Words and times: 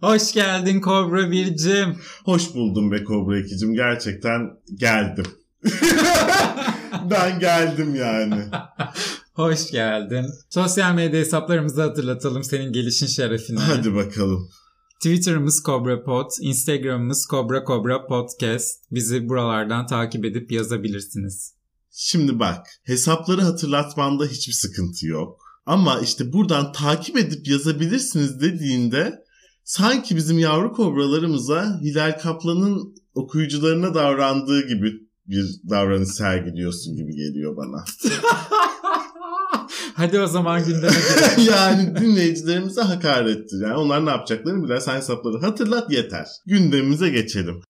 Hoş 0.00 0.32
geldin 0.32 0.80
Kobra 0.80 1.22
1'cim. 1.22 1.96
Hoş 2.24 2.54
buldum 2.54 2.92
be 2.92 3.04
Kobra 3.04 3.38
2'cim 3.38 3.74
gerçekten 3.74 4.50
geldim. 4.74 5.24
ben 7.10 7.40
geldim 7.40 7.94
yani. 7.94 8.44
Hoş 9.34 9.70
geldin. 9.70 10.26
Sosyal 10.50 10.94
medya 10.94 11.20
hesaplarımızı 11.20 11.82
hatırlatalım 11.82 12.44
senin 12.44 12.72
gelişin 12.72 13.06
şerefine. 13.06 13.58
Hadi 13.58 13.94
bakalım. 13.94 14.50
Twitter'ımız 15.02 15.62
Cobra 15.66 16.02
Pod, 16.02 16.30
Instagram'ımız 16.40 17.26
Cobra 17.30 17.64
Cobra 17.64 18.06
Podcast. 18.06 18.84
Bizi 18.90 19.28
buralardan 19.28 19.86
takip 19.86 20.24
edip 20.24 20.52
yazabilirsiniz. 20.52 21.54
Şimdi 21.90 22.38
bak 22.38 22.66
hesapları 22.84 23.42
hatırlatmanda 23.42 24.24
hiçbir 24.24 24.52
sıkıntı 24.52 25.06
yok. 25.06 25.40
Ama 25.66 26.00
işte 26.00 26.32
buradan 26.32 26.72
takip 26.72 27.16
edip 27.16 27.48
yazabilirsiniz 27.48 28.40
dediğinde 28.40 29.27
sanki 29.68 30.16
bizim 30.16 30.38
yavru 30.38 30.72
kobralarımıza 30.72 31.80
Hilal 31.80 32.18
Kaplan'ın 32.18 32.94
okuyucularına 33.14 33.94
davrandığı 33.94 34.68
gibi 34.68 34.92
bir 35.26 35.60
davranış 35.70 36.08
sergiliyorsun 36.08 36.96
gibi 36.96 37.16
geliyor 37.16 37.56
bana. 37.56 37.84
Hadi 39.94 40.20
o 40.20 40.26
zaman 40.26 40.64
gündeme 40.64 40.92
yani 41.50 41.96
dinleyicilerimize 41.96 42.80
hakarettir. 42.80 43.62
Yani 43.62 43.74
onlar 43.74 44.06
ne 44.06 44.10
yapacaklarını 44.10 44.64
bilen 44.64 44.78
sen 44.78 44.96
hesapları 44.96 45.40
hatırlat 45.40 45.92
yeter. 45.92 46.26
Gündemimize 46.46 47.08
geçelim. 47.08 47.60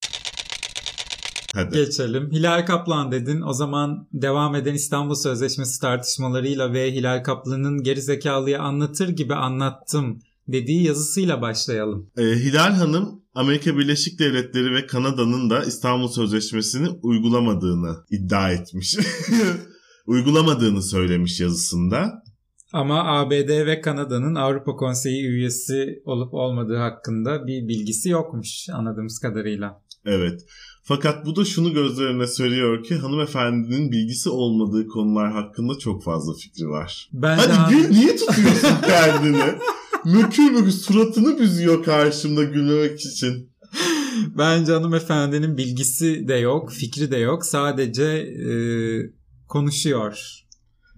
Hadi. 1.54 1.74
Geçelim. 1.74 2.30
Hilal 2.32 2.66
Kaplan 2.66 3.12
dedin. 3.12 3.42
O 3.42 3.52
zaman 3.52 4.08
devam 4.12 4.54
eden 4.54 4.74
İstanbul 4.74 5.14
Sözleşmesi 5.14 5.80
tartışmalarıyla 5.80 6.72
ve 6.72 6.92
Hilal 6.92 7.22
Kaplan'ın 7.22 7.82
gerizekalıyı 7.82 8.60
anlatır 8.60 9.08
gibi 9.08 9.34
anlattım 9.34 10.20
dediği 10.48 10.82
yazısıyla 10.82 11.42
başlayalım. 11.42 12.10
Ee, 12.18 12.22
Hilal 12.22 12.72
Hanım 12.72 13.22
Amerika 13.34 13.78
Birleşik 13.78 14.18
Devletleri 14.18 14.74
ve 14.74 14.86
Kanada'nın 14.86 15.50
da 15.50 15.64
İstanbul 15.64 16.08
Sözleşmesi'ni 16.08 16.88
uygulamadığını 17.02 17.96
iddia 18.10 18.52
etmiş. 18.52 18.96
uygulamadığını 20.06 20.82
söylemiş 20.82 21.40
yazısında. 21.40 22.22
Ama 22.72 23.04
ABD 23.04 23.66
ve 23.66 23.80
Kanada'nın 23.80 24.34
Avrupa 24.34 24.76
Konseyi 24.76 25.26
üyesi 25.26 26.02
olup 26.04 26.34
olmadığı 26.34 26.76
hakkında 26.76 27.46
bir 27.46 27.68
bilgisi 27.68 28.08
yokmuş 28.08 28.68
anladığımız 28.72 29.18
kadarıyla. 29.18 29.82
Evet. 30.06 30.40
Fakat 30.82 31.26
bu 31.26 31.36
da 31.36 31.44
şunu 31.44 31.72
göz 31.72 32.00
önüne 32.00 32.26
seriyor 32.26 32.84
ki 32.84 32.94
hanımefendinin 32.94 33.92
bilgisi 33.92 34.30
olmadığı 34.30 34.86
konular 34.86 35.32
hakkında 35.32 35.78
çok 35.78 36.04
fazla 36.04 36.32
fikri 36.34 36.68
var. 36.68 37.08
Bence, 37.12 37.42
Hadi 37.42 37.74
gül 37.74 37.88
niye 37.88 38.16
tutuyorsun 38.16 38.76
kendini? 38.86 39.58
Mökür 40.12 40.50
mökür 40.50 40.70
suratını 40.70 41.38
büzüyor 41.38 41.84
karşımda 41.84 42.44
gülmek 42.44 43.00
için. 43.00 43.50
bence 44.38 44.72
hanımefendinin 44.72 45.56
bilgisi 45.56 46.28
de 46.28 46.34
yok, 46.34 46.72
fikri 46.72 47.10
de 47.10 47.16
yok. 47.16 47.46
Sadece 47.46 48.04
e, 48.04 48.52
konuşuyor. 49.48 50.44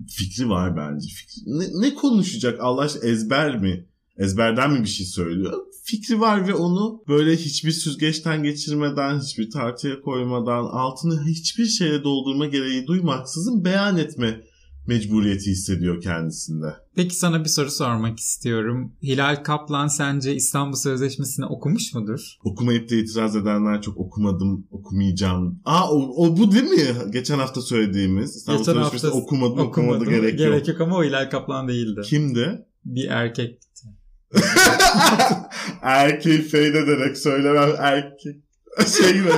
Fikri 0.09 0.49
var 0.49 0.77
bence. 0.77 1.09
Fikri. 1.09 1.59
Ne, 1.59 1.65
ne 1.81 1.95
konuşacak 1.95 2.61
Allah 2.61 2.81
aşkına 2.81 3.11
ezber 3.11 3.59
mi? 3.59 3.87
Ezberden 4.19 4.73
mi 4.73 4.83
bir 4.83 4.89
şey 4.89 5.07
söylüyor? 5.07 5.53
Fikri 5.85 6.21
var 6.21 6.49
ve 6.49 6.55
onu 6.55 7.03
böyle 7.09 7.37
hiçbir 7.37 7.73
süzgeçten 7.73 8.43
geçirmeden, 8.43 9.21
hiçbir 9.21 9.51
tartıya 9.51 10.01
koymadan, 10.01 10.65
altını 10.65 11.27
hiçbir 11.27 11.67
şeyle 11.67 12.05
doldurma 12.05 12.47
gereği 12.47 12.87
duymaksızın 12.87 13.65
beyan 13.65 13.99
etme 13.99 14.41
mecburiyeti 14.91 15.51
hissediyor 15.51 16.01
kendisinde. 16.01 16.67
Peki 16.97 17.15
sana 17.15 17.45
bir 17.45 17.49
soru 17.49 17.71
sormak 17.71 18.19
istiyorum. 18.19 18.93
Hilal 19.03 19.37
Kaplan 19.37 19.87
sence 19.87 20.35
İstanbul 20.35 20.77
Sözleşmesi'ni 20.77 21.47
okumuş 21.47 21.95
mudur? 21.95 22.37
Okumayıp 22.45 22.91
da 22.91 22.95
itiraz 22.95 23.37
edenler 23.37 23.83
çok 23.83 23.97
okumadım, 23.97 24.67
okumayacağım. 24.71 25.61
Aa 25.65 25.91
o, 25.91 26.27
o 26.27 26.37
bu 26.37 26.53
değil 26.53 26.65
mi? 26.65 27.11
Geçen 27.13 27.39
hafta 27.39 27.61
söylediğimiz. 27.61 28.37
İstanbul 28.37 28.59
Geçen 28.59 28.73
Sözleşmesi'ni 28.73 29.11
hafta 29.11 29.23
okumadım, 29.23 29.59
okumadı 29.59 29.69
okumadım, 29.69 30.09
gerek, 30.09 30.39
gerek 30.39 30.69
yok. 30.69 30.69
yok 30.69 30.81
ama 30.81 30.97
o 30.97 31.05
Hilal 31.05 31.31
Kaplan 31.31 31.69
değildi. 31.69 32.01
Kimdi? 32.05 32.67
Bir 32.85 33.09
erkek. 33.09 33.59
Erkeği 35.83 36.43
fade 36.43 36.79
ederek 36.79 37.19
söylemem 37.19 37.71
erkek. 37.79 38.37
Şey 38.99 39.13
gibi. 39.13 39.29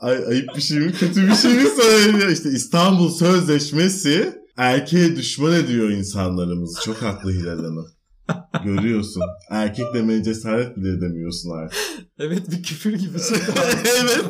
Ay, 0.00 0.16
ayıp 0.28 0.48
bir 0.56 0.60
şey 0.60 0.78
mi 0.78 0.92
kötü 0.92 1.26
bir 1.26 1.34
şey 1.34 1.54
mi 1.54 1.66
söylüyor? 1.82 2.28
İşte 2.28 2.48
İstanbul 2.50 3.08
Sözleşmesi 3.08 4.39
erkeğe 4.60 5.16
düşman 5.16 5.52
ediyor 5.52 5.90
insanlarımızı. 5.90 6.80
Çok 6.84 6.96
haklı 7.02 7.30
Hilal 7.30 7.56
Hanım. 7.56 7.86
Görüyorsun. 8.64 9.22
Erkek 9.50 9.94
demeye 9.94 10.22
cesaret 10.22 10.76
bile 10.76 10.88
edemiyorsun 10.88 11.50
artık. 11.50 11.78
Evet 12.18 12.50
bir 12.50 12.62
küfür 12.62 12.92
gibi 12.92 13.18
evet. 14.02 14.24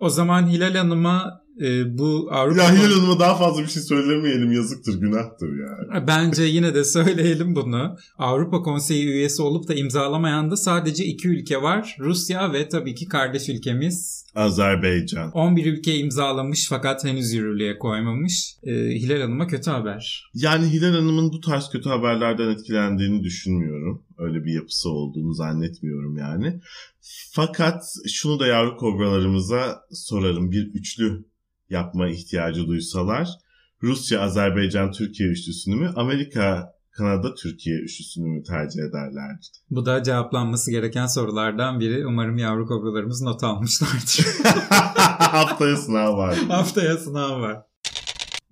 o 0.00 0.10
zaman 0.10 0.48
Hilal 0.48 0.74
Hanım'a 0.74 1.41
e, 1.60 1.98
bu 1.98 2.28
Avrupa 2.30 2.62
Ya 2.62 2.72
Hilal 2.72 2.92
Hanım'a 2.92 3.20
daha 3.20 3.36
fazla 3.36 3.62
bir 3.62 3.68
şey 3.68 3.82
söylemeyelim. 3.82 4.52
Yazıktır, 4.52 5.00
günahtır 5.00 5.48
yani. 5.48 6.06
Bence 6.06 6.42
yine 6.42 6.74
de 6.74 6.84
söyleyelim 6.84 7.56
bunu. 7.56 7.96
Avrupa 8.18 8.62
Konseyi 8.62 9.06
üyesi 9.06 9.42
olup 9.42 9.68
da 9.68 9.74
imzalamayan 9.74 10.50
da 10.50 10.56
sadece 10.56 11.04
iki 11.04 11.28
ülke 11.28 11.62
var. 11.62 11.96
Rusya 12.00 12.52
ve 12.52 12.68
tabii 12.68 12.94
ki 12.94 13.08
kardeş 13.08 13.48
ülkemiz. 13.48 14.24
Azerbaycan. 14.34 15.30
11 15.30 15.66
ülke 15.66 15.98
imzalamış 15.98 16.66
fakat 16.68 17.04
henüz 17.04 17.32
yürürlüğe 17.32 17.78
koymamış. 17.78 18.54
Ee, 18.62 18.72
Hilal 18.72 19.20
Hanım'a 19.20 19.46
kötü 19.46 19.70
haber. 19.70 20.30
Yani 20.34 20.66
Hilal 20.66 20.94
Hanım'ın 20.94 21.32
bu 21.32 21.40
tarz 21.40 21.70
kötü 21.70 21.88
haberlerden 21.88 22.48
etkilendiğini 22.48 23.24
düşünmüyorum. 23.24 24.02
Öyle 24.18 24.44
bir 24.44 24.54
yapısı 24.54 24.90
olduğunu 24.90 25.34
zannetmiyorum 25.34 26.16
yani. 26.16 26.60
Fakat 27.32 27.82
şunu 28.12 28.40
da 28.40 28.46
yavru 28.46 28.76
kobralarımıza 28.76 29.80
sorarım. 29.92 30.50
Bir 30.50 30.74
üçlü 30.74 31.31
yapma 31.72 32.08
ihtiyacı 32.08 32.66
duysalar 32.66 33.28
Rusya, 33.82 34.20
Azerbaycan, 34.20 34.92
Türkiye 34.92 35.28
üçlüsünü 35.28 35.76
mü, 35.76 35.92
Amerika, 35.96 36.72
Kanada, 36.90 37.34
Türkiye 37.34 37.76
üçlüsünü 37.76 38.28
mü 38.28 38.42
tercih 38.42 38.80
ederlerdi? 38.80 39.46
Bu 39.70 39.86
da 39.86 40.02
cevaplanması 40.02 40.70
gereken 40.70 41.06
sorulardan 41.06 41.80
biri. 41.80 42.06
Umarım 42.06 42.38
yavru 42.38 42.66
kobralarımız 42.66 43.22
not 43.22 43.44
almışlardır. 43.44 44.26
Haftaya 45.18 45.76
sınav 45.76 46.16
var. 46.16 46.36
Haftaya 46.48 46.96
sınav 46.96 47.40
var. 47.40 47.62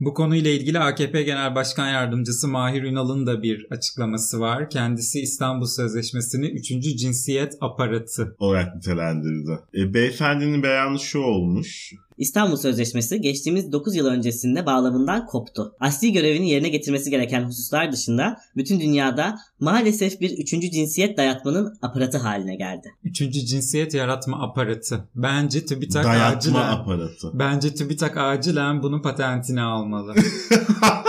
Bu 0.01 0.15
konuyla 0.15 0.51
ilgili 0.51 0.79
AKP 0.79 1.23
Genel 1.23 1.55
Başkan 1.55 1.89
Yardımcısı 1.89 2.49
Mahir 2.49 2.83
Ünal'ın 2.83 3.27
da 3.27 3.43
bir 3.43 3.67
açıklaması 3.71 4.41
var. 4.41 4.71
Kendisi 4.71 5.21
İstanbul 5.21 5.67
Sözleşmesi'ni 5.67 6.47
3. 6.47 6.69
cinsiyet 6.99 7.55
aparatı. 7.61 8.37
olarak 8.39 8.77
nitelendirdi. 8.77 9.59
E, 9.75 9.95
beyefendinin 9.95 10.63
beyanı 10.63 10.99
şu 10.99 11.19
olmuş. 11.19 11.93
İstanbul 12.21 12.57
Sözleşmesi 12.57 13.21
geçtiğimiz 13.21 13.73
9 13.73 13.95
yıl 13.95 14.07
öncesinde 14.07 14.67
bağlamından 14.67 15.27
koptu. 15.27 15.73
Asli 15.81 16.13
görevini 16.13 16.51
yerine 16.51 16.69
getirmesi 16.69 17.11
gereken 17.11 17.45
hususlar 17.45 17.93
dışında 17.93 18.37
bütün 18.57 18.81
dünyada 18.81 19.39
maalesef 19.61 20.21
bir 20.21 20.39
üçüncü 20.39 20.71
cinsiyet 20.71 21.17
dayatmanın 21.17 21.79
aparatı 21.83 22.19
haline 22.19 22.57
geldi. 22.57 22.89
Üçüncü 23.05 23.47
cinsiyet 23.47 23.95
yaratma 23.95 24.43
aparatı. 24.43 25.09
Bence 25.15 25.67
TÜBİTAK 25.67 26.05
Dayatma 26.05 26.37
acilen... 26.39 26.69
aparatı. 26.69 27.31
Bence 27.35 27.75
TÜBİTAK 27.75 28.17
acilen 28.17 28.83
bunun 28.83 29.03
patentini 29.03 29.63
almalı. 29.63 30.15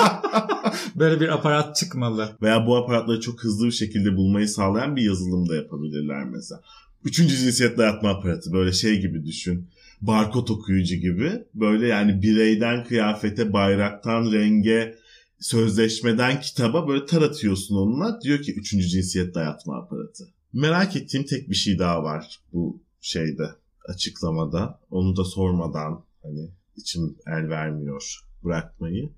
Böyle 0.95 1.19
bir 1.19 1.29
aparat 1.29 1.75
çıkmalı. 1.75 2.29
Veya 2.41 2.67
bu 2.67 2.77
aparatları 2.77 3.19
çok 3.21 3.43
hızlı 3.43 3.65
bir 3.65 3.71
şekilde 3.71 4.15
bulmayı 4.15 4.47
sağlayan 4.47 4.95
bir 4.95 5.01
yazılım 5.01 5.49
da 5.49 5.55
yapabilirler 5.55 6.25
mesela. 6.25 6.61
Üçüncü 7.03 7.37
cinsiyet 7.37 7.77
dayatma 7.77 8.09
aparatı 8.09 8.53
böyle 8.53 8.71
şey 8.71 9.01
gibi 9.01 9.25
düşün. 9.25 9.69
Barkod 10.01 10.47
okuyucu 10.47 10.95
gibi. 10.95 11.31
Böyle 11.53 11.87
yani 11.87 12.21
bireyden 12.21 12.83
kıyafete, 12.83 13.53
bayraktan 13.53 14.31
renge, 14.31 14.95
sözleşmeden 15.39 16.41
kitaba 16.41 16.87
böyle 16.87 17.05
taratıyorsun 17.05 17.75
onunla. 17.75 18.21
Diyor 18.21 18.41
ki 18.41 18.53
üçüncü 18.53 18.87
cinsiyet 18.87 19.35
dayatma 19.35 19.77
aparatı. 19.77 20.23
Merak 20.53 20.95
ettiğim 20.95 21.25
tek 21.25 21.49
bir 21.49 21.55
şey 21.55 21.79
daha 21.79 22.03
var 22.03 22.39
bu 22.53 22.83
şeyde 23.01 23.43
açıklamada. 23.87 24.79
Onu 24.89 25.17
da 25.17 25.23
sormadan 25.23 26.03
hani 26.23 26.49
içim 26.75 27.15
el 27.27 27.49
vermiyor 27.49 28.19
bırakmayı. 28.43 29.09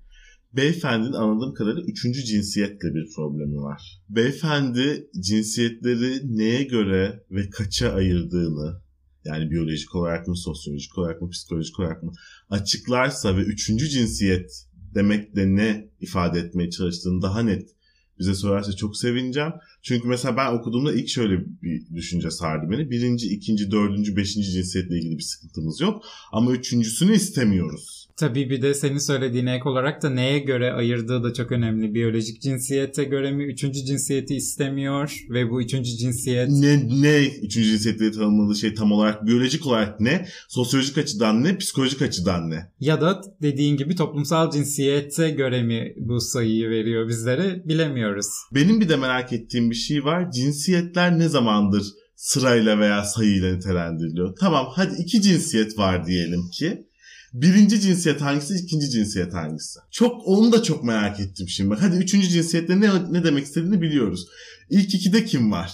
Beyefendinin 0.52 1.12
anladığım 1.12 1.54
kadarıyla 1.54 1.82
üçüncü 1.82 2.24
cinsiyetle 2.24 2.94
bir 2.94 3.12
problemi 3.16 3.56
var. 3.56 4.02
Beyefendi 4.08 5.10
cinsiyetleri 5.20 6.36
neye 6.36 6.62
göre 6.62 7.24
ve 7.30 7.50
kaça 7.50 7.92
ayırdığını 7.92 8.83
yani 9.24 9.50
biyolojik 9.50 9.94
olarak 9.94 10.28
mı, 10.28 10.36
sosyolojik 10.36 10.98
olarak 10.98 11.22
mı, 11.22 11.30
psikolojik 11.30 11.80
olarak 11.80 12.02
mı 12.02 12.12
açıklarsa 12.50 13.36
ve 13.36 13.40
üçüncü 13.40 13.88
cinsiyet 13.88 14.50
demek 14.94 15.36
de 15.36 15.56
ne 15.56 15.88
ifade 16.00 16.38
etmeye 16.38 16.70
çalıştığını 16.70 17.22
daha 17.22 17.42
net 17.42 17.74
bize 18.18 18.34
sorarsa 18.34 18.72
çok 18.72 18.96
sevineceğim. 18.96 19.52
Çünkü 19.82 20.08
mesela 20.08 20.36
ben 20.36 20.52
okuduğumda 20.52 20.92
ilk 20.92 21.08
şöyle 21.08 21.44
bir 21.62 21.94
düşünce 21.94 22.30
sardı 22.30 22.70
beni. 22.70 22.90
Birinci, 22.90 23.28
ikinci, 23.28 23.70
dördüncü, 23.70 24.16
beşinci 24.16 24.50
cinsiyetle 24.50 24.98
ilgili 24.98 25.18
bir 25.18 25.22
sıkıntımız 25.22 25.80
yok. 25.80 26.04
Ama 26.32 26.52
üçüncüsünü 26.52 27.14
istemiyoruz. 27.14 28.03
Tabii 28.16 28.50
bir 28.50 28.62
de 28.62 28.74
senin 28.74 28.98
söylediğine 28.98 29.54
ek 29.54 29.68
olarak 29.68 30.02
da 30.02 30.10
neye 30.10 30.38
göre 30.38 30.72
ayırdığı 30.72 31.24
da 31.24 31.32
çok 31.32 31.52
önemli. 31.52 31.94
Biyolojik 31.94 32.42
cinsiyete 32.42 33.04
göre 33.04 33.30
mi 33.30 33.44
üçüncü 33.44 33.84
cinsiyeti 33.84 34.34
istemiyor 34.34 35.24
ve 35.30 35.50
bu 35.50 35.62
üçüncü 35.62 35.90
cinsiyet 35.90 36.48
Ne, 36.48 37.02
ne 37.02 37.26
üçüncü 37.26 37.68
cinsiyetle 37.68 38.12
tanımladığı 38.12 38.56
şey 38.56 38.74
tam 38.74 38.92
olarak 38.92 39.26
biyolojik 39.26 39.66
olarak 39.66 40.00
ne, 40.00 40.26
sosyolojik 40.48 40.98
açıdan 40.98 41.44
ne, 41.44 41.58
psikolojik 41.58 42.02
açıdan 42.02 42.50
ne? 42.50 42.72
ya 42.80 43.00
da 43.00 43.20
dediğin 43.42 43.76
gibi 43.76 43.96
toplumsal 43.96 44.50
cinsiyete 44.50 45.30
göre 45.30 45.62
mi 45.62 45.94
bu 45.96 46.20
sayıyı 46.20 46.70
veriyor 46.70 47.08
bizlere 47.08 47.62
bilemiyoruz. 47.64 48.26
Benim 48.54 48.80
bir 48.80 48.88
de 48.88 48.96
merak 48.96 49.32
ettiğim 49.32 49.70
bir 49.70 49.74
şey 49.74 50.04
var. 50.04 50.30
Cinsiyetler 50.30 51.18
ne 51.18 51.28
zamandır 51.28 51.82
sırayla 52.16 52.78
veya 52.78 53.04
sayıyla 53.04 53.54
nitelendiriliyor? 53.54 54.36
Tamam 54.40 54.66
hadi 54.74 54.94
iki 55.02 55.22
cinsiyet 55.22 55.78
var 55.78 56.06
diyelim 56.06 56.50
ki. 56.52 56.86
Birinci 57.34 57.80
cinsiyet 57.80 58.20
hangisi, 58.20 58.54
ikinci 58.54 58.90
cinsiyet 58.90 59.34
hangisi? 59.34 59.78
Çok 59.90 60.28
onu 60.28 60.52
da 60.52 60.62
çok 60.62 60.84
merak 60.84 61.20
ettim 61.20 61.48
şimdi. 61.48 61.70
Bak, 61.70 61.78
Hadi 61.82 61.96
üçüncü 61.96 62.28
cinsiyette 62.28 62.80
ne, 62.80 62.90
ne 63.12 63.24
demek 63.24 63.44
istediğini 63.44 63.82
biliyoruz. 63.82 64.26
İlk 64.70 64.94
ikide 64.94 65.24
kim 65.24 65.52
var? 65.52 65.72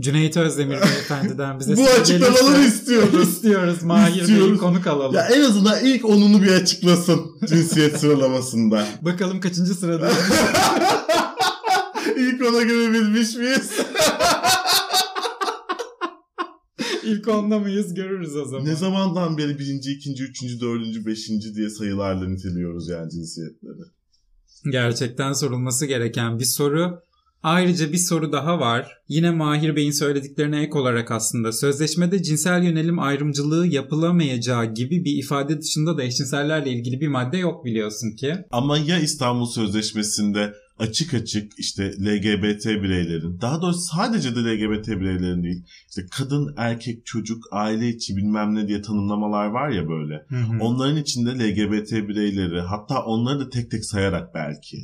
Cüneyt 0.00 0.36
Özdemir 0.36 0.76
beyefendiden 0.82 1.60
bize 1.60 1.76
Bu 1.76 1.86
açıklamaları 1.86 2.64
istiyoruz. 2.64 3.28
istiyoruz. 3.28 3.82
Mahir 3.82 4.14
Bey'i 4.14 4.20
İstiyoruz. 4.22 4.60
konuk 4.60 4.86
alalım. 4.86 5.14
Ya 5.14 5.26
en 5.28 5.40
azından 5.40 5.84
ilk 5.84 6.04
onunu 6.04 6.42
bir 6.42 6.52
açıklasın 6.52 7.20
cinsiyet 7.48 7.98
sıralamasında. 8.00 8.86
Bakalım 9.02 9.40
kaçıncı 9.40 9.74
sırada. 9.74 10.10
İlk 12.16 12.42
ona 12.48 12.62
göre 12.62 12.92
bilmiş 12.92 13.34
miyiz? 13.34 13.70
İlk 17.06 17.28
onda 17.28 17.58
mıyız 17.58 17.94
görürüz 17.94 18.36
o 18.36 18.44
zaman. 18.44 18.64
Ne 18.64 18.74
zamandan 18.74 19.38
beri 19.38 19.58
birinci, 19.58 19.92
ikinci, 19.92 20.24
üçüncü, 20.24 20.60
dördüncü, 20.60 21.06
beşinci 21.06 21.54
diye 21.54 21.70
sayılarla 21.70 22.28
niteliyoruz 22.28 22.88
yani 22.88 23.10
cinsiyetleri. 23.10 23.82
Gerçekten 24.70 25.32
sorulması 25.32 25.86
gereken 25.86 26.38
bir 26.38 26.44
soru. 26.44 27.00
Ayrıca 27.42 27.92
bir 27.92 27.98
soru 27.98 28.32
daha 28.32 28.60
var. 28.60 28.98
Yine 29.08 29.30
Mahir 29.30 29.76
Bey'in 29.76 29.90
söylediklerine 29.90 30.62
ek 30.62 30.78
olarak 30.78 31.10
aslında 31.10 31.52
sözleşmede 31.52 32.22
cinsel 32.22 32.62
yönelim 32.62 32.98
ayrımcılığı 32.98 33.66
yapılamayacağı 33.66 34.74
gibi 34.74 35.04
bir 35.04 35.18
ifade 35.18 35.60
dışında 35.60 35.98
da 35.98 36.02
eşcinsellerle 36.02 36.70
ilgili 36.70 37.00
bir 37.00 37.08
madde 37.08 37.36
yok 37.36 37.64
biliyorsun 37.64 38.10
ki. 38.16 38.34
Ama 38.50 38.78
ya 38.78 38.98
İstanbul 38.98 39.46
Sözleşmesi'nde 39.46 40.52
açık 40.78 41.14
açık 41.14 41.58
işte 41.58 41.92
LGBT 41.98 42.66
bireylerin, 42.66 43.40
daha 43.40 43.62
doğrusu 43.62 43.80
sadece 43.80 44.36
de 44.36 44.40
LGBT 44.40 44.88
bireylerin 44.88 45.42
değil, 45.42 45.62
işte 45.88 46.06
kadın, 46.10 46.54
erkek, 46.56 47.06
çocuk, 47.06 47.44
aile 47.52 47.88
içi 47.88 48.16
bilmem 48.16 48.54
ne 48.54 48.68
diye 48.68 48.82
tanımlamalar 48.82 49.46
var 49.46 49.68
ya 49.68 49.88
böyle. 49.88 50.26
Onların 50.60 50.96
içinde 50.96 51.30
LGBT 51.30 51.92
bireyleri 51.92 52.60
hatta 52.60 53.04
onları 53.04 53.40
da 53.40 53.48
tek 53.48 53.70
tek 53.70 53.84
sayarak 53.84 54.34
belki 54.34 54.78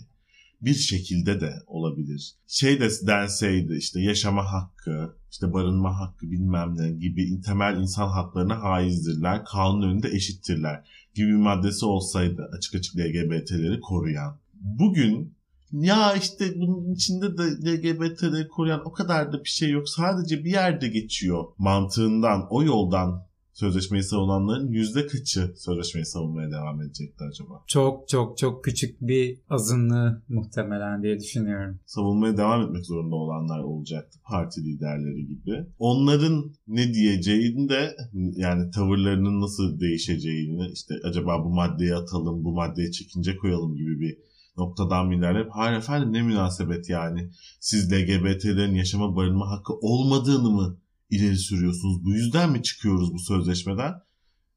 bir 0.60 0.74
şekilde 0.74 1.40
de 1.40 1.52
olabilir. 1.66 2.34
Şey 2.46 2.80
de 2.80 2.88
denseydi 3.06 3.74
işte 3.78 4.00
yaşama 4.00 4.52
hakkı, 4.52 5.16
işte 5.30 5.52
barınma 5.52 6.00
hakkı 6.00 6.30
bilmem 6.30 6.74
ne 6.76 6.90
gibi 6.90 7.40
temel 7.40 7.76
insan 7.80 8.08
haklarına 8.08 8.62
haizdirler, 8.62 9.44
kanun 9.44 9.82
önünde 9.82 10.08
eşittirler 10.08 10.88
gibi 11.14 11.28
bir 11.28 11.36
maddesi 11.36 11.84
olsaydı 11.84 12.50
açık 12.56 12.74
açık 12.74 12.96
LGBT'leri 12.96 13.80
koruyan. 13.80 14.38
Bugün 14.54 15.34
ya 15.72 16.14
işte 16.14 16.54
bunun 16.56 16.94
içinde 16.94 17.38
de 17.38 17.42
LGBT'leri 17.42 18.48
koruyan 18.48 18.82
o 18.84 18.92
kadar 18.92 19.32
da 19.32 19.44
bir 19.44 19.48
şey 19.48 19.70
yok. 19.70 19.88
Sadece 19.88 20.44
bir 20.44 20.50
yerde 20.50 20.88
geçiyor 20.88 21.44
mantığından, 21.58 22.46
o 22.50 22.62
yoldan 22.62 23.30
sözleşmeyi 23.60 24.02
savunanların 24.02 24.68
yüzde 24.68 25.06
kaçı 25.06 25.54
sözleşmeyi 25.56 26.04
savunmaya 26.04 26.50
devam 26.50 26.82
edecekti 26.82 27.24
acaba? 27.30 27.64
Çok 27.66 28.08
çok 28.08 28.38
çok 28.38 28.64
küçük 28.64 29.00
bir 29.00 29.38
azınlığı 29.50 30.22
muhtemelen 30.28 31.02
diye 31.02 31.18
düşünüyorum. 31.20 31.80
Savunmaya 31.86 32.36
devam 32.36 32.62
etmek 32.62 32.86
zorunda 32.86 33.16
olanlar 33.16 33.60
olacaktı. 33.60 34.18
Parti 34.24 34.64
liderleri 34.64 35.26
gibi. 35.26 35.66
Onların 35.78 36.52
ne 36.68 36.94
diyeceğini 36.94 37.68
de 37.68 37.96
yani 38.36 38.70
tavırlarının 38.70 39.40
nasıl 39.40 39.80
değişeceğini 39.80 40.70
işte 40.72 40.94
acaba 41.04 41.44
bu 41.44 41.48
maddeyi 41.48 41.94
atalım, 41.94 42.44
bu 42.44 42.52
maddeye 42.52 42.90
çekince 42.90 43.36
koyalım 43.36 43.76
gibi 43.76 44.00
bir 44.00 44.29
noktadan 44.60 45.10
ilerleyip 45.10 45.50
hayır 45.50 45.78
efendim 45.78 46.12
ne 46.12 46.22
münasebet 46.22 46.88
yani 46.88 47.30
siz 47.60 47.92
LGBT'lerin 47.92 48.74
yaşama 48.74 49.16
barınma 49.16 49.50
hakkı 49.50 49.72
olmadığını 49.72 50.50
mı 50.50 50.76
ileri 51.10 51.36
sürüyorsunuz? 51.36 52.04
Bu 52.04 52.10
yüzden 52.10 52.52
mi 52.52 52.62
çıkıyoruz 52.62 53.14
bu 53.14 53.18
sözleşmeden? 53.18 53.94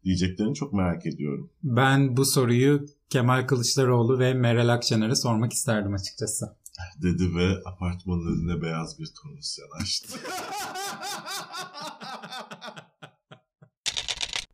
Diyeceklerini 0.03 0.55
çok 0.55 0.73
merak 0.73 1.05
ediyorum. 1.05 1.49
Ben 1.63 2.17
bu 2.17 2.25
soruyu 2.25 2.85
Kemal 3.09 3.47
Kılıçdaroğlu 3.47 4.19
ve 4.19 4.33
Meral 4.33 4.69
Akşener'e 4.69 5.15
sormak 5.15 5.53
isterdim 5.53 5.93
açıkçası. 5.93 6.55
Dedi 7.01 7.35
ve 7.35 7.61
apartmanın 7.65 8.25
önüne 8.25 8.61
beyaz 8.61 8.99
bir 8.99 9.07
tonus 9.21 9.57
yanaştı. 9.59 10.19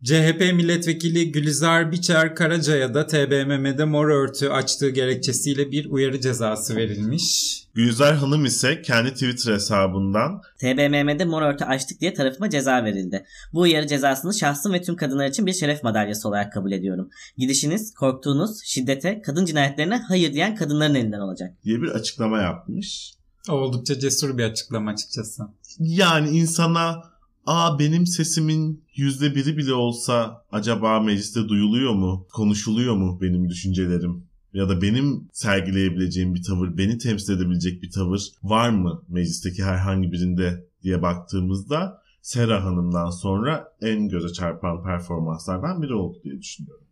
CHP 0.03 0.39
milletvekili 0.53 1.31
Gülizar 1.31 1.91
Biçer 1.91 2.35
Karaca'ya 2.35 2.93
da 2.93 3.07
TBMM'de 3.07 3.85
mor 3.85 4.07
örtü 4.07 4.49
açtığı 4.49 4.89
gerekçesiyle 4.89 5.71
bir 5.71 5.85
uyarı 5.89 6.21
cezası 6.21 6.75
verilmiş. 6.75 7.59
Gülizar 7.73 8.15
Hanım 8.15 8.45
ise 8.45 8.81
kendi 8.81 9.13
Twitter 9.13 9.53
hesabından 9.53 10.41
TBMM'de 10.59 11.25
mor 11.25 11.41
örtü 11.41 11.65
açtık 11.65 12.01
diye 12.01 12.13
tarafıma 12.13 12.49
ceza 12.49 12.83
verildi. 12.83 13.25
Bu 13.53 13.59
uyarı 13.59 13.87
cezasını 13.87 14.33
şahsım 14.33 14.73
ve 14.73 14.81
tüm 14.81 14.95
kadınlar 14.95 15.27
için 15.27 15.45
bir 15.45 15.53
şeref 15.53 15.83
madalyası 15.83 16.27
olarak 16.27 16.53
kabul 16.53 16.71
ediyorum. 16.71 17.09
Gidişiniz, 17.37 17.93
korktuğunuz, 17.93 18.63
şiddete, 18.63 19.21
kadın 19.21 19.45
cinayetlerine 19.45 19.97
hayır 19.97 20.33
diyen 20.33 20.55
kadınların 20.55 20.95
elinden 20.95 21.19
olacak. 21.19 21.53
diye 21.63 21.81
bir 21.81 21.89
açıklama 21.89 22.41
yapmış. 22.41 23.13
Oldukça 23.49 23.99
cesur 23.99 24.37
bir 24.37 24.43
açıklama 24.43 24.91
açıkçası. 24.91 25.43
Yani 25.79 26.29
insana 26.29 27.03
aa 27.49 27.79
benim 27.79 28.07
sesimin 28.07 28.83
yüzde 28.95 29.35
biri 29.35 29.57
bile 29.57 29.73
olsa 29.73 30.45
acaba 30.51 30.99
mecliste 30.99 31.47
duyuluyor 31.47 31.93
mu, 31.93 32.27
konuşuluyor 32.33 32.95
mu 32.95 33.19
benim 33.21 33.49
düşüncelerim? 33.49 34.23
Ya 34.53 34.69
da 34.69 34.81
benim 34.81 35.27
sergileyebileceğim 35.33 36.35
bir 36.35 36.43
tavır, 36.43 36.77
beni 36.77 36.97
temsil 36.97 37.33
edebilecek 37.33 37.81
bir 37.83 37.91
tavır 37.91 38.21
var 38.43 38.69
mı 38.69 39.03
meclisteki 39.07 39.63
herhangi 39.63 40.11
birinde 40.11 40.65
diye 40.83 41.01
baktığımızda 41.01 42.01
Sera 42.21 42.63
Hanım'dan 42.63 43.09
sonra 43.09 43.67
en 43.81 44.09
göze 44.09 44.33
çarpan 44.33 44.83
performanslardan 44.83 45.81
biri 45.81 45.93
oldu 45.93 46.17
diye 46.23 46.41
düşünüyorum. 46.41 46.85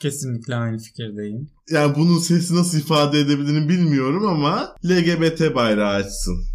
Kesinlikle 0.00 0.54
aynı 0.54 0.78
fikirdeyim. 0.78 1.48
Yani 1.70 1.94
bunun 1.96 2.18
sesi 2.18 2.56
nasıl 2.56 2.78
ifade 2.78 3.20
edebildiğini 3.20 3.68
bilmiyorum 3.68 4.26
ama 4.26 4.76
LGBT 4.84 5.54
bayrağı 5.54 5.94
açsın. 5.94 6.53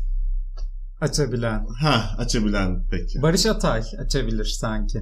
Açabilen. 1.02 1.66
Ha 1.82 2.16
açabilen 2.18 2.84
peki. 2.92 3.22
Barış 3.22 3.46
Atay 3.46 3.84
açabilir 4.00 4.46
sanki. 4.46 5.02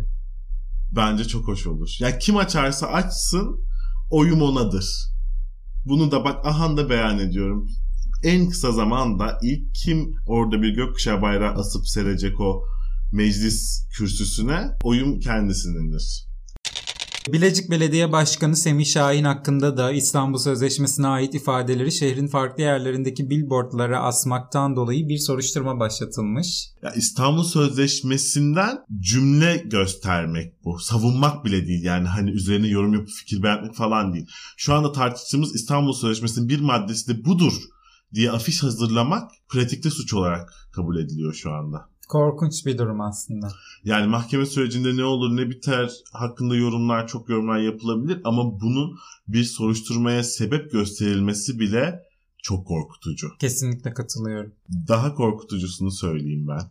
Bence 0.95 1.23
çok 1.23 1.47
hoş 1.47 1.67
olur. 1.67 1.89
Ya 1.99 2.19
kim 2.19 2.37
açarsa 2.37 2.87
açsın 2.87 3.65
oyum 4.09 4.41
onadır. 4.41 4.85
Bunu 5.85 6.11
da 6.11 6.23
bak 6.23 6.45
ahan 6.45 6.77
da 6.77 6.89
beyan 6.89 7.19
ediyorum. 7.19 7.67
En 8.23 8.49
kısa 8.49 8.71
zamanda 8.71 9.39
ilk 9.43 9.75
kim 9.75 10.15
orada 10.27 10.61
bir 10.61 10.75
gökkuşağı 10.75 11.21
bayrağı 11.21 11.53
asıp 11.53 11.87
serecek 11.87 12.41
o 12.41 12.63
meclis 13.11 13.87
kürsüsüne 13.97 14.67
oyum 14.83 15.19
kendisinindir. 15.19 16.26
Bilecik 17.33 17.71
Belediye 17.71 18.11
Başkanı 18.11 18.55
Semih 18.55 18.85
Şahin 18.85 19.23
hakkında 19.23 19.77
da 19.77 19.91
İstanbul 19.91 20.37
Sözleşmesi'ne 20.37 21.07
ait 21.07 21.35
ifadeleri 21.35 21.91
şehrin 21.91 22.27
farklı 22.27 22.63
yerlerindeki 22.63 23.29
billboardlara 23.29 23.99
asmaktan 23.99 24.75
dolayı 24.75 25.09
bir 25.09 25.17
soruşturma 25.17 25.79
başlatılmış. 25.79 26.69
Ya 26.81 26.91
İstanbul 26.93 27.43
Sözleşmesi'nden 27.43 28.77
cümle 28.99 29.57
göstermek 29.57 30.63
bu. 30.63 30.79
Savunmak 30.79 31.45
bile 31.45 31.67
değil 31.67 31.83
yani 31.83 32.07
hani 32.07 32.31
üzerine 32.31 32.67
yorum 32.67 32.93
yapıp 32.93 33.09
fikir 33.09 33.43
beğenmek 33.43 33.75
falan 33.75 34.13
değil. 34.13 34.27
Şu 34.57 34.73
anda 34.73 34.91
tartıştığımız 34.91 35.55
İstanbul 35.55 35.93
Sözleşmesi'nin 35.93 36.49
bir 36.49 36.59
maddesi 36.59 37.07
de 37.07 37.25
budur 37.25 37.53
diye 38.13 38.31
afiş 38.31 38.63
hazırlamak 38.63 39.31
pratikte 39.49 39.89
suç 39.89 40.13
olarak 40.13 40.53
kabul 40.71 40.97
ediliyor 40.97 41.33
şu 41.33 41.51
anda. 41.51 41.89
Korkunç 42.07 42.65
bir 42.65 42.77
durum 42.77 43.01
aslında. 43.01 43.47
Yani 43.83 44.07
mahkeme 44.07 44.45
sürecinde 44.45 44.97
ne 44.97 45.03
olur 45.03 45.37
ne 45.37 45.49
biter 45.49 45.91
hakkında 46.13 46.55
yorumlar 46.55 47.07
çok 47.07 47.29
yorumlar 47.29 47.59
yapılabilir 47.59 48.21
ama 48.23 48.61
bunun 48.61 48.97
bir 49.27 49.43
soruşturmaya 49.43 50.23
sebep 50.23 50.71
gösterilmesi 50.71 51.59
bile 51.59 52.03
çok 52.43 52.67
korkutucu. 52.67 53.27
Kesinlikle 53.39 53.93
katılıyorum. 53.93 54.51
Daha 54.87 55.15
korkutucusunu 55.15 55.91
söyleyeyim 55.91 56.47
ben. 56.47 56.61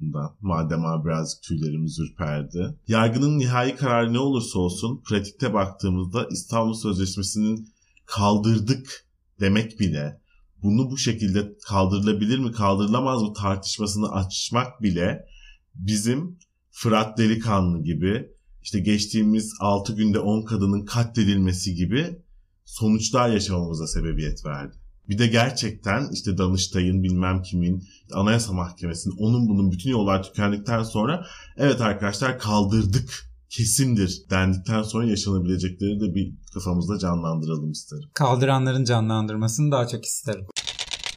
Bundan. 0.00 0.32
Madem 0.40 0.84
abi 0.84 1.04
birazcık 1.04 1.42
tüylerimiz 1.42 1.98
ürperdi. 1.98 2.74
Yargının 2.88 3.38
nihai 3.38 3.76
kararı 3.76 4.12
ne 4.12 4.18
olursa 4.18 4.58
olsun 4.58 5.02
pratikte 5.04 5.54
baktığımızda 5.54 6.28
İstanbul 6.30 6.74
Sözleşmesi'nin 6.74 7.68
kaldırdık 8.06 9.06
demek 9.40 9.80
bile 9.80 10.19
bunu 10.62 10.90
bu 10.90 10.98
şekilde 10.98 11.52
kaldırılabilir 11.66 12.38
mi 12.38 12.52
kaldırılamaz 12.52 13.22
mı 13.22 13.32
tartışmasını 13.32 14.12
açmak 14.12 14.82
bile 14.82 15.26
bizim 15.74 16.38
Fırat 16.70 17.18
Delikanlı 17.18 17.82
gibi 17.82 18.28
işte 18.62 18.80
geçtiğimiz 18.80 19.54
6 19.60 19.92
günde 19.94 20.18
10 20.18 20.44
kadının 20.44 20.84
katledilmesi 20.84 21.74
gibi 21.74 22.18
sonuçlar 22.64 23.28
yaşamamıza 23.28 23.86
sebebiyet 23.86 24.46
verdi. 24.46 24.76
Bir 25.08 25.18
de 25.18 25.26
gerçekten 25.26 26.08
işte 26.12 26.38
Danıştay'ın 26.38 27.02
bilmem 27.02 27.42
kimin 27.42 27.84
Anayasa 28.12 28.52
Mahkemesi'nin 28.52 29.16
onun 29.18 29.48
bunun 29.48 29.72
bütün 29.72 29.90
yollar 29.90 30.22
tükendikten 30.22 30.82
sonra 30.82 31.26
evet 31.56 31.80
arkadaşlar 31.80 32.38
kaldırdık 32.38 33.29
kesindir 33.50 34.22
dendikten 34.30 34.82
sonra 34.82 35.06
yaşanabilecekleri 35.06 36.00
de 36.00 36.14
bir 36.14 36.34
kafamızda 36.54 36.98
canlandıralım 36.98 37.70
isterim. 37.70 38.08
Kaldıranların 38.14 38.84
canlandırmasını 38.84 39.72
daha 39.72 39.88
çok 39.88 40.04
isterim. 40.04 40.46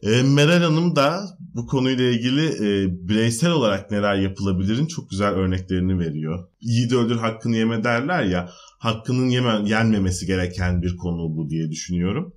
E, 0.02 0.22
Meral 0.22 0.62
Hanım 0.62 0.96
da 0.96 1.38
bu 1.54 1.66
konuyla 1.66 2.04
ilgili 2.04 2.46
e, 2.46 2.88
bireysel 3.08 3.50
olarak 3.50 3.90
neler 3.90 4.14
yapılabilirin 4.14 4.86
çok 4.86 5.10
güzel 5.10 5.30
örneklerini 5.30 5.98
veriyor. 5.98 6.48
Yiğidi 6.60 6.96
öldür 6.96 7.16
hakkını 7.16 7.56
yeme 7.56 7.84
derler 7.84 8.22
ya 8.22 8.50
hakkının 8.84 9.28
yeme, 9.28 9.68
yenmemesi 9.68 10.26
gereken 10.26 10.82
bir 10.82 10.96
konu 10.96 11.36
bu 11.36 11.50
diye 11.50 11.70
düşünüyorum. 11.70 12.34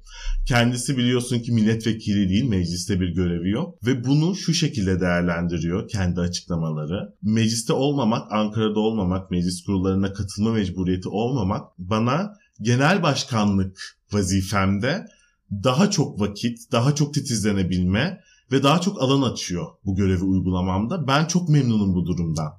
Kendisi 0.48 0.98
biliyorsun 0.98 1.40
ki 1.40 1.52
milletvekili 1.52 2.30
değil 2.30 2.44
mecliste 2.44 3.00
bir 3.00 3.10
görevi 3.10 3.50
yok 3.50 3.86
ve 3.86 4.04
bunu 4.04 4.36
şu 4.36 4.54
şekilde 4.54 5.00
değerlendiriyor 5.02 5.88
kendi 5.88 6.20
açıklamaları. 6.20 7.16
Mecliste 7.22 7.74
olmamak, 7.74 8.32
Ankara'da 8.32 8.80
olmamak, 8.80 9.32
meclis 9.32 9.64
kurullarına 9.64 10.14
katılma 10.14 10.52
mecburiyeti 10.52 11.10
olmamak 11.10 11.68
bana 11.78 12.34
genel 12.62 13.04
başkanlık 13.04 13.98
vazifemde 14.12 15.06
daha 15.52 15.90
çok 15.90 16.20
vakit, 16.20 16.72
daha 16.72 16.96
çok 16.96 17.14
titizlenebilme 17.14 18.22
ve 18.52 18.64
daha 18.64 18.82
çok 18.82 19.02
alan 19.02 19.32
açıyor 19.32 19.66
bu 19.86 19.96
görevi 19.96 20.24
uygulamamda. 20.24 21.08
Ben 21.08 21.26
çok 21.26 21.50
memnunum 21.50 21.96
bu 21.96 22.06
durumdan. 22.06 22.54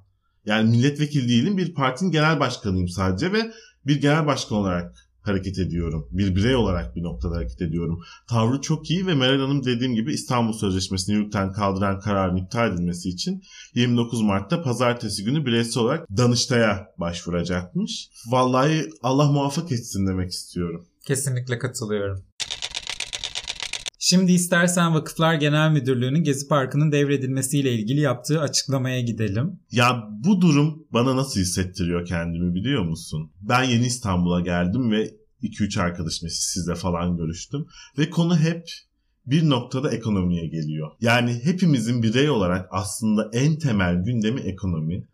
Yani 0.45 0.69
milletvekili 0.69 1.29
değilim 1.29 1.57
bir 1.57 1.73
partinin 1.73 2.11
genel 2.11 2.39
başkanıyım 2.39 2.87
sadece 2.87 3.33
ve 3.33 3.51
bir 3.85 4.01
genel 4.01 4.25
başkan 4.25 4.57
olarak 4.57 5.09
hareket 5.21 5.59
ediyorum. 5.59 6.07
Bir 6.11 6.35
birey 6.35 6.55
olarak 6.55 6.95
bir 6.95 7.03
noktada 7.03 7.35
hareket 7.35 7.61
ediyorum. 7.61 7.99
Tavrı 8.29 8.61
çok 8.61 8.89
iyi 8.89 9.07
ve 9.07 9.15
Meral 9.15 9.39
Hanım 9.39 9.65
dediğim 9.65 9.95
gibi 9.95 10.13
İstanbul 10.13 10.53
Sözleşmesi'ni 10.53 11.15
yürürlükten 11.15 11.51
kaldıran 11.51 11.99
kararın 11.99 12.35
iptal 12.35 12.73
edilmesi 12.73 13.09
için 13.09 13.41
29 13.75 14.21
Mart'ta 14.21 14.61
pazartesi 14.61 15.23
günü 15.23 15.45
bireysel 15.45 15.83
olarak 15.83 16.07
Danıştay'a 16.17 16.87
başvuracakmış. 16.97 18.09
Vallahi 18.27 18.89
Allah 19.01 19.31
muvaffak 19.31 19.71
etsin 19.71 20.07
demek 20.07 20.31
istiyorum. 20.31 20.87
Kesinlikle 21.05 21.59
katılıyorum. 21.59 22.28
Şimdi 24.09 24.31
istersen 24.31 24.93
Vakıflar 24.93 25.33
Genel 25.33 25.71
Müdürlüğü'nün 25.71 26.23
Gezi 26.23 26.47
Parkı'nın 26.47 26.91
devredilmesiyle 26.91 27.73
ilgili 27.73 28.01
yaptığı 28.01 28.41
açıklamaya 28.41 29.01
gidelim. 29.01 29.59
Ya 29.71 30.09
bu 30.11 30.41
durum 30.41 30.87
bana 30.93 31.15
nasıl 31.15 31.39
hissettiriyor 31.39 32.05
kendimi 32.05 32.55
biliyor 32.55 32.83
musun? 32.83 33.31
Ben 33.41 33.63
yeni 33.63 33.85
İstanbul'a 33.85 34.41
geldim 34.41 34.91
ve 34.91 35.15
2-3 35.43 35.81
arkadaşım 35.81 36.29
sizle 36.29 36.75
falan 36.75 37.17
görüştüm. 37.17 37.65
Ve 37.97 38.09
konu 38.09 38.37
hep 38.37 38.69
bir 39.25 39.49
noktada 39.49 39.91
ekonomiye 39.91 40.47
geliyor. 40.47 40.91
Yani 41.01 41.41
hepimizin 41.43 42.03
birey 42.03 42.29
olarak 42.29 42.67
aslında 42.71 43.29
en 43.33 43.57
temel 43.57 43.95
gündemi 43.95 44.41
ekonomi. 44.41 45.07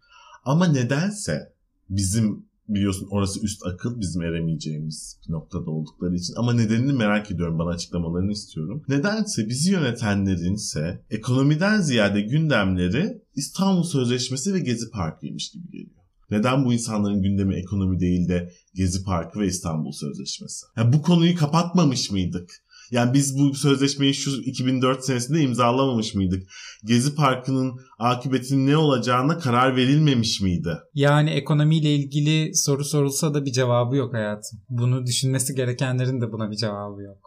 Ama 0.46 0.68
nedense 0.68 1.54
bizim 1.90 2.46
biliyorsun 2.68 3.08
orası 3.12 3.40
üst 3.42 3.66
akıl 3.66 4.00
bizim 4.00 4.22
eremeyeceğimiz 4.22 5.20
bir 5.28 5.34
noktada 5.34 5.72
oldukları 5.72 6.16
için. 6.16 6.34
Ama 6.38 6.54
nedenini 6.54 6.94
merak 6.94 7.32
ediyorum 7.32 7.60
bana 7.60 7.70
açıklamalarını 7.70 8.32
istiyorum. 8.32 8.84
Nedense 8.88 9.50
bizi 9.50 9.72
yönetenlerin 9.72 10.56
ise 10.56 11.06
ekonomiden 11.10 11.82
ziyade 11.82 12.22
gündemleri 12.22 13.22
İstanbul 13.36 13.84
Sözleşmesi 13.84 14.54
ve 14.54 14.60
Gezi 14.60 14.90
Parkı'ymış 14.92 15.52
gibi 15.52 15.72
geliyor. 15.72 16.06
Neden 16.32 16.66
bu 16.66 16.74
insanların 16.74 17.22
gündemi 17.22 17.56
ekonomi 17.56 18.00
değil 18.00 18.30
de 18.30 18.52
Gezi 18.74 19.04
Parkı 19.04 19.40
ve 19.40 19.48
İstanbul 19.48 19.92
Sözleşmesi? 19.92 20.66
Ya 20.78 20.94
bu 20.94 21.02
konuyu 21.02 21.36
kapatmamış 21.36 22.12
mıydık? 22.12 22.65
Yani 22.92 23.14
biz 23.14 23.38
bu 23.40 23.54
sözleşmeyi 23.54 24.14
şu 24.14 24.42
2004 24.42 25.06
senesinde 25.06 25.42
imzalamamış 25.42 26.16
mıydık? 26.16 26.44
Gezi 26.84 27.16
Parkı'nın 27.16 27.80
akıbetinin 28.00 28.68
ne 28.68 28.78
olacağına 28.78 29.38
karar 29.38 29.76
verilmemiş 29.76 30.42
miydi? 30.42 30.78
Yani 30.94 31.30
ekonomiyle 31.30 31.96
ilgili 31.96 32.56
soru 32.56 32.84
sorulsa 32.84 33.34
da 33.34 33.46
bir 33.46 33.52
cevabı 33.52 33.96
yok 33.96 34.14
hayatım. 34.14 34.60
Bunu 34.70 35.06
düşünmesi 35.06 35.56
gerekenlerin 35.56 36.22
de 36.22 36.32
buna 36.32 36.52
bir 36.52 36.56
cevabı 36.56 37.02
yok. 37.02 37.18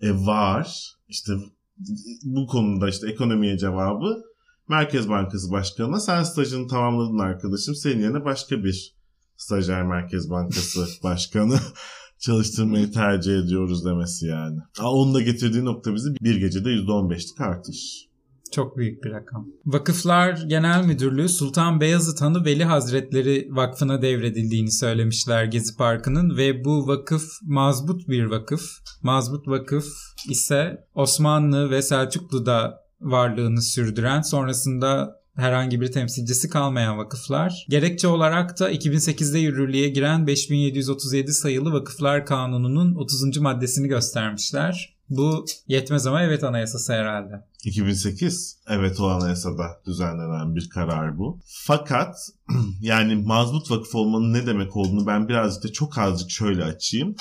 E 0.00 0.10
var. 0.10 0.96
İşte 1.08 1.32
bu 2.22 2.46
konuda 2.46 2.88
işte 2.88 3.10
ekonomiye 3.10 3.58
cevabı 3.58 4.22
Merkez 4.68 5.08
Bankası 5.08 5.50
Başkanı'na 5.50 6.00
sen 6.00 6.22
stajını 6.22 6.68
tamamladın 6.68 7.18
arkadaşım. 7.18 7.74
Senin 7.74 8.02
yerine 8.02 8.24
başka 8.24 8.64
bir 8.64 8.96
stajyer 9.36 9.82
Merkez 9.82 10.30
Bankası 10.30 10.86
Başkanı 11.02 11.58
çalıştırmayı 12.18 12.92
tercih 12.92 13.38
ediyoruz 13.38 13.84
demesi 13.84 14.26
yani. 14.26 14.58
Onun 14.82 15.14
da 15.14 15.20
getirdiği 15.20 15.64
nokta 15.64 15.94
bizi 15.94 16.14
bir 16.20 16.36
gecede 16.36 16.68
%15'lik 16.68 17.40
artış. 17.40 18.06
Çok 18.52 18.76
büyük 18.76 19.04
bir 19.04 19.10
rakam. 19.10 19.48
Vakıflar 19.66 20.44
Genel 20.48 20.84
Müdürlüğü 20.84 21.28
Sultan 21.28 21.80
Beyazıt 21.80 22.20
Hanı 22.20 22.44
Veli 22.44 22.64
Hazretleri 22.64 23.48
Vakfı'na 23.50 24.02
devredildiğini 24.02 24.70
söylemişler 24.70 25.44
Gezi 25.44 25.76
Parkı'nın 25.76 26.36
ve 26.36 26.64
bu 26.64 26.86
vakıf 26.86 27.22
mazbut 27.42 28.08
bir 28.08 28.24
vakıf. 28.24 28.62
Mazbut 29.02 29.48
vakıf 29.48 29.86
ise 30.30 30.86
Osmanlı 30.94 31.70
ve 31.70 31.82
Selçuklu'da 31.82 32.80
varlığını 33.00 33.62
sürdüren 33.62 34.20
sonrasında 34.20 35.20
herhangi 35.36 35.80
bir 35.80 35.92
temsilcisi 35.92 36.48
kalmayan 36.48 36.98
vakıflar. 36.98 37.66
Gerekçe 37.68 38.08
olarak 38.08 38.60
da 38.60 38.72
2008'de 38.72 39.38
yürürlüğe 39.38 39.88
giren 39.88 40.26
5737 40.26 41.32
sayılı 41.32 41.72
Vakıflar 41.72 42.26
Kanunu'nun 42.26 42.94
30. 42.94 43.38
maddesini 43.38 43.88
göstermişler. 43.88 44.96
Bu 45.10 45.44
yetmez 45.68 46.06
ama 46.06 46.22
evet 46.22 46.44
anayasası 46.44 46.92
herhalde. 46.92 47.44
2008 47.64 48.58
evet 48.68 49.00
o 49.00 49.08
anayasada 49.08 49.64
düzenlenen 49.86 50.56
bir 50.56 50.68
karar 50.70 51.18
bu. 51.18 51.40
Fakat 51.46 52.16
yani 52.80 53.14
mazbut 53.14 53.70
vakıf 53.70 53.94
olmanın 53.94 54.32
ne 54.32 54.46
demek 54.46 54.76
olduğunu 54.76 55.06
ben 55.06 55.28
birazcık 55.28 55.64
da 55.64 55.72
çok 55.72 55.98
azıcık 55.98 56.30
şöyle 56.30 56.64
açayım. 56.64 57.14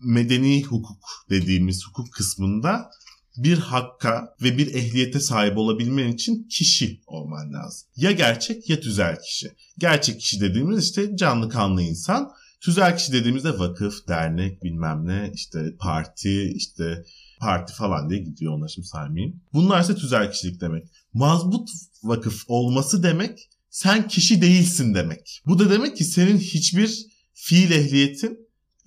Medeni 0.00 0.62
hukuk 0.62 0.98
dediğimiz 1.30 1.86
hukuk 1.86 2.12
kısmında 2.12 2.90
bir 3.38 3.58
hakka 3.58 4.34
ve 4.42 4.58
bir 4.58 4.74
ehliyete 4.74 5.20
sahip 5.20 5.58
olabilmen 5.58 6.08
için 6.08 6.48
kişi 6.50 7.00
olman 7.06 7.52
lazım. 7.52 7.88
Ya 7.96 8.12
gerçek 8.12 8.70
ya 8.70 8.80
tüzel 8.80 9.20
kişi. 9.20 9.52
Gerçek 9.78 10.20
kişi 10.20 10.40
dediğimiz 10.40 10.84
işte 10.84 11.16
canlı 11.16 11.48
kanlı 11.48 11.82
insan. 11.82 12.30
Tüzel 12.60 12.96
kişi 12.96 13.12
dediğimizde 13.12 13.58
vakıf, 13.58 14.08
dernek, 14.08 14.62
bilmem 14.62 15.06
ne, 15.06 15.30
işte 15.34 15.74
parti, 15.78 16.52
işte 16.56 17.04
parti 17.40 17.74
falan 17.74 18.10
diye 18.10 18.20
gidiyor 18.20 18.52
onlar 18.52 18.68
şimdi 18.68 18.88
saymayayım. 18.88 19.40
Bunlar 19.52 19.80
ise 19.80 19.94
tüzel 19.94 20.32
kişilik 20.32 20.60
demek. 20.60 20.84
Mazbut 21.12 21.70
vakıf 22.02 22.44
olması 22.48 23.02
demek 23.02 23.48
sen 23.70 24.08
kişi 24.08 24.42
değilsin 24.42 24.94
demek. 24.94 25.42
Bu 25.46 25.58
da 25.58 25.70
demek 25.70 25.96
ki 25.96 26.04
senin 26.04 26.38
hiçbir 26.38 27.06
fiil 27.34 27.70
ehliyetin 27.70 28.38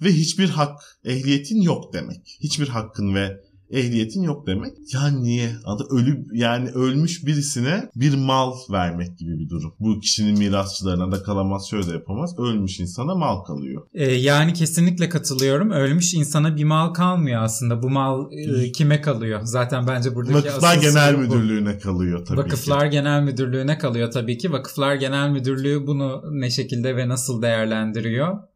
ve 0.02 0.14
hiçbir 0.14 0.50
hak 0.50 1.00
ehliyetin 1.06 1.62
yok 1.62 1.94
demek. 1.94 2.38
Hiçbir 2.40 2.68
hakkın 2.68 3.16
ve 3.16 3.42
ehliyetin 3.72 4.24
yok 4.24 4.48
demek. 4.48 4.74
Ya 4.94 5.08
niye? 5.08 5.52
Adı 5.66 5.84
ölü 5.90 6.26
yani 6.34 6.70
ölmüş 6.70 7.26
birisine 7.26 7.90
bir 7.96 8.16
mal 8.16 8.54
vermek 8.72 9.18
gibi 9.18 9.40
bir 9.40 9.50
durum. 9.50 9.74
Bu 9.80 10.00
kişinin 10.00 10.40
mirasçılarına 10.40 11.12
da 11.12 11.24
kalamaz 11.24 11.68
şöyle 11.70 11.88
de 11.88 11.92
yapamaz. 11.92 12.40
Ölmüş 12.40 12.80
insana 12.80 13.16
mal 13.16 13.40
kalıyor. 13.40 13.82
Ee, 13.94 14.12
yani 14.12 14.54
kesinlikle 14.54 15.10
katılıyorum. 15.10 15.72
Ölmüş 15.72 16.14
insana 16.14 16.56
bir 16.56 16.64
mal 16.64 16.94
kalmıyor 16.94 17.44
aslında. 17.44 17.84
Bu 17.84 17.90
mal 17.90 18.32
e, 18.32 18.72
kime 18.72 19.02
kalıyor? 19.02 19.40
Zaten 19.44 19.88
bence 19.88 20.16
buradaki 20.16 20.38
Vakıflar 20.38 20.76
Genel 20.76 21.16
bu. 21.16 21.20
Müdürlüğü'ne 21.20 21.78
kalıyor 21.78 22.26
tabii 22.26 22.38
Vakıflar 22.38 22.86
ki. 22.86 22.90
Genel 22.90 23.24
Müdürlüğü'ne 23.24 23.78
kalıyor 23.78 24.12
tabii 24.12 24.38
ki. 24.38 24.52
Vakıflar 24.52 24.96
Genel 24.96 25.30
Müdürlüğü 25.30 25.88
bunu 25.88 26.24
ne 26.32 26.50
şekilde 26.50 26.96
ve 26.96 27.10
nasıl 27.10 27.42
değerlendiriyor? 27.42 28.51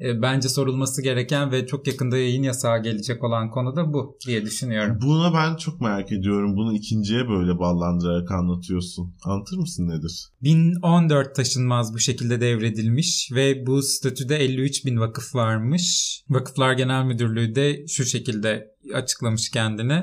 E, 0.00 0.22
bence 0.22 0.48
sorulması 0.48 1.02
gereken 1.02 1.52
ve 1.52 1.66
çok 1.66 1.86
yakında 1.86 2.18
yayın 2.18 2.42
yasağı 2.42 2.82
gelecek 2.82 3.24
olan 3.24 3.50
konu 3.50 3.76
da 3.76 3.92
bu 3.92 4.18
diye 4.26 4.44
düşünüyorum. 4.44 4.98
Buna 5.02 5.34
ben 5.34 5.56
çok 5.56 5.80
merak 5.80 6.12
ediyorum. 6.12 6.56
Bunu 6.56 6.74
ikinciye 6.74 7.28
böyle 7.28 7.58
ballandırarak 7.58 8.30
anlatıyorsun. 8.30 9.14
Anlatır 9.24 9.56
mısın 9.56 9.88
nedir? 9.88 10.28
1014 10.42 11.34
taşınmaz 11.34 11.94
bu 11.94 11.98
şekilde 11.98 12.40
devredilmiş 12.40 13.30
ve 13.34 13.66
bu 13.66 13.82
statüde 13.82 14.36
53 14.36 14.86
bin 14.86 15.00
vakıf 15.00 15.34
varmış. 15.34 16.18
Vakıflar 16.28 16.72
Genel 16.72 17.04
Müdürlüğü 17.04 17.54
de 17.54 17.86
şu 17.86 18.04
şekilde 18.04 18.74
açıklamış 18.94 19.50
kendini. 19.50 20.02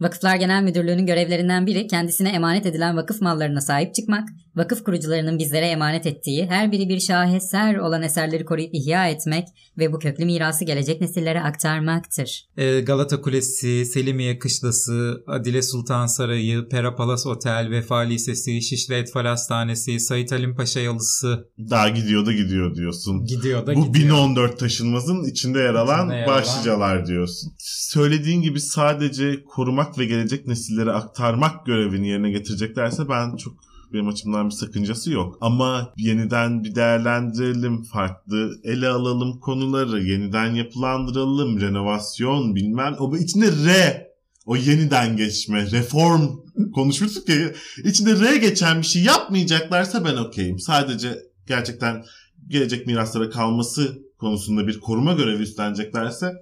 Vakıflar 0.00 0.36
Genel 0.36 0.62
Müdürlüğü'nün 0.62 1.06
görevlerinden 1.06 1.66
biri 1.66 1.86
kendisine 1.86 2.28
emanet 2.28 2.66
edilen 2.66 2.96
vakıf 2.96 3.20
mallarına 3.20 3.60
sahip 3.60 3.94
çıkmak, 3.94 4.28
vakıf 4.56 4.84
kurucularının 4.84 5.38
bizlere 5.38 5.66
emanet 5.66 6.06
ettiği 6.06 6.46
her 6.46 6.72
biri 6.72 6.88
bir 6.88 7.00
şaheser 7.00 7.74
olan 7.76 8.02
eserleri 8.02 8.44
koruyup 8.44 8.74
ihya 8.74 9.08
etmek 9.08 9.48
ve 9.78 9.92
bu 9.92 9.98
köklü 9.98 10.24
mirası 10.24 10.64
gelecek 10.64 11.00
nesillere 11.00 11.40
aktarmaktır. 11.40 12.44
Ee, 12.56 12.80
Galata 12.80 13.20
Kulesi, 13.20 13.84
Selimiye 13.86 14.38
Kışlası, 14.38 15.24
Adile 15.26 15.62
Sultan 15.62 16.06
Sarayı, 16.06 16.68
Pera 16.68 16.94
Palas 16.96 17.26
Otel, 17.26 17.70
Vefa 17.70 17.98
Lisesi, 17.98 18.62
Şişli 18.62 18.94
Etfal 18.94 19.24
Hastanesi, 19.26 20.00
Sait 20.00 20.32
Halim 20.32 20.56
Paşa 20.56 20.80
Yalısı 20.80 21.48
Daha 21.70 21.88
gidiyor 21.88 22.26
da 22.26 22.32
gidiyor 22.32 22.74
diyorsun. 22.74 23.24
gidiyor 23.24 23.66
da 23.66 23.74
Bu 23.74 23.86
gidiyor. 23.92 24.08
1014 24.08 24.58
taşınmazın 24.58 25.24
içinde 25.24 25.58
yer 25.58 25.74
alan 25.74 25.98
İçinde 26.06 26.14
yer 26.16 26.24
alan- 26.26 26.36
başlıcalar 26.36 27.06
diyorsun. 27.06 27.52
Söylediğin 27.58 28.42
gibi 28.42 28.60
sadece 28.60 29.44
korumak 29.44 29.98
ve 29.98 30.04
gelecek 30.04 30.46
nesillere 30.46 30.90
aktarmak 30.92 31.66
görevini 31.66 32.08
yerine 32.08 32.30
getireceklerse 32.30 33.08
ben 33.08 33.36
çok 33.36 33.54
benim 33.92 34.08
açımdan 34.08 34.46
bir 34.46 34.54
sakıncası 34.54 35.12
yok. 35.12 35.38
Ama 35.40 35.92
yeniden 35.96 36.64
bir 36.64 36.74
değerlendirelim, 36.74 37.82
farklı 37.82 38.60
ele 38.64 38.88
alalım 38.88 39.40
konuları, 39.40 40.04
yeniden 40.04 40.54
yapılandıralım, 40.54 41.60
renovasyon 41.60 42.54
bilmem. 42.54 42.96
O 42.98 43.16
içinde 43.16 43.46
re, 43.46 44.10
o 44.46 44.56
yeniden 44.56 45.16
geçme, 45.16 45.70
reform 45.70 46.28
konuşmuştuk 46.74 47.28
ya. 47.28 47.36
İçinde 47.84 48.20
re 48.20 48.36
geçen 48.36 48.78
bir 48.78 48.86
şey 48.86 49.02
yapmayacaklarsa 49.02 50.04
ben 50.04 50.16
okeyim. 50.16 50.58
Sadece 50.58 51.18
gerçekten 51.46 52.04
gelecek 52.48 52.86
miraslara 52.86 53.30
kalması 53.30 53.98
konusunda 54.18 54.66
bir 54.66 54.80
koruma 54.80 55.12
görevi 55.12 55.42
üstleneceklerse 55.42 56.32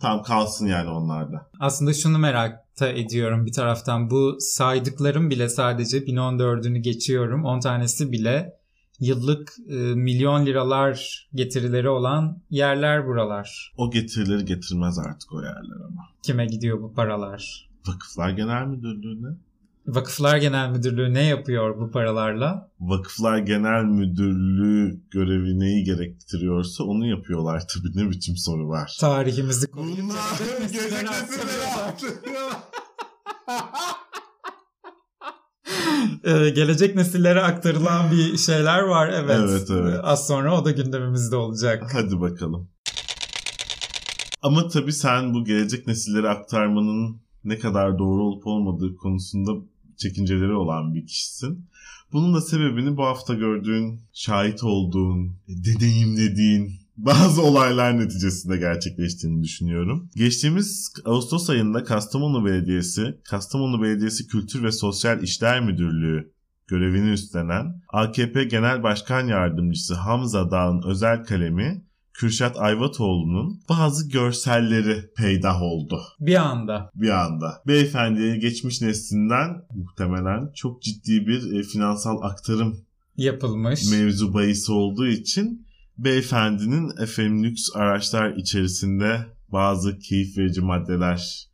tam 0.00 0.22
kalsın 0.22 0.66
yani 0.66 0.90
onlarda. 0.90 1.50
Aslında 1.60 1.94
şunu 1.94 2.18
merak 2.18 2.64
ediyorum 2.80 3.46
bir 3.46 3.52
taraftan. 3.52 4.10
Bu 4.10 4.36
saydıklarım 4.40 5.30
bile 5.30 5.48
sadece 5.48 5.98
1014'ünü 5.98 6.78
geçiyorum. 6.78 7.44
10 7.44 7.60
tanesi 7.60 8.12
bile 8.12 8.60
yıllık 9.00 9.52
e, 9.68 9.74
milyon 9.74 10.46
liralar 10.46 11.28
getirileri 11.34 11.88
olan 11.88 12.42
yerler 12.50 13.06
buralar. 13.06 13.72
O 13.76 13.90
getirileri 13.90 14.44
getirmez 14.44 14.98
artık 14.98 15.32
o 15.32 15.42
yerler 15.42 15.84
ama. 15.88 16.08
Kime 16.22 16.46
gidiyor 16.46 16.82
bu 16.82 16.94
paralar? 16.94 17.70
Vakıflar 17.86 18.30
Genel 18.30 18.66
Müdürlüğü'ne. 18.66 19.36
Vakıflar 19.94 20.36
Genel 20.36 20.70
Müdürlüğü 20.70 21.14
ne 21.14 21.24
yapıyor 21.24 21.80
bu 21.80 21.90
paralarla? 21.90 22.70
Vakıflar 22.80 23.38
Genel 23.38 23.84
Müdürlüğü 23.84 25.00
görevi 25.10 25.58
neyi 25.58 25.84
gerektiriyorsa 25.84 26.84
onu 26.84 27.06
yapıyorlar 27.06 27.62
tabii 27.74 27.88
ne 27.94 28.10
biçim 28.10 28.36
soru 28.36 28.68
var. 28.68 28.96
Tarihimizi 29.00 29.66
Ee, 36.24 36.50
gelecek 36.50 36.96
nesillere 36.96 37.42
aktarılan 37.42 38.10
bir 38.10 38.36
şeyler 38.36 38.80
var 38.82 39.08
evet. 39.08 39.36
Evet, 39.40 39.70
evet. 39.70 40.00
Az 40.02 40.26
sonra 40.26 40.60
o 40.60 40.64
da 40.64 40.70
gündemimizde 40.70 41.36
olacak. 41.36 41.90
Hadi 41.92 42.20
bakalım. 42.20 42.68
Ama 44.42 44.68
tabii 44.68 44.92
sen 44.92 45.34
bu 45.34 45.44
gelecek 45.44 45.86
nesillere 45.86 46.28
aktarmanın 46.28 47.20
ne 47.44 47.58
kadar 47.58 47.98
doğru 47.98 48.22
olup 48.22 48.46
olmadığı 48.46 48.96
konusunda 48.96 49.50
çekinceleri 50.00 50.52
olan 50.52 50.94
bir 50.94 51.06
kişisin. 51.06 51.66
Bunun 52.12 52.34
da 52.34 52.40
sebebini 52.40 52.96
bu 52.96 53.04
hafta 53.04 53.34
gördüğün, 53.34 54.00
şahit 54.12 54.64
olduğun, 54.64 55.36
deneyimlediğin 55.48 56.80
bazı 56.96 57.42
olaylar 57.42 57.98
neticesinde 57.98 58.56
gerçekleştiğini 58.56 59.42
düşünüyorum. 59.42 60.10
Geçtiğimiz 60.16 60.92
Ağustos 61.04 61.50
ayında 61.50 61.84
Kastamonu 61.84 62.44
Belediyesi, 62.44 63.18
Kastamonu 63.24 63.82
Belediyesi 63.82 64.26
Kültür 64.26 64.62
ve 64.62 64.72
Sosyal 64.72 65.22
İşler 65.22 65.60
Müdürlüğü 65.60 66.32
görevini 66.66 67.10
üstlenen 67.10 67.82
AKP 67.88 68.44
Genel 68.44 68.82
Başkan 68.82 69.26
Yardımcısı 69.26 69.94
Hamza 69.94 70.50
Dağ'ın 70.50 70.82
özel 70.82 71.24
kalemi 71.24 71.82
Kürşat 72.14 72.56
Ayvatoğlu'nun 72.58 73.60
bazı 73.68 74.08
görselleri 74.08 75.10
peydah 75.16 75.62
oldu 75.62 76.00
Bir 76.20 76.34
anda. 76.34 76.90
bir 76.94 77.08
anda. 77.10 77.62
Beyefendiye 77.66 78.36
geçmiş 78.36 78.80
neslinden 78.80 79.62
muhtemelen 79.74 80.52
çok 80.54 80.82
ciddi 80.82 81.26
bir 81.26 81.52
e, 81.58 81.62
finansal 81.62 82.22
aktarım 82.22 82.76
Yapılmış. 83.16 83.90
mevzu 83.90 84.34
bahisi 84.34 84.72
olduğu 84.72 85.06
için 85.06 85.66
beyefendinin 85.98 87.02
efendim 87.02 87.44
lüks 87.44 87.68
araçlar 87.74 88.36
içerisinde 88.36 89.26
bazı 89.52 89.98
keyif 89.98 90.38
verici 90.38 90.60
maddeler 90.60 91.48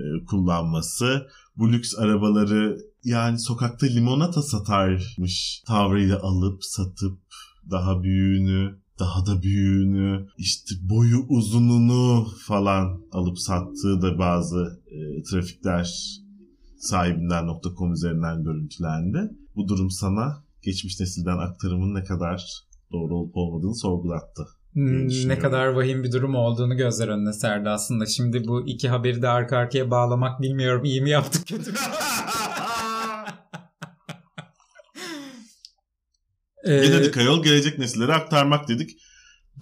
e, 0.00 0.24
kullanması, 0.24 1.26
bu 1.56 1.72
lüks 1.72 1.98
arabaları 1.98 2.78
yani 3.04 3.38
sokakta 3.38 3.86
limonata 3.86 4.42
satarmış 4.42 5.62
tavrıyla 5.66 6.18
alıp 6.20 6.64
satıp 6.64 7.18
daha 7.70 8.02
büyüğünü 8.02 8.81
daha 8.98 9.26
da 9.26 9.42
büyüğünü 9.42 10.26
işte 10.38 10.74
boyu 10.82 11.18
uzununu 11.28 12.26
falan 12.46 13.02
alıp 13.12 13.38
sattığı 13.38 14.02
da 14.02 14.18
bazı 14.18 14.82
e, 14.86 15.22
trafikler 15.22 16.18
sahibinden.com 16.78 17.92
üzerinden 17.92 18.44
görüntülendi. 18.44 19.30
Bu 19.56 19.68
durum 19.68 19.90
sana 19.90 20.44
geçmiş 20.62 21.00
nesilden 21.00 21.38
aktarımın 21.38 21.94
ne 21.94 22.04
kadar 22.04 22.62
doğru 22.92 23.16
olup 23.16 23.36
olmadığını 23.36 23.74
sorgulattı. 23.74 24.46
Hmm, 24.72 25.28
ne 25.28 25.38
kadar 25.38 25.66
vahim 25.66 26.04
bir 26.04 26.12
durum 26.12 26.34
olduğunu 26.34 26.76
gözler 26.76 27.08
önüne 27.08 27.32
serdi 27.32 27.68
aslında. 27.68 28.06
Şimdi 28.06 28.46
bu 28.46 28.66
iki 28.66 28.88
haberi 28.88 29.22
de 29.22 29.28
arka 29.28 29.56
arkaya 29.56 29.90
bağlamak 29.90 30.40
bilmiyorum 30.40 30.84
iyi 30.84 31.02
mi 31.02 31.10
yaptık 31.10 31.46
kötü 31.46 31.72
mü? 31.72 31.78
Ee, 36.72 36.80
Ne 36.80 36.92
dedik 36.92 37.16
ayol 37.16 37.42
gelecek 37.42 37.78
nesillere 37.78 38.12
aktarmak 38.12 38.68
dedik. 38.68 38.90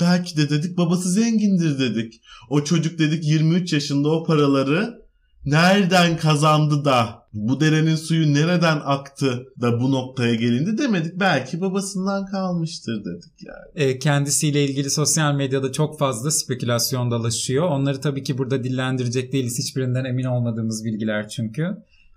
Belki 0.01 0.37
de 0.37 0.51
dedik 0.51 0.79
babası 0.79 1.11
zengindir 1.11 1.79
dedik. 1.79 2.21
O 2.51 2.65
çocuk 2.65 2.99
dedik 2.99 3.25
23 3.25 3.73
yaşında 3.73 4.09
o 4.09 4.25
paraları 4.25 5.01
nereden 5.45 6.17
kazandı 6.17 6.85
da 6.85 7.21
bu 7.33 7.61
derenin 7.61 7.97
suyu 7.97 8.35
nereden 8.35 8.81
aktı 8.85 9.47
da 9.61 9.81
bu 9.81 9.93
noktaya 9.93 10.35
gelindi 10.35 10.79
demedik. 10.79 11.21
Belki 11.21 11.61
babasından 11.61 12.27
kalmıştır 12.27 13.05
dedik 13.05 13.33
yani. 13.47 13.91
e, 13.91 13.99
kendisiyle 13.99 14.65
ilgili 14.65 14.91
sosyal 14.91 15.35
medyada 15.35 15.73
çok 15.73 15.99
fazla 15.99 16.31
spekülasyon 16.31 17.11
dolaşıyor. 17.11 17.69
Onları 17.69 18.01
tabii 18.01 18.23
ki 18.23 18.39
burada 18.39 18.65
dillendirecek 18.65 19.33
değiliz. 19.33 19.59
Hiçbirinden 19.59 20.05
emin 20.05 20.25
olmadığımız 20.25 20.85
bilgiler 20.85 21.29
çünkü. 21.29 21.67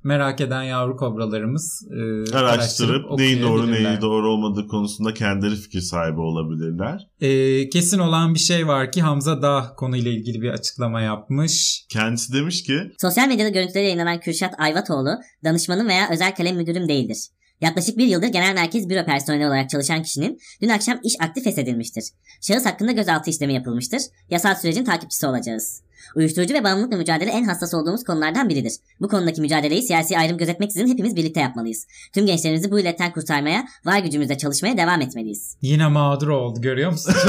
Merak 0.04 0.42
eden 0.42 0.64
yavru 0.64 0.98
kobralarımız 0.98 1.88
e, 1.92 2.36
Araştırıp 2.36 3.12
neyin 3.18 3.42
doğru 3.42 3.54
okuyabilirler. 3.54 3.90
neyin 3.90 4.02
doğru 4.02 4.30
olmadığı 4.30 4.68
konusunda 4.68 5.14
kendileri 5.14 5.56
fikir 5.56 5.82
sahibi 5.82 6.20
olabilirler. 6.20 7.08
E, 7.22 7.70
kesin 7.70 8.00
olan 8.00 8.34
bir 8.34 8.40
şey 8.40 8.68
var 8.68 8.92
ki 8.92 9.02
Hamza 9.02 9.42
Dağ 9.42 9.74
konuyla 9.78 10.12
ilgili 10.12 10.42
bir 10.42 10.50
açıklama 10.50 11.02
yapmış. 11.02 11.86
Kendisi 11.90 12.34
demiş 12.34 12.64
ki 12.64 12.74
Sosyal 13.02 13.28
medyada 13.28 13.50
görüntüleri 13.50 13.84
yayınlanan 13.84 14.20
Kürşat 14.20 14.54
Ayvatoğlu, 14.58 15.10
danışmanım 15.44 15.88
veya 15.88 16.10
özel 16.12 16.36
kalem 16.36 16.56
müdürüm 16.56 16.88
değildir. 16.88 17.18
Yaklaşık 17.62 17.98
bir 17.98 18.08
yıldır 18.08 18.28
genel 18.28 18.54
merkez 18.54 18.90
büro 18.90 19.06
personeli 19.06 19.48
olarak 19.48 19.70
çalışan 19.70 20.04
kişinin 20.04 20.40
dün 20.62 20.70
akşam 20.70 21.00
iş 21.04 21.14
aktif 21.20 21.44
feshedilmiştir. 21.44 22.04
Şahıs 22.42 22.66
hakkında 22.66 22.92
gözaltı 22.92 23.30
işlemi 23.30 23.54
yapılmıştır. 23.54 24.02
Yasal 24.30 24.56
sürecin 24.56 24.86
takipçisi 24.86 25.28
olacağız. 25.28 25.82
Uyuşturucu 26.16 26.54
ve 26.54 26.64
bağımlılıkla 26.64 26.98
mücadele 26.98 27.32
en 27.32 27.44
hassas 27.44 27.74
olduğumuz 27.74 28.04
konulardan 28.04 28.50
biridir. 28.50 28.74
Bu 29.02 29.08
konudaki 29.08 29.42
mücadeleyi 29.42 29.82
siyasi 29.82 30.18
ayrım 30.18 30.38
gözetmeksizin 30.38 30.88
hepimiz 30.88 31.16
birlikte 31.16 31.40
yapmalıyız. 31.40 31.88
Tüm 32.14 32.26
gençlerimizi 32.26 32.72
bu 32.72 32.80
illetten 32.80 33.14
kurtarmaya, 33.14 33.66
var 33.86 34.00
gücümüzle 34.00 34.38
çalışmaya 34.38 34.78
devam 34.78 35.02
etmeliyiz. 35.02 35.58
Yine 35.62 35.88
mağdur 35.88 36.28
oldu 36.28 36.62
görüyor 36.62 36.92
musun? 36.92 37.14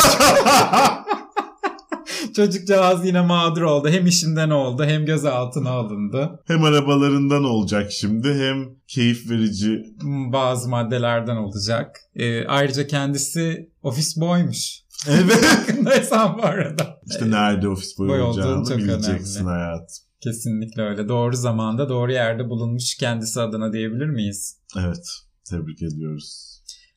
Çocukcağız 2.37 3.07
yine 3.07 3.21
mağdur 3.21 3.63
oldu. 3.63 3.89
Hem 3.89 4.07
işinden 4.07 4.51
oldu 4.51 4.85
hem 4.85 5.07
gözaltına 5.07 5.71
alındı. 5.71 6.43
hem 6.47 6.65
arabalarından 6.65 7.45
olacak 7.45 7.93
şimdi 7.93 8.35
hem 8.35 8.67
keyif 8.89 9.31
verici 9.31 9.83
Bazı 10.33 10.69
maddelerden 10.69 11.37
olacak. 11.37 12.01
Ee, 12.17 12.47
ayrıca 12.47 12.87
kendisi 12.87 13.71
ofis 13.83 14.17
boymuş. 14.21 14.84
Evet. 15.09 15.35
Farkındaysan 15.67 16.39
bu 16.39 16.43
arada. 16.43 17.01
İşte 17.11 17.31
nerede 17.31 17.69
ofis 17.69 17.99
boy 17.99 18.23
olduğu 18.23 18.29
olacağını 18.29 18.69
çok 18.69 18.79
bileceksin 18.79 19.47
önemli. 19.47 19.59
hayat. 19.59 20.01
Kesinlikle 20.21 20.83
öyle. 20.83 21.09
Doğru 21.09 21.37
zamanda 21.37 21.89
doğru 21.89 22.13
yerde 22.13 22.49
bulunmuş 22.49 22.95
kendisi 22.97 23.41
adına 23.41 23.73
diyebilir 23.73 24.07
miyiz? 24.07 24.59
Evet. 24.79 25.07
Tebrik 25.51 25.83
ediyoruz. 25.83 26.54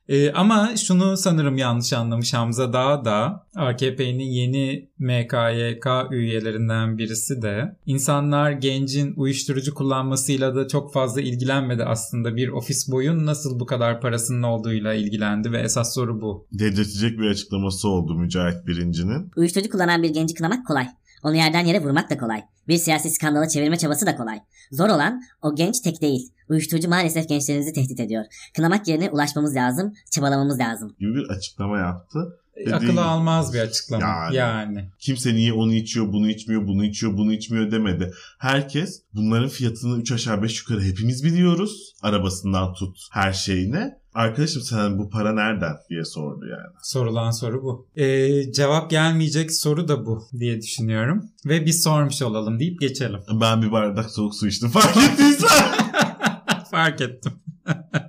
Ee, 0.10 0.32
ama 0.32 0.76
şunu 0.78 1.18
sanırım 1.18 1.58
yanlış 1.58 1.94
anlamış 1.94 2.34
Hamza 2.34 2.74
Dağ 2.74 3.06
da 3.06 3.46
AKP'nin 3.56 4.24
yeni 4.24 4.90
MKYK 5.00 5.88
üyelerinden 6.12 6.98
birisi 6.98 7.42
de 7.42 7.76
insanlar 7.86 8.52
gencin 8.52 9.14
uyuşturucu 9.18 9.74
kullanmasıyla 9.74 10.56
da 10.56 10.68
çok 10.68 10.94
fazla 10.94 11.22
ilgilenmedi 11.22 11.84
aslında. 11.84 12.36
Bir 12.36 12.50
ofis 12.50 12.92
boyun 12.92 13.26
nasıl 13.26 13.60
bu 13.60 13.66
kadar 13.66 14.02
parasının 14.02 14.44
olduğuyla 14.44 14.94
ilgilendi 14.94 15.52
ve 15.52 15.60
esas 15.60 15.96
soru 15.96 16.22
bu. 16.22 16.48
Dedirtecek 16.54 17.20
bir 17.20 17.30
açıklaması 17.30 17.90
oldu 17.90 18.16
Mücahit 18.16 18.68
Birinci'nin. 18.68 19.32
Uyuşturucu 19.36 19.70
kullanan 19.70 20.04
bir 20.04 20.10
genci 20.10 20.34
kınamak 20.34 20.68
kolay. 20.68 20.88
Onu 21.24 21.36
yerden 21.36 21.66
yere 21.66 21.84
vurmak 21.84 22.10
da 22.10 22.18
kolay. 22.18 22.42
Bir 22.68 22.78
siyasi 22.78 23.10
skandala 23.10 23.48
çevirme 23.48 23.78
çabası 23.78 24.06
da 24.06 24.16
kolay. 24.16 24.40
Zor 24.72 24.90
olan 24.90 25.22
o 25.42 25.56
genç 25.56 25.80
tek 25.80 26.02
değil. 26.02 26.32
Uyuşturucu 26.50 26.90
maalesef 26.90 27.30
gençlerimizi 27.30 27.74
tehdit 27.74 28.00
ediyor. 28.00 28.26
Kınamak 28.56 28.88
yerine 28.88 29.10
ulaşmamız 29.10 29.56
lazım, 29.56 29.94
çabalamamız 30.12 30.60
lazım. 30.60 30.96
gibi 31.00 31.16
bir 31.16 31.30
açıklama 31.30 31.80
yaptı. 31.80 32.20
E, 32.56 32.60
Dediğin- 32.60 32.72
Akıla 32.74 33.06
almaz 33.06 33.54
bir 33.54 33.60
açıklama. 33.60 34.06
Yani. 34.06 34.36
yani. 34.36 34.90
Kimse 35.00 35.34
niye 35.36 35.54
onu 35.54 35.74
içiyor, 35.74 36.14
bunu 36.14 36.30
içmiyor, 36.30 36.68
bunu 36.68 36.86
içiyor, 36.86 37.18
bunu 37.18 37.34
içmiyor 37.34 37.72
demedi. 37.72 38.12
Herkes 38.40 39.02
bunların 39.14 39.50
fiyatını 39.50 40.00
3 40.00 40.12
aşağı 40.12 40.44
5 40.44 40.60
yukarı 40.60 40.82
hepimiz 40.84 41.24
biliyoruz. 41.24 41.94
Arabasından 42.02 42.74
tut 42.74 42.98
her 43.12 43.34
şeyine. 43.34 43.98
Arkadaşım 44.18 44.62
sen 44.62 44.98
bu 44.98 45.10
para 45.10 45.34
nereden 45.34 45.76
diye 45.90 46.06
sordu 46.06 46.46
yani. 46.46 46.76
Sorulan 46.84 47.32
soru 47.32 47.64
bu. 47.64 47.88
Ee, 47.96 48.52
cevap 48.52 48.90
gelmeyecek 48.90 49.52
soru 49.52 49.88
da 49.88 50.06
bu 50.06 50.28
diye 50.40 50.62
düşünüyorum. 50.62 51.24
Ve 51.46 51.66
biz 51.66 51.84
sormuş 51.84 52.22
olalım 52.22 52.60
deyip 52.60 52.82
geçelim. 52.82 53.20
Ben 53.42 53.62
bir 53.62 53.72
bardak 53.72 54.12
soğuk 54.12 54.36
su 54.36 54.48
içtim 54.48 54.70
fark 54.70 54.98
ettiysen. 54.98 55.50
Fark 56.72 57.02
ettim. 57.02 57.34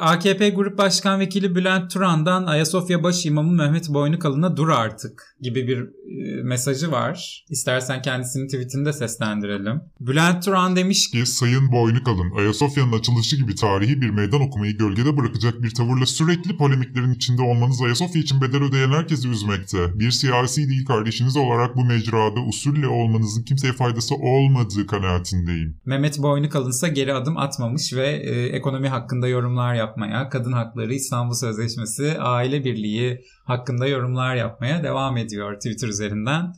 AKP 0.00 0.50
Grup 0.50 0.78
Başkan 0.78 1.20
Vekili 1.20 1.54
Bülent 1.54 1.90
Turan'dan 1.90 2.46
Ayasofya 2.46 3.02
Baş 3.02 3.26
İmamı 3.26 3.52
Mehmet 3.52 3.88
Boynukalın'a 3.88 4.56
dur 4.56 4.68
artık 4.68 5.36
gibi 5.40 5.68
bir 5.68 5.78
e, 5.78 6.42
mesajı 6.42 6.92
var. 6.92 7.44
İstersen 7.50 8.02
kendisini 8.02 8.46
tweetinde 8.46 8.92
seslendirelim. 8.92 9.80
Bülent 10.00 10.44
Turan 10.44 10.76
demiş 10.76 11.10
ki 11.10 11.26
Sayın 11.26 11.72
Boynukalın, 11.72 12.30
Ayasofya'nın 12.38 12.92
açılışı 12.92 13.36
gibi 13.36 13.54
tarihi 13.54 14.00
bir 14.00 14.10
meydan 14.10 14.40
okumayı 14.40 14.78
gölgede 14.78 15.16
bırakacak 15.16 15.62
bir 15.62 15.74
tavırla 15.74 16.06
sürekli 16.06 16.56
polemiklerin 16.56 17.14
içinde 17.14 17.42
olmanız 17.42 17.82
Ayasofya 17.82 18.22
için 18.22 18.40
bedel 18.40 18.62
ödeyen 18.62 18.90
herkesi 18.90 19.28
üzmekte. 19.28 19.98
Bir 19.98 20.10
siyasi 20.10 20.68
değil 20.68 20.84
kardeşiniz 20.86 21.36
olarak 21.36 21.76
bu 21.76 21.84
mecrada 21.84 22.40
usulle 22.40 22.88
olmanızın 22.88 23.42
kimseye 23.42 23.72
faydası 23.72 24.14
olmadığı 24.14 24.86
kanaatindeyim. 24.86 25.76
Mehmet 25.84 26.18
Boynukalın 26.18 26.70
ise 26.70 26.88
geri 26.88 27.14
adım 27.14 27.36
atmamış 27.36 27.92
ve 27.92 28.08
e, 28.08 28.46
ekonomi 28.46 28.88
hakkında 28.88 29.28
yorumlar 29.28 29.74
yapmaya, 29.90 30.28
kadın 30.28 30.52
hakları, 30.52 30.94
İstanbul 30.94 31.34
Sözleşmesi, 31.34 32.18
aile 32.18 32.64
birliği 32.64 33.24
hakkında 33.44 33.86
yorumlar 33.86 34.36
yapmaya 34.36 34.82
devam 34.82 35.16
ediyor 35.16 35.54
Twitter 35.54 35.88
üzerinden. 35.88 36.54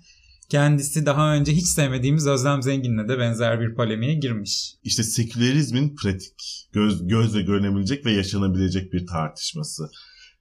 Kendisi 0.48 1.06
daha 1.06 1.34
önce 1.34 1.52
hiç 1.52 1.66
sevmediğimiz 1.66 2.26
Özlem 2.26 2.62
Zengin'le 2.62 3.08
de 3.08 3.18
benzer 3.18 3.60
bir 3.60 3.74
polemiğe 3.74 4.14
girmiş. 4.14 4.74
İşte 4.84 5.02
sekülerizmin 5.02 5.96
pratik, 5.96 6.68
göz, 6.72 7.06
gözle 7.06 7.42
görünebilecek 7.42 8.06
ve 8.06 8.12
yaşanabilecek 8.12 8.92
bir 8.92 9.06
tartışması. 9.06 9.90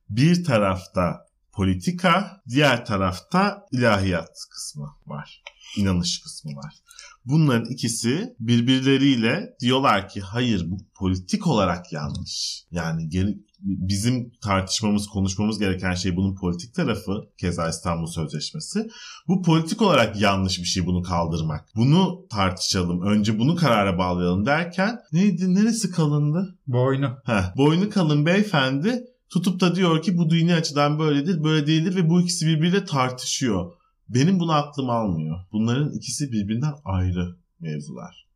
Bir 0.09 0.43
tarafta 0.43 1.25
politika, 1.53 2.41
diğer 2.49 2.85
tarafta 2.85 3.65
ilahiyat 3.71 4.37
kısmı 4.51 4.87
var. 5.05 5.43
İnanış 5.77 6.21
kısmı 6.23 6.51
var. 6.51 6.73
Bunların 7.25 7.69
ikisi 7.69 8.35
birbirleriyle 8.39 9.55
diyorlar 9.59 10.09
ki 10.09 10.21
hayır 10.21 10.71
bu 10.71 10.77
politik 10.95 11.47
olarak 11.47 11.93
yanlış. 11.93 12.63
Yani 12.71 13.09
geri, 13.09 13.37
bizim 13.59 14.31
tartışmamız, 14.43 15.07
konuşmamız 15.07 15.59
gereken 15.59 15.93
şey 15.93 16.15
bunun 16.15 16.35
politik 16.35 16.75
tarafı. 16.75 17.21
Keza 17.37 17.69
İstanbul 17.69 18.07
Sözleşmesi. 18.07 18.87
Bu 19.27 19.41
politik 19.41 19.81
olarak 19.81 20.21
yanlış 20.21 20.59
bir 20.59 20.65
şey 20.65 20.85
bunu 20.85 21.01
kaldırmak. 21.01 21.65
Bunu 21.75 22.25
tartışalım. 22.29 23.01
Önce 23.01 23.39
bunu 23.39 23.55
karara 23.55 23.97
bağlayalım 23.97 24.45
derken 24.45 24.99
neydi? 25.11 25.55
Neresi 25.55 25.91
kalındı? 25.91 26.57
Boynu. 26.67 27.17
Heh, 27.25 27.57
boynu 27.57 27.89
kalın 27.89 28.25
beyefendi 28.25 29.05
tutup 29.29 29.59
da 29.59 29.75
diyor 29.75 30.01
ki 30.01 30.17
bu 30.17 30.29
dini 30.29 30.55
açıdan 30.55 30.99
böyledir, 30.99 31.43
böyle 31.43 31.67
değildir 31.67 31.95
ve 31.95 32.09
bu 32.09 32.21
ikisi 32.21 32.47
birbiriyle 32.47 32.85
tartışıyor. 32.85 33.71
Benim 34.13 34.39
bunu 34.39 34.51
aklım 34.51 34.89
almıyor. 34.89 35.37
Bunların 35.51 35.91
ikisi 35.93 36.31
birbirinden 36.31 36.73
ayrı 36.85 37.35
mevzular. 37.59 38.27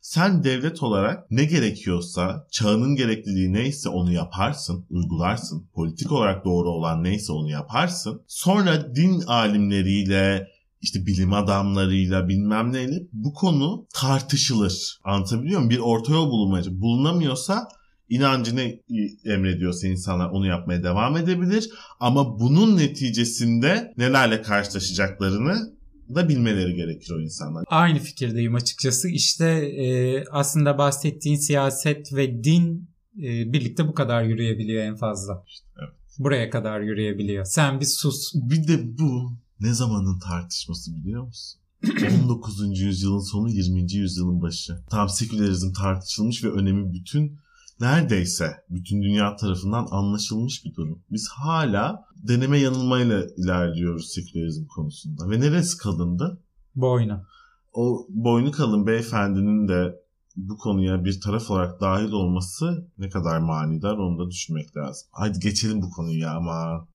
Sen 0.00 0.44
devlet 0.44 0.82
olarak 0.82 1.30
ne 1.30 1.44
gerekiyorsa, 1.44 2.46
çağının 2.50 2.94
gerekliliği 2.94 3.52
neyse 3.52 3.88
onu 3.88 4.12
yaparsın, 4.12 4.86
uygularsın. 4.90 5.66
Politik 5.74 6.12
olarak 6.12 6.44
doğru 6.44 6.68
olan 6.68 7.04
neyse 7.04 7.32
onu 7.32 7.50
yaparsın. 7.50 8.22
Sonra 8.26 8.94
din 8.94 9.20
alimleriyle, 9.20 10.48
işte 10.80 11.06
bilim 11.06 11.32
adamlarıyla 11.32 12.28
bilmem 12.28 12.72
neyle 12.72 13.02
bu 13.12 13.32
konu 13.34 13.86
tartışılır. 13.94 14.98
Anlatabiliyor 15.04 15.60
muyum? 15.60 15.70
Bir 15.70 15.78
orta 15.78 16.12
yol 16.12 16.30
bulunmacı. 16.30 16.80
Bulunamıyorsa 16.80 17.68
inancı 18.08 18.56
ne 18.56 18.80
emrediyorsa 19.24 19.86
insanlar 19.86 20.30
onu 20.30 20.46
yapmaya 20.46 20.82
devam 20.82 21.16
edebilir. 21.16 21.70
Ama 22.00 22.40
bunun 22.40 22.76
neticesinde 22.76 23.92
nelerle 23.96 24.42
karşılaşacaklarını 24.42 25.74
da 26.14 26.28
bilmeleri 26.28 26.74
gerekir 26.74 27.10
o 27.10 27.20
insanlar. 27.20 27.64
Aynı 27.66 27.98
fikirdeyim 27.98 28.54
açıkçası. 28.54 29.08
İşte 29.08 29.46
e, 29.46 30.24
aslında 30.30 30.78
bahsettiğin 30.78 31.36
siyaset 31.36 32.12
ve 32.12 32.44
din 32.44 32.88
e, 33.18 33.52
birlikte 33.52 33.88
bu 33.88 33.94
kadar 33.94 34.22
yürüyebiliyor 34.22 34.84
en 34.84 34.96
fazla. 34.96 35.44
evet. 35.78 35.94
Buraya 36.18 36.50
kadar 36.50 36.80
yürüyebiliyor. 36.80 37.44
Sen 37.44 37.80
bir 37.80 37.86
sus. 37.86 38.32
Bir 38.34 38.68
de 38.68 38.98
bu 38.98 39.32
ne 39.60 39.74
zamanın 39.74 40.18
tartışması 40.18 40.96
biliyor 40.96 41.26
musun? 41.26 41.60
19. 42.22 42.80
yüzyılın 42.80 43.20
sonu 43.20 43.50
20. 43.50 43.92
yüzyılın 43.92 44.42
başı. 44.42 44.78
Tam 44.90 45.08
sekülerizm 45.08 45.72
tartışılmış 45.72 46.44
ve 46.44 46.48
önemi 46.50 46.92
bütün 46.92 47.38
neredeyse 47.80 48.50
bütün 48.70 49.02
dünya 49.02 49.36
tarafından 49.36 49.86
anlaşılmış 49.90 50.64
bir 50.64 50.74
durum. 50.74 51.02
Biz 51.10 51.28
hala 51.28 52.04
deneme 52.16 52.58
yanılmayla 52.58 53.22
ilerliyoruz 53.36 54.12
sekülerizm 54.12 54.66
konusunda. 54.66 55.30
Ve 55.30 55.40
neresi 55.40 55.78
kalındı? 55.78 56.40
Boynu. 56.74 57.24
O 57.72 58.06
boynu 58.08 58.50
kalın 58.50 58.86
beyefendinin 58.86 59.68
de 59.68 60.04
bu 60.36 60.58
konuya 60.58 61.04
bir 61.04 61.20
taraf 61.20 61.50
olarak 61.50 61.80
dahil 61.80 62.12
olması 62.12 62.88
ne 62.98 63.08
kadar 63.08 63.38
manidar 63.38 63.96
onu 63.96 64.18
da 64.18 64.30
düşünmek 64.30 64.76
lazım. 64.76 65.08
Hadi 65.12 65.38
geçelim 65.38 65.82
bu 65.82 65.90
konuyu 65.90 66.28
ama. 66.28 66.88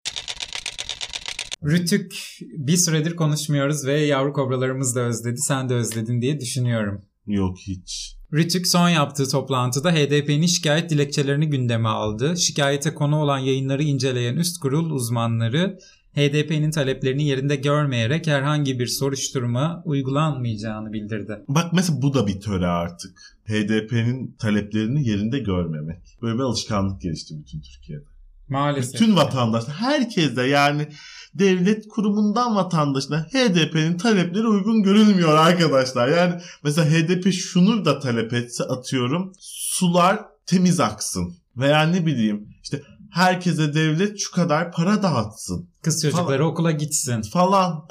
Rütük 1.63 2.39
bir 2.41 2.77
süredir 2.77 3.15
konuşmuyoruz 3.15 3.85
ve 3.85 4.01
yavru 4.01 4.33
kobralarımız 4.33 4.95
da 4.95 4.99
özledi. 4.99 5.37
Sen 5.37 5.69
de 5.69 5.73
özledin 5.73 6.21
diye 6.21 6.39
düşünüyorum. 6.39 7.01
Yok 7.27 7.57
hiç. 7.57 8.18
Rütük 8.33 8.67
son 8.67 8.89
yaptığı 8.89 9.29
toplantıda 9.29 9.91
HDP'nin 9.91 10.45
şikayet 10.45 10.89
dilekçelerini 10.89 11.49
gündeme 11.49 11.89
aldı. 11.89 12.37
Şikayete 12.37 12.93
konu 12.93 13.21
olan 13.21 13.37
yayınları 13.37 13.83
inceleyen 13.83 14.35
üst 14.35 14.59
kurul 14.59 14.91
uzmanları 14.91 15.79
HDP'nin 16.15 16.71
taleplerini 16.71 17.23
yerinde 17.23 17.55
görmeyerek 17.55 18.27
herhangi 18.27 18.79
bir 18.79 18.87
soruşturma 18.87 19.81
uygulanmayacağını 19.85 20.93
bildirdi. 20.93 21.39
Bak 21.47 21.73
mesela 21.73 22.01
bu 22.01 22.13
da 22.13 22.27
bir 22.27 22.41
töre 22.41 22.67
artık. 22.67 23.39
HDP'nin 23.45 24.35
taleplerini 24.39 25.07
yerinde 25.07 25.39
görmemek. 25.39 26.17
Böyle 26.21 26.35
bir 26.35 26.43
alışkanlık 26.43 27.01
gelişti 27.01 27.35
bütün 27.39 27.61
Türkiye'de. 27.61 28.08
Maalesef. 28.49 28.93
Bütün 28.93 29.15
vatandaşlar, 29.15 29.75
herkes 29.75 30.35
de 30.35 30.41
yani 30.43 30.87
devlet 31.33 31.87
kurumundan 31.87 32.55
vatandaşına 32.55 33.23
HDP'nin 33.23 33.97
talepleri 33.97 34.47
uygun 34.47 34.83
görülmüyor 34.83 35.37
arkadaşlar. 35.37 36.07
Yani 36.07 36.41
mesela 36.63 36.89
HDP 36.91 37.33
şunu 37.33 37.85
da 37.85 37.99
talep 37.99 38.33
etse 38.33 38.63
atıyorum 38.63 39.31
sular 39.39 40.19
temiz 40.45 40.79
aksın. 40.79 41.35
Veya 41.57 41.81
ne 41.83 42.05
bileyim 42.05 42.47
işte 42.63 42.81
herkese 43.11 43.73
devlet 43.73 44.19
şu 44.19 44.31
kadar 44.31 44.71
para 44.71 45.03
dağıtsın 45.03 45.69
Kız 45.83 46.01
çocukları 46.01 46.45
okula 46.47 46.71
gitsin. 46.71 47.21
falan. 47.21 47.85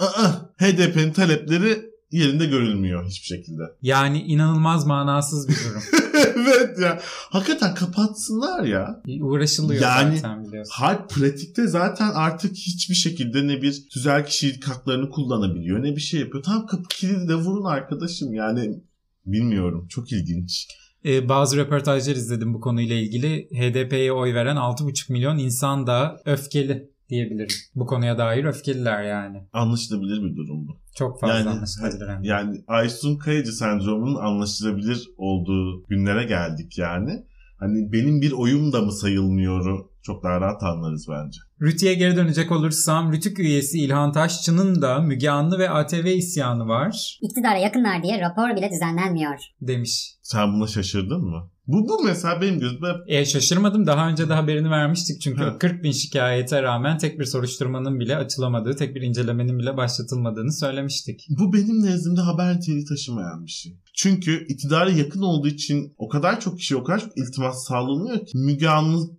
HDP'nin 0.58 1.12
talepleri 1.12 1.87
yerinde 2.10 2.46
görülmüyor 2.46 3.06
hiçbir 3.06 3.26
şekilde. 3.26 3.62
Yani 3.82 4.22
inanılmaz 4.22 4.86
manasız 4.86 5.48
bir 5.48 5.54
durum. 5.54 5.82
evet 6.36 6.78
ya. 6.78 7.00
Hakikaten 7.30 7.74
kapatsınlar 7.74 8.64
ya. 8.64 9.02
Uğraşılıyor 9.20 9.82
Yani- 9.82 10.16
zaten 10.16 10.44
biliyorsun. 10.44 10.72
Harp 10.74 11.10
pratikte 11.10 11.66
zaten 11.66 12.10
artık 12.14 12.56
hiçbir 12.56 12.94
şekilde 12.94 13.46
ne 13.46 13.62
bir 13.62 13.88
tüzel 13.92 14.26
kişilik 14.26 14.64
haklarını 14.68 15.10
kullanabiliyor 15.10 15.82
ne 15.82 15.96
bir 15.96 16.00
şey 16.00 16.20
yapıyor. 16.20 16.42
Tam 16.42 16.66
kapı 16.66 16.88
kilidi 16.88 17.28
de 17.28 17.34
vurun 17.34 17.64
arkadaşım 17.64 18.34
yani 18.34 18.80
bilmiyorum 19.26 19.86
çok 19.88 20.12
ilginç. 20.12 20.68
Ee, 21.04 21.28
bazı 21.28 21.56
röportajlar 21.56 22.16
izledim 22.16 22.54
bu 22.54 22.60
konuyla 22.60 22.96
ilgili. 22.96 23.48
HDP'ye 23.54 24.12
oy 24.12 24.34
veren 24.34 24.56
6,5 24.56 25.12
milyon 25.12 25.38
insan 25.38 25.86
da 25.86 26.20
öfkeli 26.24 26.90
diyebilirim. 27.08 27.56
Bu 27.74 27.86
konuya 27.86 28.18
dair 28.18 28.44
öfkeliler 28.44 29.02
yani. 29.02 29.38
Anlaşılabilir 29.52 30.22
bir 30.22 30.36
durum 30.36 30.68
bu. 30.68 30.76
Çok 30.98 31.20
fazla 31.20 31.34
Yani- 31.38 31.48
anlaşılabilir. 31.48 32.08
Yani 32.22 32.64
Aysun 32.68 33.16
Kayacı 33.18 33.52
sendromunun 33.52 34.14
anlaşılabilir 34.20 35.08
olduğu 35.16 35.84
günlere 35.88 36.24
geldik 36.24 36.78
yani. 36.78 37.10
Hani 37.58 37.92
benim 37.92 38.20
bir 38.20 38.32
oyum 38.32 38.72
da 38.72 38.80
mı 38.82 38.92
sayılmıyor 38.92 39.84
çok 40.02 40.24
daha 40.24 40.40
rahat 40.40 40.62
anlarız 40.62 41.06
bence. 41.10 41.38
Rütü'ye 41.62 41.94
geri 41.94 42.16
dönecek 42.16 42.52
olursam 42.52 43.12
Rütük 43.12 43.38
üyesi 43.38 43.78
İlhan 43.78 44.12
Taşçı'nın 44.12 44.82
da 44.82 44.98
Müge 45.00 45.30
Anlı 45.30 45.58
ve 45.58 45.70
ATV 45.70 46.06
isyanı 46.06 46.68
var 46.68 47.18
İktidara 47.22 47.56
yakınlar 47.58 48.02
diye 48.02 48.20
rapor 48.20 48.56
bile 48.56 48.70
düzenlenmiyor. 48.70 49.38
demiş. 49.60 50.14
Sen 50.22 50.52
buna 50.52 50.66
şaşırdın 50.66 51.20
mı? 51.24 51.50
Bu, 51.68 51.88
bu 51.88 52.04
mesela 52.04 52.40
benim 52.40 52.60
gözümde 52.60 52.86
E 53.06 53.24
şaşırmadım 53.24 53.86
daha 53.86 54.08
önce 54.08 54.28
de 54.28 54.34
haberini 54.34 54.70
vermiştik 54.70 55.20
çünkü 55.20 55.42
Ha. 55.42 55.58
40 55.58 55.84
bin 55.84 55.92
şikayete 55.92 56.62
rağmen 56.62 56.98
tek 56.98 57.20
bir 57.20 57.24
soruşturmanın 57.24 58.00
bile 58.00 58.16
açılamadığı, 58.16 58.76
tek 58.76 58.94
bir 58.94 59.02
incelemenin 59.02 59.58
bile 59.58 59.76
başlatılmadığını 59.76 60.52
söylemiştik. 60.52 61.26
Bu 61.28 61.52
benim 61.52 61.82
nezdimde 61.82 62.20
haber 62.20 62.56
niteliği 62.56 62.84
taşımayan 62.84 63.46
bir 63.46 63.50
şey. 63.50 63.76
Çünkü 63.94 64.46
iktidara 64.48 64.90
yakın 64.90 65.22
olduğu 65.22 65.48
için 65.48 65.94
o 65.98 66.08
kadar 66.08 66.40
çok 66.40 66.58
kişi 66.58 66.76
o 66.76 66.84
kadar 66.84 67.00
çok 67.00 67.18
iltimas 67.18 67.66
sağlanıyor 67.66 68.26
ki 68.26 68.38
Müge 68.38 68.68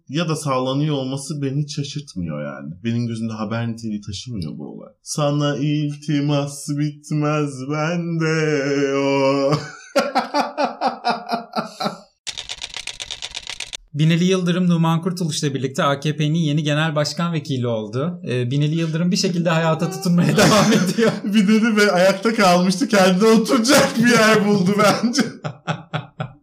ya 0.09 0.29
da 0.29 0.35
sağlanıyor 0.35 0.95
olması 0.95 1.41
beni 1.41 1.69
şaşırtmıyor 1.69 2.43
yani. 2.45 2.73
Benim 2.83 3.07
gözümde 3.07 3.33
haber 3.33 3.71
niteliği 3.71 4.01
taşımıyor 4.01 4.57
bu 4.57 4.67
olay. 4.67 4.93
Sana 5.03 5.57
iltimas 5.57 6.69
bitmez 6.69 7.51
bende 7.69 8.93
o. 8.97 9.51
Binali 13.99 14.23
Yıldırım 14.23 14.69
Numan 14.69 15.01
Kurtuluş'la 15.01 15.53
birlikte 15.53 15.83
AKP'nin 15.83 16.39
yeni 16.39 16.63
genel 16.63 16.95
başkan 16.95 17.33
vekili 17.33 17.67
oldu. 17.67 18.21
Ee, 18.27 18.51
Binali 18.51 18.75
Yıldırım 18.75 19.11
bir 19.11 19.17
şekilde 19.17 19.49
hayata 19.49 19.91
tutunmaya 19.91 20.27
devam 20.37 20.73
ediyor. 20.73 21.11
dedi 21.47 21.77
ve 21.77 21.91
ayakta 21.91 22.33
kalmıştı 22.35 22.87
kendine 22.87 23.29
oturacak 23.29 23.97
bir 23.97 24.11
yer 24.11 24.47
buldu 24.47 24.75
bence. 24.77 25.21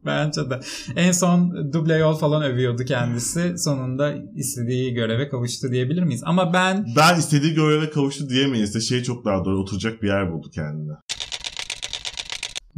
Bence 0.06 0.50
de. 0.50 0.60
En 0.96 1.12
son 1.12 1.72
duble 1.72 1.94
yol 1.94 2.14
falan 2.14 2.42
övüyordu 2.42 2.84
kendisi. 2.84 3.58
Sonunda 3.58 4.14
istediği 4.36 4.94
göreve 4.94 5.28
kavuştu 5.28 5.70
diyebilir 5.70 6.02
miyiz? 6.02 6.22
Ama 6.24 6.52
ben 6.52 6.86
Ben 6.96 7.18
istediği 7.18 7.54
göreve 7.54 7.90
kavuştu 7.90 8.28
diyemeyiz 8.28 8.74
de 8.74 8.80
şey 8.80 9.02
çok 9.02 9.24
daha 9.24 9.44
doğru 9.44 9.60
oturacak 9.60 10.02
bir 10.02 10.08
yer 10.08 10.32
buldu 10.32 10.50
kendine. 10.54 10.92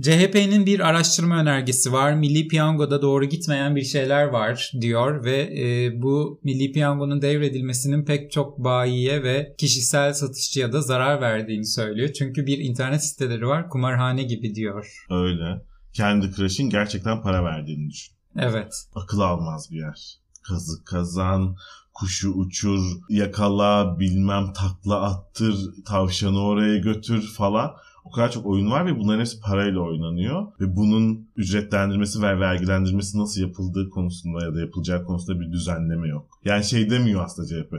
CHP'nin 0.02 0.66
bir 0.66 0.80
araştırma 0.80 1.40
önergesi 1.40 1.92
var. 1.92 2.14
Milli 2.14 2.48
Piyango'da 2.48 3.02
doğru 3.02 3.24
gitmeyen 3.24 3.76
bir 3.76 3.84
şeyler 3.84 4.24
var 4.24 4.72
diyor 4.80 5.24
ve 5.24 5.40
e, 5.40 5.92
bu 6.02 6.40
Milli 6.44 6.72
Piyango'nun 6.72 7.22
devredilmesinin 7.22 8.04
pek 8.04 8.32
çok 8.32 8.58
bayiye 8.58 9.22
ve 9.22 9.54
kişisel 9.58 10.12
satışçıya 10.12 10.72
da 10.72 10.80
zarar 10.80 11.20
verdiğini 11.20 11.66
söylüyor. 11.66 12.12
Çünkü 12.12 12.46
bir 12.46 12.58
internet 12.58 13.04
siteleri 13.04 13.46
var 13.46 13.68
kumarhane 13.68 14.22
gibi 14.22 14.54
diyor. 14.54 15.04
Öyle. 15.10 15.62
Kendi 15.92 16.32
Crush'in 16.32 16.70
gerçekten 16.70 17.22
para 17.22 17.44
verdiğini 17.44 17.90
düşün. 17.90 18.14
Evet. 18.38 18.74
Akıl 18.94 19.20
almaz 19.20 19.70
bir 19.70 19.78
yer. 19.78 20.18
Kazı 20.42 20.84
kazan, 20.84 21.56
kuşu 21.94 22.30
uçur, 22.30 22.80
yakala, 23.08 23.98
bilmem 23.98 24.52
takla 24.52 25.02
attır, 25.02 25.56
tavşanı 25.86 26.42
oraya 26.42 26.78
götür 26.78 27.22
falan. 27.36 27.70
O 28.08 28.10
kadar 28.10 28.30
çok 28.30 28.46
oyun 28.46 28.70
var 28.70 28.86
ve 28.86 28.98
bunların 28.98 29.20
hepsi 29.20 29.40
parayla 29.40 29.80
oynanıyor. 29.80 30.46
Ve 30.60 30.76
bunun 30.76 31.28
ücretlendirmesi 31.36 32.22
ve 32.22 32.40
vergilendirmesi 32.40 33.18
nasıl 33.18 33.40
yapıldığı 33.40 33.90
konusunda 33.90 34.44
ya 34.44 34.54
da 34.54 34.60
yapılacağı 34.60 35.04
konusunda 35.04 35.40
bir 35.40 35.52
düzenleme 35.52 36.08
yok. 36.08 36.38
Yani 36.44 36.64
şey 36.64 36.90
demiyor 36.90 37.24
aslında 37.24 37.48
CHP. 37.48 37.74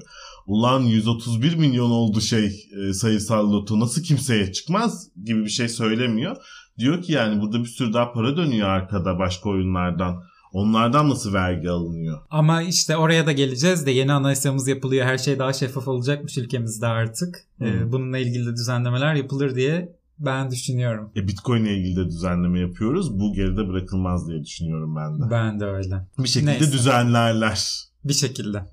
Ulan 0.47 0.81
131 0.81 1.55
milyon 1.55 1.91
oldu 1.91 2.21
şey 2.21 2.65
e, 2.77 2.93
sayısal 2.93 3.51
loto 3.51 3.79
nasıl 3.79 4.03
kimseye 4.03 4.51
çıkmaz 4.51 5.07
gibi 5.25 5.43
bir 5.43 5.49
şey 5.49 5.69
söylemiyor. 5.69 6.35
Diyor 6.79 7.01
ki 7.01 7.11
yani 7.11 7.41
burada 7.41 7.59
bir 7.59 7.69
sürü 7.69 7.93
daha 7.93 8.13
para 8.13 8.37
dönüyor 8.37 8.67
arkada 8.67 9.19
başka 9.19 9.49
oyunlardan. 9.49 10.23
Onlardan 10.53 11.09
nasıl 11.09 11.33
vergi 11.33 11.69
alınıyor? 11.69 12.19
Ama 12.29 12.61
işte 12.61 12.97
oraya 12.97 13.25
da 13.25 13.31
geleceğiz 13.31 13.85
de 13.85 13.91
yeni 13.91 14.13
anayasamız 14.13 14.67
yapılıyor. 14.67 15.05
Her 15.05 15.17
şey 15.17 15.39
daha 15.39 15.53
şeffaf 15.53 15.87
olacakmış 15.87 16.37
ülkemizde 16.37 16.87
artık. 16.87 17.35
Hı. 17.59 17.91
bununla 17.91 18.17
ilgili 18.17 18.45
de 18.45 18.51
düzenlemeler 18.51 19.15
yapılır 19.15 19.55
diye 19.55 19.98
ben 20.19 20.51
düşünüyorum. 20.51 21.11
E 21.15 21.27
Bitcoin 21.27 21.65
ile 21.65 21.77
ilgili 21.77 21.95
de 21.95 22.05
düzenleme 22.05 22.59
yapıyoruz. 22.59 23.19
Bu 23.19 23.33
geride 23.33 23.67
bırakılmaz 23.67 24.27
diye 24.27 24.43
düşünüyorum 24.43 24.95
ben 24.95 25.19
de. 25.19 25.31
Ben 25.31 25.59
de 25.59 25.65
öyle. 25.65 26.07
Bir 26.17 26.27
şekilde 26.27 26.51
Neyse. 26.51 26.71
düzenlerler. 26.71 27.89
Bir 28.03 28.13
şekilde. 28.13 28.65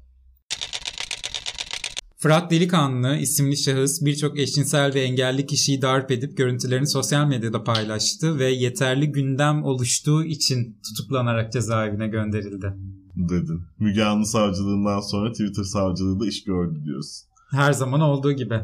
Fırat 2.18 2.50
Delikanlı 2.50 3.16
isimli 3.16 3.56
şahıs 3.56 4.04
birçok 4.04 4.38
eşcinsel 4.38 4.94
ve 4.94 5.00
engelli 5.00 5.46
kişiyi 5.46 5.82
darp 5.82 6.10
edip 6.10 6.36
görüntülerini 6.36 6.86
sosyal 6.86 7.26
medyada 7.26 7.64
paylaştı 7.64 8.38
ve 8.38 8.50
yeterli 8.50 9.12
gündem 9.12 9.64
oluştuğu 9.64 10.24
için 10.24 10.78
tutuklanarak 10.88 11.52
cezaevine 11.52 12.08
gönderildi. 12.08 12.74
Dedin. 13.16 13.62
Müge 13.78 14.04
Anlı 14.04 14.26
savcılığından 14.26 15.00
sonra 15.00 15.32
Twitter 15.32 15.62
savcılığı 15.62 16.20
da 16.20 16.26
iş 16.26 16.44
gördü 16.44 16.84
diyorsun. 16.84 17.28
Her 17.50 17.72
zaman 17.72 18.00
olduğu 18.00 18.32
gibi. 18.32 18.60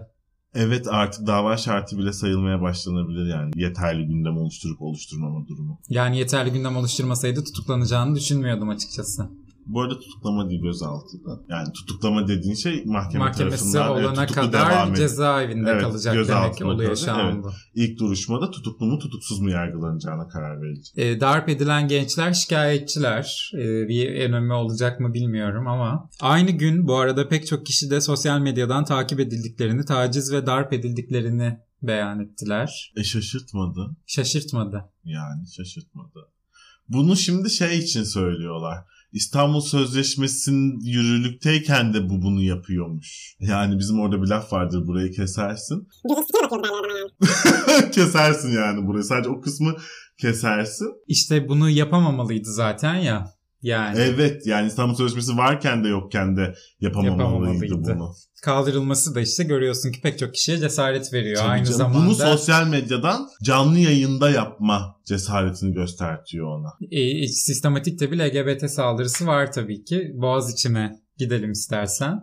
Evet 0.54 0.86
artık 0.88 1.26
dava 1.26 1.56
şartı 1.56 1.98
bile 1.98 2.12
sayılmaya 2.12 2.60
başlanabilir 2.60 3.26
yani. 3.26 3.50
Yeterli 3.56 4.06
gündem 4.06 4.36
oluşturup 4.36 4.82
oluşturmama 4.82 5.46
durumu. 5.48 5.78
Yani 5.88 6.18
yeterli 6.18 6.52
gündem 6.52 6.76
oluşturmasaydı 6.76 7.44
tutuklanacağını 7.44 8.16
düşünmüyordum 8.16 8.68
açıkçası. 8.68 9.28
Bu 9.66 9.80
arada 9.80 9.98
tutuklama 9.98 10.50
değil 10.50 10.62
gözaltı 10.62 11.24
da. 11.24 11.40
Yani 11.48 11.72
tutuklama 11.72 12.28
dediğin 12.28 12.54
şey 12.54 12.84
mahkeme 12.84 13.24
Mahkemesi 13.24 13.72
tarafından 13.72 14.04
olana 14.04 14.26
tutuklu 14.26 14.42
kadar 14.42 14.70
devam 14.70 14.94
cezaevinde 14.94 15.70
Evet, 15.70 15.82
kalacak 15.82 16.28
demek 16.28 16.54
ki 16.56 16.64
oluyor 16.64 16.96
şu 16.96 17.06
kalacak, 17.06 17.24
an 17.24 17.42
evet. 17.44 17.54
İlk 17.74 17.98
duruşmada 17.98 18.50
tutuklu 18.50 18.86
mu 18.86 18.98
tutuksuz 18.98 19.40
mu 19.40 19.50
yargılanacağına 19.50 20.28
karar 20.28 20.62
verilecek. 20.62 20.98
E, 20.98 21.20
darp 21.20 21.48
edilen 21.48 21.88
gençler 21.88 22.32
şikayetçiler. 22.32 23.52
E, 23.54 23.88
bir 23.88 24.20
önemi 24.20 24.52
olacak 24.52 25.00
mı 25.00 25.14
bilmiyorum 25.14 25.66
ama 25.66 26.08
aynı 26.20 26.50
gün 26.50 26.88
bu 26.88 26.96
arada 26.96 27.28
pek 27.28 27.46
çok 27.46 27.66
kişi 27.66 27.90
de 27.90 28.00
sosyal 28.00 28.40
medyadan 28.40 28.84
takip 28.84 29.20
edildiklerini, 29.20 29.84
taciz 29.84 30.32
ve 30.32 30.46
darp 30.46 30.72
edildiklerini 30.72 31.58
beyan 31.82 32.20
ettiler. 32.20 32.92
E 32.96 33.04
şaşırtmadı. 33.04 33.96
Şaşırtmadı. 34.06 34.90
Yani 35.04 35.42
şaşırtmadı. 35.56 36.28
Bunu 36.88 37.16
şimdi 37.16 37.50
şey 37.50 37.78
için 37.78 38.04
söylüyorlar. 38.04 38.78
İstanbul 39.12 39.60
Sözleşmesi'nin 39.60 40.80
yürürlükteyken 40.80 41.94
de 41.94 42.08
bu 42.08 42.22
bunu 42.22 42.42
yapıyormuş. 42.42 43.36
Yani 43.40 43.78
bizim 43.78 44.00
orada 44.00 44.22
bir 44.22 44.28
laf 44.28 44.52
vardır 44.52 44.86
burayı 44.86 45.12
kesersin. 45.12 45.88
kesersin 47.92 48.50
yani 48.50 48.86
burayı. 48.86 49.04
Sadece 49.04 49.28
o 49.30 49.40
kısmı 49.40 49.76
kesersin. 50.18 50.88
İşte 51.06 51.48
bunu 51.48 51.70
yapamamalıydı 51.70 52.52
zaten 52.52 52.94
ya. 52.94 53.32
Yani 53.62 53.98
Evet 53.98 54.46
yani 54.46 54.66
İstanbul 54.66 54.94
Sözleşmesi 54.94 55.36
varken 55.36 55.84
de 55.84 55.88
yokken 55.88 56.36
de 56.36 56.54
yapamamalıydı, 56.80 57.22
Yapamamalıydı. 57.22 57.74
bunu. 57.74 58.14
Kaldırılması 58.42 59.14
da 59.14 59.20
işte 59.20 59.44
görüyorsun 59.44 59.92
ki 59.92 60.00
pek 60.00 60.18
çok 60.18 60.34
kişiye 60.34 60.58
cesaret 60.58 61.12
veriyor. 61.12 61.36
Tabii 61.36 61.48
Aynı 61.48 61.64
canım. 61.64 61.78
zamanda 61.78 62.06
Bunu 62.06 62.14
sosyal 62.14 62.66
medyadan 62.66 63.28
canlı 63.42 63.78
yayında 63.78 64.30
yapma 64.30 64.96
cesaretini 65.04 65.74
göstertiyor 65.74 66.46
ona. 66.46 66.68
e, 66.90 67.28
sistematik 67.28 68.00
de 68.00 68.12
bir 68.12 68.18
LGBT 68.18 68.70
saldırısı 68.70 69.26
var 69.26 69.52
tabii 69.52 69.84
ki. 69.84 70.10
Boğaziçi'ne 70.14 70.92
gidelim 71.18 71.52
istersen. 71.52 72.22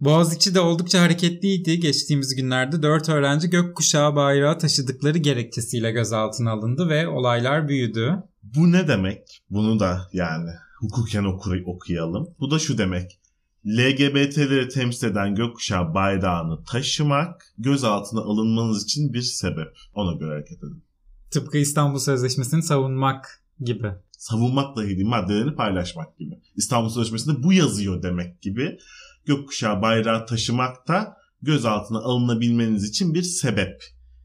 Boğaziçi 0.00 0.54
de 0.54 0.60
oldukça 0.60 1.00
hareketliydi. 1.00 1.80
Geçtiğimiz 1.80 2.34
günlerde 2.34 2.82
4 2.82 3.08
öğrenci 3.08 3.50
gökkuşağı 3.50 4.16
bayrağı 4.16 4.58
taşıdıkları 4.58 5.18
gerekçesiyle 5.18 5.90
gözaltına 5.90 6.50
alındı 6.50 6.88
ve 6.88 7.08
olaylar 7.08 7.68
büyüdü. 7.68 8.16
Bu 8.42 8.72
ne 8.72 8.88
demek? 8.88 9.42
Bunu 9.50 9.80
da 9.80 10.00
yani 10.12 10.50
hukuken 10.80 11.24
okur, 11.24 11.56
okuyalım. 11.66 12.28
Bu 12.40 12.50
da 12.50 12.58
şu 12.58 12.78
demek. 12.78 13.20
LGBT'leri 13.66 14.68
temsil 14.68 15.06
eden 15.06 15.34
gökkuşağı 15.34 15.94
bayrağını 15.94 16.64
taşımak 16.64 17.54
gözaltına 17.58 18.20
alınmanız 18.20 18.84
için 18.84 19.12
bir 19.12 19.22
sebep. 19.22 19.76
Ona 19.94 20.12
göre 20.18 20.30
hareket 20.30 20.58
edin. 20.58 20.84
Tıpkı 21.30 21.58
İstanbul 21.58 21.98
Sözleşmesi'ni 21.98 22.62
savunmak 22.62 23.42
gibi. 23.60 23.92
Savunmakla 24.10 24.84
ilgili 24.84 25.04
maddelerini 25.04 25.54
paylaşmak 25.54 26.18
gibi. 26.18 26.34
İstanbul 26.56 26.88
Sözleşmesi'nde 26.88 27.42
bu 27.42 27.52
yazıyor 27.52 28.02
demek 28.02 28.42
gibi. 28.42 28.78
Gökkuşağı 29.24 29.82
bayrağı 29.82 30.26
taşımak 30.26 30.88
da 30.88 31.16
gözaltına 31.42 31.98
alınabilmeniz 31.98 32.88
için 32.88 33.14
bir 33.14 33.22
sebep 33.22 33.82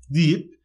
deyip 0.09 0.59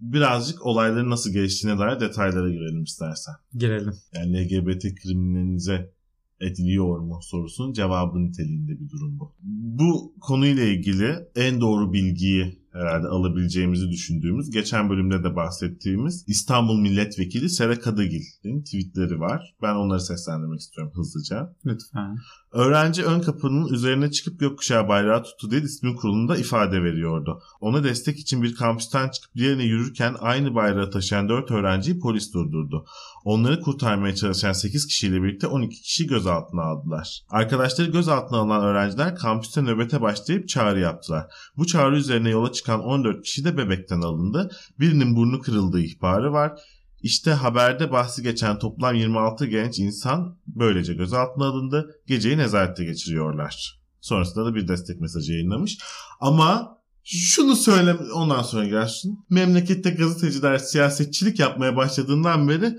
birazcık 0.00 0.66
olayların 0.66 1.10
nasıl 1.10 1.32
geliştiğine 1.32 1.78
dair 1.78 2.00
detaylara 2.00 2.50
girelim 2.50 2.82
istersen. 2.82 3.34
Girelim. 3.54 3.94
Yani 4.14 4.44
LGBT 4.44 5.02
kriminalize 5.02 5.95
ediliyor 6.40 7.00
mu 7.00 7.18
sorusunun 7.22 7.72
cevabı 7.72 8.18
niteliğinde 8.18 8.72
bir 8.80 8.88
durum 8.90 9.18
bu. 9.18 9.34
Bu 9.78 10.14
konuyla 10.20 10.64
ilgili 10.64 11.14
en 11.36 11.60
doğru 11.60 11.92
bilgiyi 11.92 12.66
herhalde 12.72 13.06
alabileceğimizi 13.06 13.88
düşündüğümüz, 13.88 14.50
geçen 14.50 14.90
bölümde 14.90 15.24
de 15.24 15.36
bahsettiğimiz 15.36 16.24
İstanbul 16.26 16.80
Milletvekili 16.80 17.50
Sera 17.50 17.80
Kadıgil'in 17.80 18.62
tweetleri 18.62 19.20
var. 19.20 19.54
Ben 19.62 19.74
onları 19.74 20.00
seslendirmek 20.00 20.60
istiyorum 20.60 20.92
hızlıca. 20.94 21.56
Lütfen. 21.66 22.16
Öğrenci 22.56 23.04
ön 23.04 23.20
kapının 23.20 23.68
üzerine 23.68 24.10
çıkıp 24.10 24.40
gökkuşağı 24.40 24.88
bayrağı 24.88 25.22
tuttu 25.22 25.50
diye 25.50 25.62
disiplin 25.62 25.94
kurulunda 25.94 26.36
ifade 26.36 26.82
veriyordu. 26.82 27.42
Ona 27.60 27.84
destek 27.84 28.18
için 28.18 28.42
bir 28.42 28.54
kampüsten 28.54 29.08
çıkıp 29.08 29.34
diğerine 29.36 29.64
yürürken 29.64 30.16
aynı 30.20 30.54
bayrağı 30.54 30.90
taşıyan 30.90 31.28
4 31.28 31.50
öğrenciyi 31.50 31.98
polis 31.98 32.34
durdurdu. 32.34 32.86
Onları 33.24 33.60
kurtarmaya 33.60 34.14
çalışan 34.14 34.52
8 34.52 34.86
kişiyle 34.86 35.22
birlikte 35.22 35.46
12 35.46 35.82
kişi 35.82 36.06
gözaltına 36.06 36.62
aldılar. 36.62 37.22
Arkadaşları 37.30 37.90
gözaltına 37.90 38.38
alınan 38.38 38.64
öğrenciler 38.64 39.16
kampüste 39.16 39.62
nöbete 39.62 40.00
başlayıp 40.00 40.48
çağrı 40.48 40.80
yaptılar. 40.80 41.26
Bu 41.56 41.66
çağrı 41.66 41.96
üzerine 41.96 42.30
yola 42.30 42.52
çıkan 42.52 42.82
14 42.82 43.22
kişi 43.22 43.44
de 43.44 43.56
bebekten 43.56 44.00
alındı. 44.00 44.50
Birinin 44.80 45.16
burnu 45.16 45.40
kırıldığı 45.40 45.80
ihbarı 45.80 46.32
var. 46.32 46.60
İşte 47.02 47.30
haberde 47.30 47.92
bahsi 47.92 48.22
geçen 48.22 48.58
toplam 48.58 48.94
26 48.94 49.46
genç 49.46 49.78
insan 49.78 50.38
böylece 50.46 50.94
gözaltına 50.94 51.44
alındı. 51.46 52.00
Geceyi 52.06 52.38
nezarette 52.38 52.84
geçiriyorlar. 52.84 53.80
Sonrasında 54.00 54.44
da 54.44 54.54
bir 54.54 54.68
destek 54.68 55.00
mesajı 55.00 55.32
yayınlamış. 55.32 55.78
Ama 56.20 56.78
şunu 57.04 57.56
söyle 57.56 57.94
ondan 57.94 58.42
sonra 58.42 58.64
gelsin. 58.66 59.24
Memlekette 59.30 59.90
gazeteciler 59.90 60.58
siyasetçilik 60.58 61.38
yapmaya 61.38 61.76
başladığından 61.76 62.48
beri 62.48 62.76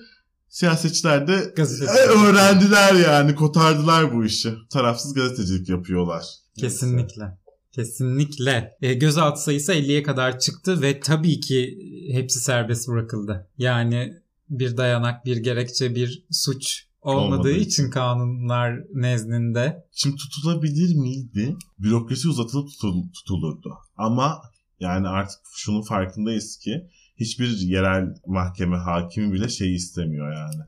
siyasetçiler 0.49 1.27
de 1.27 1.53
Gazeteci. 1.55 1.91
e, 1.91 2.05
öğrendiler 2.05 2.93
yani 2.93 3.35
kotardılar 3.35 4.13
bu 4.13 4.25
işi. 4.25 4.53
Tarafsız 4.69 5.13
gazetecilik 5.13 5.69
yapıyorlar. 5.69 6.23
Kesinlikle. 6.59 7.37
Kesinlikle. 7.77 8.77
E, 8.81 8.93
gözaltı 8.93 9.41
sayısı 9.41 9.73
50'ye 9.73 10.03
kadar 10.03 10.39
çıktı 10.39 10.81
ve 10.81 10.99
tabii 10.99 11.39
ki 11.39 11.77
hepsi 12.11 12.39
serbest 12.39 12.87
bırakıldı. 12.87 13.47
Yani 13.57 14.13
bir 14.49 14.77
dayanak, 14.77 15.25
bir 15.25 15.37
gerekçe, 15.37 15.95
bir 15.95 16.25
suç 16.31 16.87
olmadığı 17.01 17.31
Olmadığı 17.31 17.51
için 17.51 17.89
kanunlar 17.89 18.79
nezdinde 18.93 19.85
Şimdi 19.91 20.15
tutulabilir 20.15 20.95
miydi? 20.95 21.55
Bürokrasi 21.79 22.27
uzatılıp 22.27 22.69
tutul- 22.69 23.11
tutulurdu. 23.13 23.73
Ama 23.97 24.41
yani 24.79 25.07
artık 25.07 25.39
şunun 25.55 25.81
farkındayız 25.81 26.57
ki 26.57 26.87
hiçbir 27.17 27.57
yerel 27.57 28.15
mahkeme 28.27 28.77
hakimi 28.77 29.33
bile 29.33 29.49
şey 29.49 29.75
istemiyor 29.75 30.33
yani. 30.33 30.63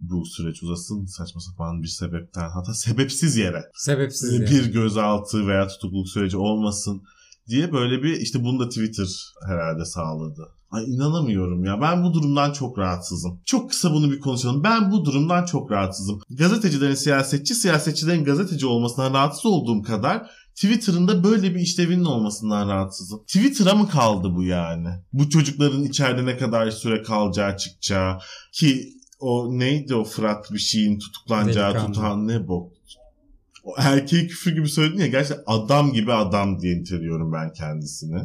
Bu 0.00 0.26
süreç 0.26 0.62
uzasın 0.62 1.06
saçma 1.06 1.40
sapan 1.40 1.82
bir 1.82 1.88
sebepten 1.88 2.48
hatta 2.50 2.74
sebepsiz 2.74 3.36
yere 3.36 3.62
sebepsiz 3.74 4.32
yani. 4.32 4.50
bir 4.50 4.72
gözaltı 4.72 5.46
veya 5.46 5.68
tutukluluk 5.68 6.08
süreci 6.08 6.36
olmasın 6.36 7.02
diye 7.48 7.72
böyle 7.72 8.02
bir 8.02 8.20
işte 8.20 8.44
bunu 8.44 8.60
da 8.60 8.68
Twitter 8.68 9.08
herhalde 9.48 9.84
sağladı. 9.84 10.48
Ay 10.70 10.84
inanamıyorum 10.94 11.64
ya. 11.64 11.80
Ben 11.80 12.04
bu 12.04 12.14
durumdan 12.14 12.52
çok 12.52 12.78
rahatsızım. 12.78 13.40
Çok 13.44 13.70
kısa 13.70 13.92
bunu 13.92 14.10
bir 14.10 14.20
konuşalım. 14.20 14.64
Ben 14.64 14.92
bu 14.92 15.04
durumdan 15.04 15.44
çok 15.44 15.70
rahatsızım. 15.70 16.20
Gazetecilerin 16.30 16.94
siyasetçi, 16.94 17.54
siyasetçilerin 17.54 18.24
gazeteci 18.24 18.66
olmasından 18.66 19.14
rahatsız 19.14 19.46
olduğum 19.46 19.82
kadar 19.82 20.30
Twitter'ın 20.54 21.08
da 21.08 21.24
böyle 21.24 21.54
bir 21.54 21.60
işlevinin 21.60 22.04
olmasından 22.04 22.68
rahatsızım. 22.68 23.20
Twitter'a 23.24 23.74
mı 23.74 23.88
kaldı 23.88 24.34
bu 24.34 24.44
yani? 24.44 24.88
Bu 25.12 25.30
çocukların 25.30 25.84
içeride 25.84 26.26
ne 26.26 26.36
kadar 26.36 26.70
süre 26.70 27.02
kalacağı 27.02 27.56
çıkacağı 27.56 28.18
ki 28.52 28.97
o 29.18 29.58
neydi 29.58 29.94
o 29.94 30.04
Fırat 30.04 30.52
bir 30.52 30.58
şeyin 30.58 30.98
tutuklanacağı 30.98 31.70
Delikanlı. 31.74 31.92
tutan 31.94 32.28
ne 32.28 32.48
bok. 32.48 32.72
O 33.64 33.74
erkeği 33.78 34.28
küfür 34.28 34.54
gibi 34.54 34.68
söyledin 34.68 35.00
ya 35.00 35.06
gerçekten 35.06 35.44
adam 35.46 35.92
gibi 35.92 36.12
adam 36.12 36.60
diye 36.60 36.78
niteliyorum 36.78 37.32
ben 37.32 37.52
kendisini. 37.52 38.20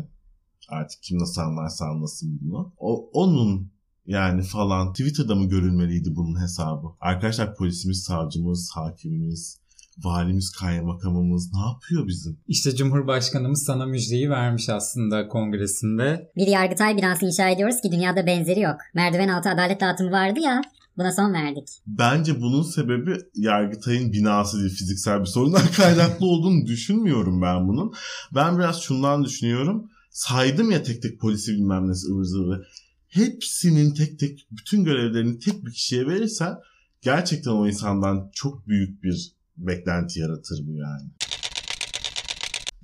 Artık 0.70 1.04
kim 1.04 1.20
nasıl 1.20 1.42
anlarsa 1.42 1.86
anlasın 1.86 2.40
bunu. 2.42 2.74
O, 2.78 3.10
onun 3.14 3.72
yani 4.06 4.44
falan 4.44 4.94
Twitter'da 4.94 5.36
mı 5.36 5.50
görülmeliydi 5.50 6.16
bunun 6.16 6.42
hesabı? 6.42 6.88
Arkadaşlar 7.02 7.56
polisimiz, 7.56 8.04
savcımız, 8.04 8.72
hakimimiz, 8.74 9.58
valimiz, 10.04 10.52
kaymakamımız 10.52 11.54
ne 11.54 11.60
yapıyor 11.60 12.08
bizim? 12.08 12.38
İşte 12.48 12.76
Cumhurbaşkanımız 12.76 13.64
sana 13.64 13.86
müjdeyi 13.86 14.30
vermiş 14.30 14.70
aslında 14.70 15.28
kongresinde. 15.28 16.32
Bir 16.36 16.48
yargıtay 16.48 16.98
binası 16.98 17.26
inşa 17.26 17.50
ediyoruz 17.50 17.82
ki 17.82 17.92
dünyada 17.92 18.26
benzeri 18.26 18.60
yok. 18.60 18.76
Merdiven 18.94 19.28
altı 19.28 19.50
adalet 19.50 19.82
dağıtımı 19.82 20.12
vardı 20.12 20.40
ya. 20.40 20.62
Buna 20.98 21.12
son 21.12 21.34
verdik. 21.34 21.82
Bence 21.88 22.42
bunun 22.42 22.64
sebebi 22.64 23.18
Yargıtay'ın 23.36 24.14
binası 24.14 24.60
değil 24.60 24.76
fiziksel 24.76 25.20
bir 25.20 25.26
sorundan 25.26 25.68
kaynaklı 25.76 26.26
olduğunu 26.26 26.66
düşünmüyorum 26.66 27.42
ben 27.42 27.68
bunun. 27.68 27.94
Ben 28.36 28.58
biraz 28.60 28.82
şundan 28.82 29.24
düşünüyorum. 29.24 29.90
Saydım 30.12 30.72
ya 30.72 30.84
tek 30.84 31.02
tek 31.02 31.20
polisi 31.20 31.52
bilmem 31.54 31.90
nesi 31.90 32.08
ıvır 32.12 32.24
zıvırı. 32.24 32.66
Hepsinin 33.08 33.94
tek 33.94 34.20
tek 34.20 34.48
bütün 34.52 34.84
görevlerini 34.84 35.40
tek 35.40 35.66
bir 35.66 35.72
kişiye 35.72 36.08
verirsen 36.08 36.56
gerçekten 37.02 37.52
o 37.52 37.68
insandan 37.68 38.30
çok 38.34 38.68
büyük 38.68 39.04
bir 39.04 39.34
beklenti 39.58 40.20
yaratır 40.20 40.60
bu 40.68 40.72
yani. 40.76 41.10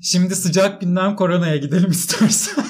Şimdi 0.01 0.35
sıcak 0.35 0.81
gündem 0.81 1.15
koronaya 1.15 1.57
gidelim 1.57 1.91
istersen. 1.91 2.65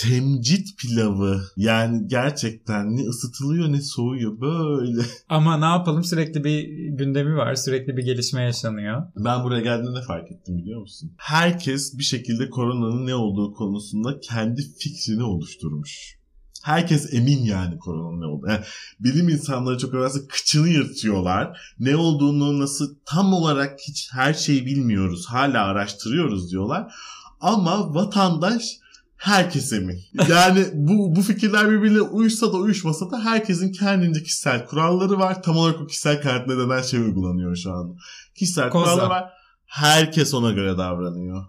Temcit 0.00 0.78
pilavı 0.78 1.42
yani 1.56 2.06
gerçekten 2.06 2.96
ne 2.96 3.02
ısıtılıyor 3.02 3.72
ne 3.72 3.80
soğuyor 3.80 4.40
böyle. 4.40 5.02
Ama 5.28 5.56
ne 5.56 5.64
yapalım 5.64 6.04
sürekli 6.04 6.44
bir 6.44 6.68
gündemi 6.88 7.36
var. 7.36 7.54
Sürekli 7.54 7.96
bir 7.96 8.02
gelişme 8.04 8.42
yaşanıyor. 8.42 9.02
Ben 9.16 9.44
buraya 9.44 9.60
geldiğimde 9.60 10.02
fark 10.02 10.32
ettim 10.32 10.58
biliyor 10.58 10.80
musun? 10.80 11.12
Herkes 11.16 11.98
bir 11.98 12.02
şekilde 12.02 12.50
koronanın 12.50 13.06
ne 13.06 13.14
olduğu 13.14 13.52
konusunda 13.52 14.20
kendi 14.20 14.62
fikrini 14.78 15.22
oluşturmuş. 15.22 16.20
Herkes 16.62 17.14
emin 17.14 17.44
yani 17.44 17.78
koronanın 17.78 18.20
ne 18.20 18.26
olduğu. 18.26 18.46
Yani 18.48 18.64
bilim 19.00 19.28
insanları 19.28 19.78
çok 19.78 19.94
önemli 19.94 20.28
kıçını 20.28 20.68
yırtıyorlar. 20.68 21.74
Ne 21.78 21.96
olduğunu 21.96 22.58
nasıl 22.58 22.94
tam 23.04 23.32
olarak 23.32 23.80
hiç 23.88 24.08
her 24.12 24.34
şeyi 24.34 24.66
bilmiyoruz. 24.66 25.26
Hala 25.28 25.64
araştırıyoruz 25.64 26.50
diyorlar. 26.50 26.92
Ama 27.40 27.94
vatandaş 27.94 28.79
herkes 29.20 29.72
emin. 29.72 29.98
Yani 30.28 30.66
bu, 30.74 31.16
bu 31.16 31.22
fikirler 31.22 31.70
birbirine 31.70 32.00
uyuşsa 32.00 32.52
da 32.52 32.56
uyuşmasa 32.56 33.10
da 33.10 33.24
herkesin 33.24 33.72
kendince 33.72 34.22
kişisel 34.22 34.66
kuralları 34.66 35.18
var. 35.18 35.42
Tam 35.42 35.56
olarak 35.56 35.80
o 35.80 35.86
kişisel 35.86 36.22
karakter 36.22 36.58
denen 36.58 36.82
şey 36.82 37.00
uygulanıyor 37.00 37.56
şu 37.56 37.72
anda. 37.72 37.94
Kişisel 38.34 38.70
Koza. 38.70 38.84
kuralları 38.84 39.10
var. 39.10 39.30
Herkes 39.66 40.34
ona 40.34 40.52
göre 40.52 40.78
davranıyor. 40.78 41.44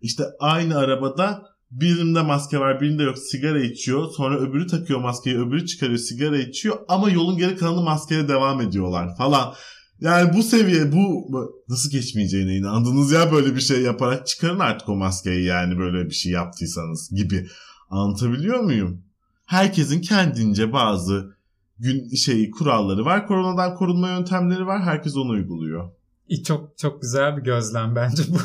İşte 0.00 0.24
aynı 0.40 0.78
arabada 0.78 1.42
birinde 1.70 2.22
maske 2.22 2.58
var 2.58 2.80
birinde 2.80 3.02
yok 3.02 3.18
sigara 3.18 3.60
içiyor. 3.60 4.10
Sonra 4.16 4.38
öbürü 4.38 4.66
takıyor 4.66 5.00
maskeyi 5.00 5.38
öbürü 5.38 5.66
çıkarıyor 5.66 5.98
sigara 5.98 6.38
içiyor. 6.38 6.78
Ama 6.88 7.10
yolun 7.10 7.38
geri 7.38 7.56
kalanı 7.56 7.82
maskeyle 7.82 8.28
devam 8.28 8.60
ediyorlar 8.60 9.16
falan. 9.16 9.54
Yani 10.00 10.32
bu 10.36 10.42
seviye 10.42 10.92
bu 10.92 11.30
nasıl 11.68 11.90
geçmeyeceğine 11.90 12.56
inandınız 12.56 13.12
ya 13.12 13.32
böyle 13.32 13.54
bir 13.54 13.60
şey 13.60 13.82
yaparak 13.82 14.26
çıkarın 14.26 14.58
artık 14.58 14.88
o 14.88 14.96
maskeyi 14.96 15.44
yani 15.44 15.78
böyle 15.78 16.06
bir 16.06 16.14
şey 16.14 16.32
yaptıysanız 16.32 17.10
gibi. 17.10 17.46
Anlatabiliyor 17.90 18.60
muyum? 18.60 19.02
Herkesin 19.46 20.00
kendince 20.00 20.72
bazı 20.72 21.34
gün 21.78 22.14
şeyi 22.14 22.50
kuralları 22.50 23.04
var. 23.04 23.26
Koronadan 23.26 23.74
korunma 23.74 24.08
yöntemleri 24.08 24.66
var. 24.66 24.82
Herkes 24.82 25.16
onu 25.16 25.32
uyguluyor. 25.32 25.90
Çok 26.46 26.78
çok 26.78 27.02
güzel 27.02 27.36
bir 27.36 27.42
gözlem 27.42 27.96
bence 27.96 28.22
bu. 28.28 28.38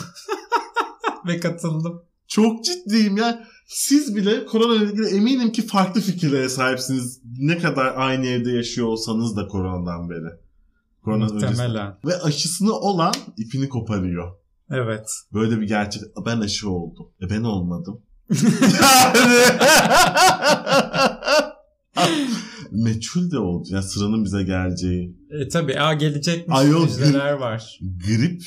Ve 1.27 1.39
katıldım. 1.39 2.01
Çok 2.27 2.65
ciddiyim 2.65 3.17
ya. 3.17 3.47
Siz 3.67 4.15
bile 4.15 4.45
korona 4.45 4.75
ile 4.75 4.85
ilgili 4.85 5.07
eminim 5.07 5.51
ki 5.51 5.67
farklı 5.67 6.01
fikirlere 6.01 6.49
sahipsiniz. 6.49 7.21
Ne 7.39 7.57
kadar 7.57 7.93
aynı 7.95 8.27
evde 8.27 8.51
yaşıyor 8.51 8.87
olsanız 8.87 9.37
da 9.37 9.47
koronadan 9.47 10.09
beri. 10.09 10.48
Öncesinde. 11.13 11.45
Muhtemelen. 11.45 11.97
Ve 12.05 12.21
aşısını 12.21 12.73
olan 12.73 13.13
ipini 13.37 13.69
koparıyor. 13.69 14.31
Evet. 14.71 15.09
Böyle 15.33 15.61
bir 15.61 15.67
gerçek. 15.67 16.01
Ben 16.25 16.39
aşı 16.39 16.69
oldum. 16.69 17.07
E 17.21 17.29
ben 17.29 17.43
olmadım. 17.43 18.01
yani. 18.81 19.45
Meçhul 22.71 23.31
de 23.31 23.39
oldu. 23.39 23.67
Yani 23.71 23.83
sıranın 23.83 24.25
bize 24.25 24.43
geleceği. 24.43 25.17
E, 25.29 25.47
tabii 25.47 25.79
aa, 25.79 25.93
gelecekmiş 25.93 26.57
Ayol, 26.57 26.83
müjdeler 26.83 27.33
var. 27.33 27.79
Grip 28.07 28.41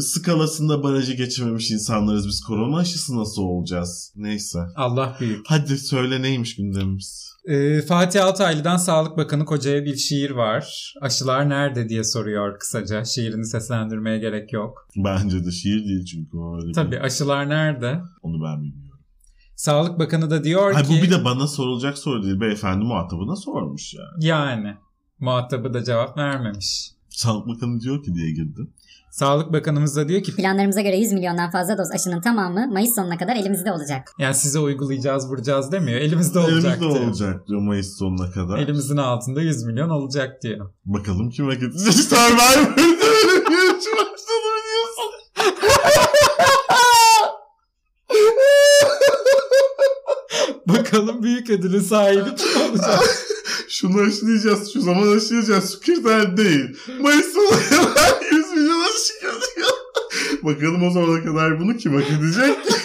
skalasında 0.00 0.82
barajı 0.82 1.12
geçirmemiş 1.12 1.70
insanlarız 1.70 2.28
biz. 2.28 2.40
Korona 2.40 2.76
aşısı 2.76 3.16
nasıl 3.16 3.42
olacağız? 3.42 4.12
Neyse. 4.16 4.58
Allah 4.76 5.16
büyük. 5.20 5.46
Hadi 5.48 5.78
söyle 5.78 6.22
neymiş 6.22 6.56
gündemimiz? 6.56 7.31
Ee, 7.44 7.80
Fatih 7.82 8.24
Altaylı'dan 8.24 8.76
Sağlık 8.76 9.16
Bakanı 9.16 9.44
Koca'ya 9.44 9.84
bir 9.84 9.96
şiir 9.96 10.30
var. 10.30 10.94
Aşılar 11.00 11.48
nerede 11.48 11.88
diye 11.88 12.04
soruyor 12.04 12.58
kısaca. 12.58 13.04
Şiirini 13.04 13.46
seslendirmeye 13.46 14.18
gerek 14.18 14.52
yok. 14.52 14.88
Bence 14.96 15.44
de 15.46 15.50
şiir 15.50 15.84
değil 15.84 16.04
çünkü 16.04 16.36
o 16.36 16.56
öyle. 16.56 16.68
bir- 16.68 16.72
Tabii 16.74 17.00
aşılar 17.00 17.48
nerede? 17.48 18.00
Onu 18.22 18.44
ben 18.44 18.62
bilmiyorum. 18.62 19.00
Sağlık 19.56 19.98
Bakanı 19.98 20.30
da 20.30 20.44
diyor 20.44 20.74
Ay, 20.74 20.82
ki... 20.82 20.88
bu 20.90 21.02
bir 21.02 21.10
de 21.10 21.24
bana 21.24 21.46
sorulacak 21.46 21.98
soru 21.98 22.22
değil. 22.22 22.40
Beyefendi 22.40 22.84
muhatabına 22.84 23.36
sormuş 23.36 23.94
yani. 23.94 24.24
Yani. 24.26 24.76
Muhatabı 25.18 25.74
da 25.74 25.84
cevap 25.84 26.18
vermemiş. 26.18 26.90
Sağlık 27.08 27.46
Bakanı 27.48 27.80
diyor 27.80 28.02
ki 28.04 28.14
diye 28.14 28.30
girdim. 28.30 28.70
Sağlık 29.12 29.52
Bakanımız 29.52 29.96
da 29.96 30.08
diyor 30.08 30.22
ki 30.22 30.36
Planlarımıza 30.36 30.80
göre 30.80 30.96
100 30.96 31.12
milyondan 31.12 31.50
fazla 31.50 31.78
doz 31.78 31.90
aşının 31.90 32.20
tamamı 32.20 32.66
Mayıs 32.72 32.94
sonuna 32.94 33.18
kadar 33.18 33.36
elimizde 33.36 33.72
olacak. 33.72 34.10
yani 34.18 34.34
size 34.34 34.58
uygulayacağız 34.58 35.28
vuracağız 35.28 35.72
demiyor. 35.72 36.00
Elimizde 36.00 36.38
olacak 36.38 36.78
Elimizde 36.78 36.80
diyor. 36.98 37.06
olacak 37.08 37.48
diyor 37.48 37.60
Mayıs 37.60 37.98
sonuna 37.98 38.30
kadar. 38.30 38.58
Elimizin 38.58 38.96
altında 38.96 39.40
100 39.42 39.64
milyon 39.64 39.88
olacak 39.90 40.42
diyor. 40.42 40.70
Bakalım 40.84 41.30
kime 41.30 41.54
gidecek 41.54 41.94
Survivor. 41.94 42.76
Yarış 43.52 43.86
başladı 43.86 44.48
biliyorsun. 44.58 45.12
Bakalım 50.68 51.22
büyük 51.22 51.50
ödülün 51.50 51.80
sahibi 51.80 52.34
kim 52.36 52.60
olacak? 52.70 53.00
Şunu 53.68 54.00
aşılayacağız. 54.00 54.72
Şu 54.72 54.80
zaman 54.80 55.16
aşılayacağız. 55.16 55.72
Şu 55.72 55.80
kriter 55.80 56.36
değil. 56.36 56.76
Mayıs 57.00 57.32
sonuna 57.32 57.50
kadar 57.94 58.20
100 58.32 58.50
milyon. 58.52 58.81
Bakalım 60.42 60.82
o 60.82 60.90
zamana 60.90 61.24
kadar 61.24 61.60
bunu 61.60 61.76
kim 61.76 61.94
hak 61.94 62.10
edecek? 62.10 62.56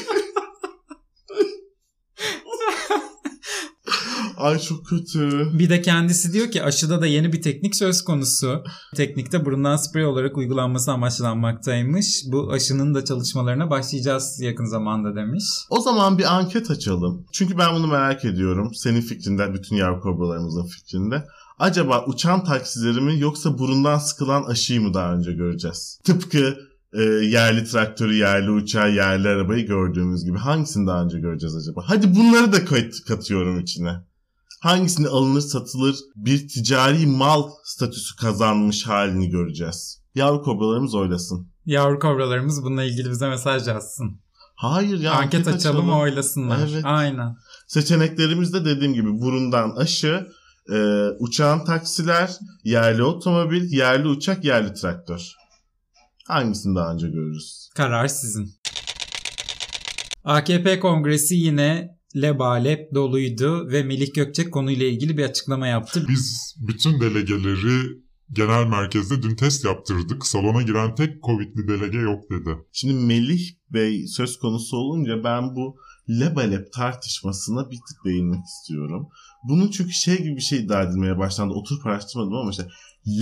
Ay 4.38 4.60
çok 4.60 4.86
kötü. 4.86 5.50
Bir 5.60 5.70
de 5.70 5.82
kendisi 5.82 6.34
diyor 6.34 6.52
ki 6.52 6.64
aşıda 6.64 7.02
da 7.02 7.08
yeni 7.08 7.34
bir 7.34 7.42
teknik 7.42 7.76
söz 7.76 8.02
konusu. 8.04 8.64
Teknikte 8.96 9.46
burundan 9.46 9.76
sprey 9.76 10.06
olarak 10.06 10.38
uygulanması 10.38 10.92
amaçlanmaktaymış. 10.92 12.24
Bu 12.32 12.52
aşının 12.52 12.96
da 12.96 13.06
çalışmalarına 13.06 13.70
başlayacağız 13.70 14.42
yakın 14.42 14.66
zamanda 14.66 15.16
demiş. 15.16 15.44
O 15.70 15.82
zaman 15.82 16.18
bir 16.18 16.36
anket 16.36 16.72
açalım. 16.72 17.26
Çünkü 17.32 17.58
ben 17.58 17.76
bunu 17.76 17.88
merak 17.88 18.26
ediyorum. 18.26 18.72
Senin 18.74 19.02
fikrinde, 19.02 19.54
bütün 19.54 19.76
yavru 19.76 20.02
kobralarımızın 20.02 20.68
fikrinde. 20.68 21.24
Acaba 21.60 22.06
uçan 22.06 22.44
taksileri 22.44 23.02
mi 23.02 23.20
yoksa 23.20 23.58
burundan 23.58 23.98
sıkılan 23.98 24.44
aşıyı 24.44 24.82
mı 24.82 24.94
daha 24.94 25.14
önce 25.14 25.32
göreceğiz? 25.32 26.00
Tıpkı 26.04 26.58
e, 26.98 27.02
yerli 27.04 27.64
traktörü, 27.66 28.16
yerli 28.16 28.52
uçağı, 28.52 28.92
yerli 28.92 29.28
arabayı 29.28 29.68
gördüğümüz 29.68 30.26
gibi. 30.26 30.38
Hangisini 30.38 30.88
daha 30.88 31.04
önce 31.04 31.20
göreceğiz 31.20 31.56
acaba? 31.56 31.84
Hadi 31.86 32.16
bunları 32.16 32.54
da 32.54 32.66
kat- 32.66 33.06
katıyorum 33.08 33.60
içine. 33.60 33.94
Hangisini 34.62 35.08
alınır 35.08 35.42
satılır 35.42 35.96
bir 36.16 36.48
ticari 36.48 37.08
mal 37.08 37.44
statüsü 37.64 38.16
kazanmış 38.16 38.88
halini 38.88 39.30
göreceğiz. 39.30 40.02
Yavru 40.16 40.42
kobralarımız 40.42 40.96
oylasın. 40.96 41.48
Yavru 41.66 42.00
kobralarımız 42.00 42.64
bununla 42.64 42.84
ilgili 42.84 43.10
bize 43.10 43.30
mesaj 43.30 43.68
yazsın. 43.68 44.20
Hayır 44.56 45.00
ya 45.00 45.12
Anket 45.14 45.48
açalım 45.48 45.90
oylasınlar. 45.90 46.70
Evet. 46.72 46.82
Aynen. 46.86 47.36
Seçeneklerimizde 47.68 48.66
dediğim 48.66 48.94
gibi 48.94 49.22
burundan 49.22 49.76
aşı, 49.76 50.28
e, 50.74 51.08
uçağın 51.20 51.66
taksiler, 51.66 52.32
yerli 52.64 53.04
otomobil, 53.04 53.72
yerli 53.72 54.08
uçak, 54.08 54.46
yerli 54.46 54.74
traktör. 54.74 55.34
Hangisini 56.28 56.76
daha 56.76 56.94
önce 56.94 57.08
görürüz? 57.08 57.70
Karar 57.76 58.08
sizin. 58.08 58.50
AKP 60.24 60.80
kongresi 60.80 61.36
yine 61.36 61.98
lebalep 62.16 62.94
doluydu 62.94 63.68
ve 63.72 63.84
Melih 63.84 64.14
Gökçek 64.14 64.54
konuyla 64.54 64.86
ilgili 64.86 65.18
bir 65.18 65.24
açıklama 65.24 65.68
yaptı. 65.68 66.06
Biz 66.08 66.56
bütün 66.68 67.02
delegeleri 67.02 68.08
genel 68.32 68.68
merkezde 68.68 69.24
dün 69.24 69.36
test 69.36 69.66
yaptırdık. 69.66 70.26
Salona 70.26 70.62
giren 70.62 70.96
tek 70.96 71.24
Covid'li 71.24 71.68
delege 71.68 71.98
yok 71.98 72.24
dedi. 72.32 72.50
Şimdi 72.72 72.94
Melih 72.94 73.42
Bey 73.70 74.08
söz 74.08 74.40
konusu 74.40 74.78
olunca 74.78 75.24
ben 75.24 75.56
bu 75.56 75.78
lebalep 76.10 76.74
tartışmasına 76.74 77.72
bir 77.72 77.78
tık 77.78 78.06
değinmek 78.06 78.46
istiyorum. 78.46 79.08
Bunun 79.44 79.72
çünkü 79.72 79.92
şey 79.92 80.18
gibi 80.18 80.36
bir 80.36 80.42
şey 80.42 80.60
iddia 80.60 80.84
edilmeye 80.84 81.18
başlandı. 81.18 81.54
Oturup 81.54 81.86
araştırmadım 81.86 82.34
ama 82.34 82.52
işte 82.52 82.68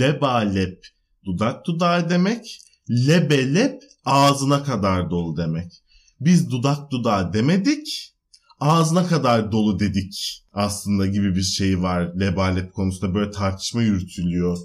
lebalep 0.00 0.86
dudak 1.24 1.66
dudağı 1.66 2.10
demek, 2.10 2.60
lebelep 2.90 3.82
ağzına 4.04 4.64
kadar 4.64 5.10
dolu 5.10 5.36
demek. 5.36 5.82
Biz 6.20 6.50
dudak 6.50 6.90
dudağı 6.90 7.32
demedik, 7.32 8.14
ağzına 8.60 9.06
kadar 9.06 9.52
dolu 9.52 9.78
dedik 9.78 10.42
aslında 10.52 11.06
gibi 11.06 11.36
bir 11.36 11.42
şey 11.42 11.82
var 11.82 12.10
lebalep 12.20 12.72
konusunda 12.72 13.14
böyle 13.14 13.30
tartışma 13.30 13.82
yürütülüyor 13.82 14.58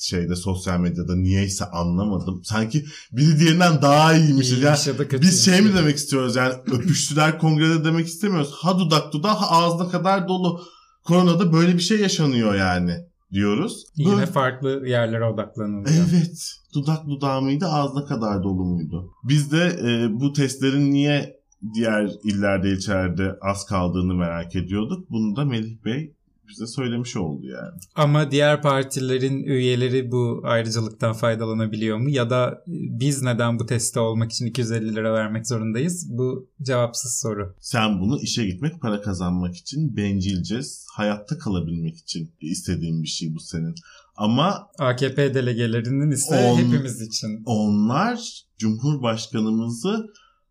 şeyde 0.00 0.36
sosyal 0.36 0.80
medyada 0.80 1.16
niyeyse 1.16 1.64
anlamadım. 1.64 2.40
Sanki 2.44 2.84
biri 3.12 3.38
diğerinden 3.38 3.82
daha 3.82 4.14
iyiymiş. 4.14 4.50
İyiymiş 4.50 4.64
Yani 4.64 4.78
ya 4.88 4.98
da 4.98 5.08
kötüymüş. 5.08 5.28
biz 5.28 5.44
şey 5.44 5.60
mi 5.60 5.74
demek 5.74 5.96
istiyoruz 5.96 6.36
yani 6.36 6.54
öpüştüler 6.72 7.38
kongrede 7.38 7.84
demek 7.84 8.06
istemiyoruz. 8.06 8.50
Ha 8.52 8.78
dudak 8.78 9.12
dudağı 9.12 9.34
ha 9.34 9.50
ağzına 9.50 9.88
kadar 9.88 10.28
dolu. 10.28 10.62
Koronada 11.04 11.52
böyle 11.52 11.74
bir 11.74 11.82
şey 11.82 12.00
yaşanıyor 12.00 12.54
yani 12.54 13.09
diyoruz. 13.32 13.84
Yine 13.96 14.12
Böyle- 14.12 14.26
farklı 14.26 14.88
yerlere 14.88 15.24
odaklanılıyor. 15.24 15.94
Evet. 16.10 16.52
Dudak 16.74 17.08
dudağı 17.08 17.42
mıydı 17.42 17.66
ağzına 17.66 18.04
kadar 18.04 18.42
dolu 18.42 18.64
muydu? 18.64 19.10
Biz 19.24 19.52
de 19.52 19.78
e, 19.84 20.20
bu 20.20 20.32
testlerin 20.32 20.90
niye 20.92 21.40
diğer 21.74 22.10
illerde 22.24 22.70
ilçelerde 22.70 23.38
az 23.40 23.64
kaldığını 23.66 24.14
merak 24.14 24.56
ediyorduk. 24.56 25.10
Bunu 25.10 25.36
da 25.36 25.44
Melih 25.44 25.84
Bey 25.84 26.14
bize 26.50 26.66
söylemiş 26.66 27.16
oldu 27.16 27.46
yani. 27.46 27.80
Ama 27.94 28.30
diğer 28.30 28.62
partilerin 28.62 29.44
üyeleri 29.44 30.10
bu 30.12 30.40
ayrıcalıktan 30.44 31.12
faydalanabiliyor 31.12 31.98
mu? 31.98 32.10
Ya 32.10 32.30
da 32.30 32.62
biz 32.66 33.22
neden 33.22 33.58
bu 33.58 33.66
teste 33.66 34.00
olmak 34.00 34.32
için 34.32 34.46
250 34.46 34.94
lira 34.94 35.12
vermek 35.14 35.46
zorundayız? 35.46 36.06
Bu 36.10 36.48
cevapsız 36.62 37.20
soru. 37.20 37.54
Sen 37.60 38.00
bunu 38.00 38.20
işe 38.20 38.46
gitmek, 38.46 38.80
para 38.80 39.00
kazanmak 39.00 39.56
için 39.56 39.96
bencilce, 39.96 40.60
hayatta 40.96 41.38
kalabilmek 41.38 41.96
için 41.96 42.30
istediğin 42.40 43.02
bir 43.02 43.08
şey 43.08 43.34
bu 43.34 43.40
senin. 43.40 43.74
Ama 44.16 44.68
AKP 44.78 45.34
delegelerinin 45.34 46.10
isteği 46.10 46.46
On- 46.46 46.58
hepimiz 46.58 47.00
için. 47.00 47.42
onlar 47.46 48.44
Cumhurbaşkanımızı 48.58 50.06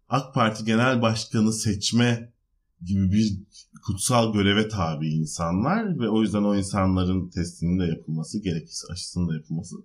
AK 0.09 0.33
Parti 0.33 0.65
Genel 0.65 1.01
Başkanı 1.01 1.53
seçme 1.53 2.33
gibi 2.81 3.11
bir 3.11 3.37
kutsal 3.85 4.33
göreve 4.33 4.67
tabi 4.67 5.09
insanlar 5.09 5.99
ve 5.99 6.09
o 6.09 6.21
yüzden 6.21 6.43
o 6.43 6.55
insanların 6.55 7.29
testinin 7.29 7.79
de 7.79 7.85
yapılması, 7.85 8.43
gerekirse 8.43 8.87
aşısının 8.91 9.29
da 9.29 9.33
yapılması 9.33 9.75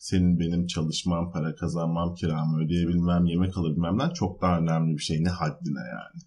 senin 0.00 0.40
benim 0.40 0.66
çalışmam, 0.66 1.32
para 1.32 1.54
kazanmam, 1.54 2.14
kiramı 2.14 2.64
ödeyebilmem, 2.64 3.26
yemek 3.26 3.58
alabilmemden 3.58 4.10
çok 4.10 4.42
daha 4.42 4.58
önemli 4.58 4.96
bir 4.96 5.02
şey. 5.02 5.24
Ne 5.24 5.28
haddine 5.28 5.80
yani. 5.80 6.22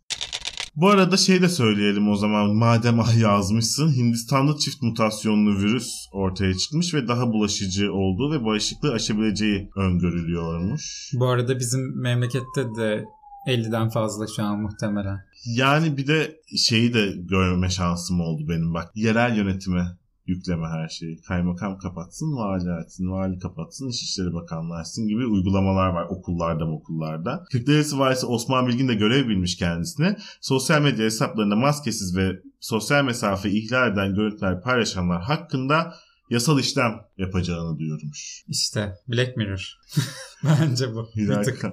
Bu 0.76 0.90
arada 0.90 1.18
şey 1.18 1.42
de 1.42 1.50
söyleyelim 1.50 2.10
o 2.10 2.16
zaman 2.16 2.56
madem 2.56 3.00
ah 3.00 3.22
yazmışsın 3.22 3.96
Hindistan'da 3.96 4.58
çift 4.58 4.82
mutasyonlu 4.82 5.60
virüs 5.60 6.08
ortaya 6.12 6.54
çıkmış 6.54 6.94
ve 6.94 7.08
daha 7.08 7.28
bulaşıcı 7.28 7.94
olduğu 7.94 8.32
ve 8.32 8.46
bağışıklığı 8.46 8.94
aşabileceği 8.94 9.70
öngörülüyormuş. 9.76 11.12
Bu 11.14 11.28
arada 11.28 11.60
bizim 11.60 12.02
memlekette 12.02 12.76
de 12.78 13.06
50'den 13.48 13.90
fazla 13.90 14.28
şu 14.36 14.44
an 14.44 14.60
muhtemelen. 14.60 15.20
Yani 15.46 15.98
bir 15.98 16.08
de 16.08 16.42
şeyi 16.58 16.94
de 16.94 17.14
görme 17.18 17.70
şansım 17.70 18.22
oldu 18.22 18.50
benim 18.50 18.74
bak. 18.74 18.92
Yerel 18.96 19.38
yönetime 19.38 19.98
yükleme 20.26 20.68
her 20.68 20.90
şeyi. 20.90 21.22
Kaymakam 21.22 21.78
kapatsın, 21.78 22.36
vali 22.36 22.72
açsın, 22.72 23.12
vali 23.12 23.40
kapatsın, 23.40 23.90
İçişleri 23.90 24.34
Bakanlığı 24.34 24.76
açsın 24.76 25.08
gibi 25.08 25.26
uygulamalar 25.26 25.88
var 25.88 26.06
okullarda 26.10 26.66
okullarda. 26.66 27.46
Kırklareli'si 27.52 28.00
valisi 28.00 28.26
Osman 28.26 28.68
Bilgin 28.68 28.88
de 28.88 28.96
görev 28.96 29.28
bilmiş 29.28 29.58
kendisine. 29.58 30.18
Sosyal 30.42 30.82
medya 30.82 31.06
hesaplarında 31.06 31.56
maskesiz 31.56 32.18
ve 32.18 32.40
sosyal 32.60 33.04
mesafe 33.04 33.50
ihlal 33.50 33.94
eden 33.94 34.16
görüntüler 34.16 34.62
paylaşanlar 34.62 35.22
hakkında 35.22 35.94
yasal 36.30 36.60
işlem 36.60 36.94
yapacağını 37.18 37.80
duyurmuş. 37.80 38.44
İşte 38.48 38.94
Black 39.08 39.38
Mirror. 39.38 39.78
Bence 40.44 40.94
bu. 40.94 41.10
Bir 41.16 41.44
tık. 41.44 41.66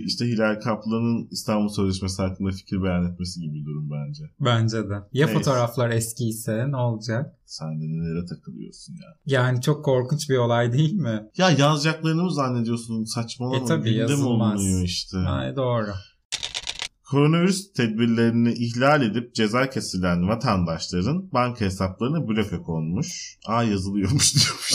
İşte 0.00 0.24
Hilal 0.24 0.60
Kaplan'ın 0.60 1.28
İstanbul 1.30 1.68
Sözleşmesi 1.68 2.22
hakkında 2.22 2.50
fikir 2.50 2.82
beyan 2.82 3.12
etmesi 3.12 3.40
gibi 3.40 3.54
bir 3.54 3.64
durum 3.64 3.90
bence. 3.90 4.24
Bence 4.40 4.88
de. 4.88 4.94
Ya 5.12 5.26
Neyse. 5.26 5.32
fotoğraflar 5.38 5.90
eskiyse 5.90 6.70
ne 6.70 6.76
olacak? 6.76 7.36
Sen 7.46 7.80
de 7.80 7.84
nelere 7.84 8.26
takılıyorsun 8.26 8.94
ya. 8.94 9.08
Yani 9.26 9.60
çok 9.60 9.84
korkunç 9.84 10.30
bir 10.30 10.36
olay 10.36 10.72
değil 10.72 10.92
mi? 10.94 11.28
Ya 11.36 11.50
yazacaklarını 11.50 12.22
mı 12.22 12.32
zannediyorsun? 12.34 13.04
Saçmalama. 13.04 13.56
E 13.56 13.64
tabii, 13.64 13.84
Gündem 13.84 14.00
yazılmaz. 14.00 14.60
olunuyor 14.60 14.82
işte. 14.82 15.16
Ay 15.18 15.56
doğru. 15.56 15.86
Koronavirüs 17.14 17.72
tedbirlerini 17.72 18.52
ihlal 18.52 19.02
edip 19.02 19.34
ceza 19.34 19.70
kesilen 19.70 20.28
vatandaşların 20.28 21.28
banka 21.32 21.64
hesaplarına 21.64 22.28
bloke 22.28 22.62
konmuş. 22.62 23.38
Aa 23.46 23.62
yazılıyormuş 23.62 24.34
diyormuş. 24.36 24.74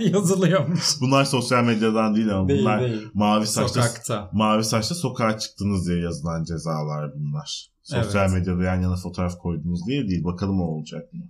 Yazılıyormuş. 0.14 0.80
bunlar 1.00 1.24
sosyal 1.24 1.64
medyadan 1.64 2.14
değil 2.16 2.34
ama 2.34 2.48
Değil 2.48 2.60
bunlar 2.60 2.80
değil. 2.80 3.08
mavi 3.14 3.46
saçta 3.46 3.82
Sokakta. 3.82 4.30
mavi 4.32 4.64
saçta 4.64 4.94
sokağa 4.94 5.38
çıktınız 5.38 5.88
diye 5.88 5.98
yazılan 6.00 6.44
cezalar 6.44 7.10
bunlar. 7.14 7.66
Sosyal 7.82 8.30
Evet. 8.30 8.38
medyada 8.38 8.62
yan 8.64 8.80
yana 8.82 8.96
fotoğraf 8.96 9.38
koydunuz 9.38 9.86
diye 9.86 10.08
değil. 10.08 10.24
Bakalım 10.24 10.60
o 10.60 10.64
olacak 10.64 11.12
mı? 11.12 11.20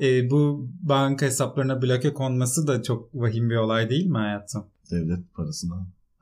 E, 0.00 0.30
bu 0.30 0.68
banka 0.82 1.26
hesaplarına 1.26 1.82
bloke 1.82 2.12
konması 2.14 2.66
da 2.66 2.82
çok 2.82 3.14
vahim 3.14 3.50
bir 3.50 3.56
olay 3.56 3.90
değil 3.90 4.06
mi 4.06 4.18
hayatım? 4.18 4.64
Devlet 4.90 5.34
parasını 5.34 5.74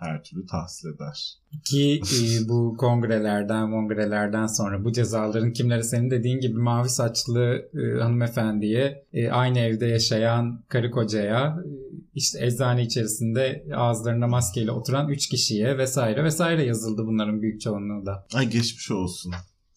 her 0.02 0.24
türlü 0.24 0.46
tahsil 0.46 0.88
eder. 0.88 1.34
Ki 1.64 2.00
e, 2.00 2.48
bu 2.48 2.76
kongrelerden 2.78 3.70
kongrelerden 3.70 4.46
sonra 4.46 4.84
bu 4.84 4.92
cezaların 4.92 5.52
kimlere 5.52 5.82
senin 5.82 6.10
dediğin 6.10 6.40
gibi 6.40 6.58
mavi 6.58 6.88
saçlı 6.88 7.70
e, 7.74 8.00
hanımefendiye 8.00 9.04
e, 9.12 9.30
aynı 9.30 9.58
evde 9.58 9.86
yaşayan 9.86 10.64
karı 10.68 10.90
kocaya 10.90 11.46
e, 11.46 11.68
işte 12.14 12.46
eczane 12.46 12.82
içerisinde 12.82 13.66
ağızlarında 13.76 14.26
maskeyle 14.26 14.70
oturan 14.70 15.08
3 15.08 15.28
kişiye 15.28 15.78
vesaire 15.78 16.24
vesaire 16.24 16.64
yazıldı 16.64 17.06
bunların 17.06 17.42
büyük 17.42 17.60
çoğunluğu 17.60 18.06
da. 18.06 18.26
Ay 18.34 18.50
geçmiş 18.50 18.90
olsun. 18.90 19.32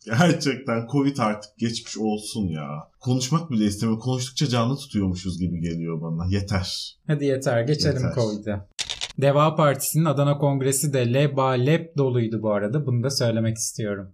Gerçekten 0.06 0.88
Covid 0.92 1.18
artık 1.18 1.58
geçmiş 1.58 1.98
olsun 1.98 2.48
ya. 2.48 2.68
Konuşmak 3.00 3.52
bile 3.52 3.66
istemiyorum. 3.66 4.04
Konuştukça 4.04 4.48
canlı 4.48 4.78
tutuyormuşuz 4.78 5.40
gibi 5.40 5.60
geliyor 5.60 6.02
bana. 6.02 6.26
Yeter. 6.26 6.98
Hadi 7.08 7.26
yeter 7.26 7.62
geçelim. 7.62 8.02
Covid'e. 8.16 8.60
Deva 9.22 9.56
Partisi'nin 9.56 10.06
Adana 10.06 10.38
Kongresi 10.38 10.94
de 10.94 11.14
leba 11.14 11.52
lep 11.52 11.98
doluydu 11.98 12.42
bu 12.42 12.54
arada. 12.54 12.86
Bunu 12.86 13.04
da 13.04 13.10
söylemek 13.10 13.58
istiyorum. 13.58 14.14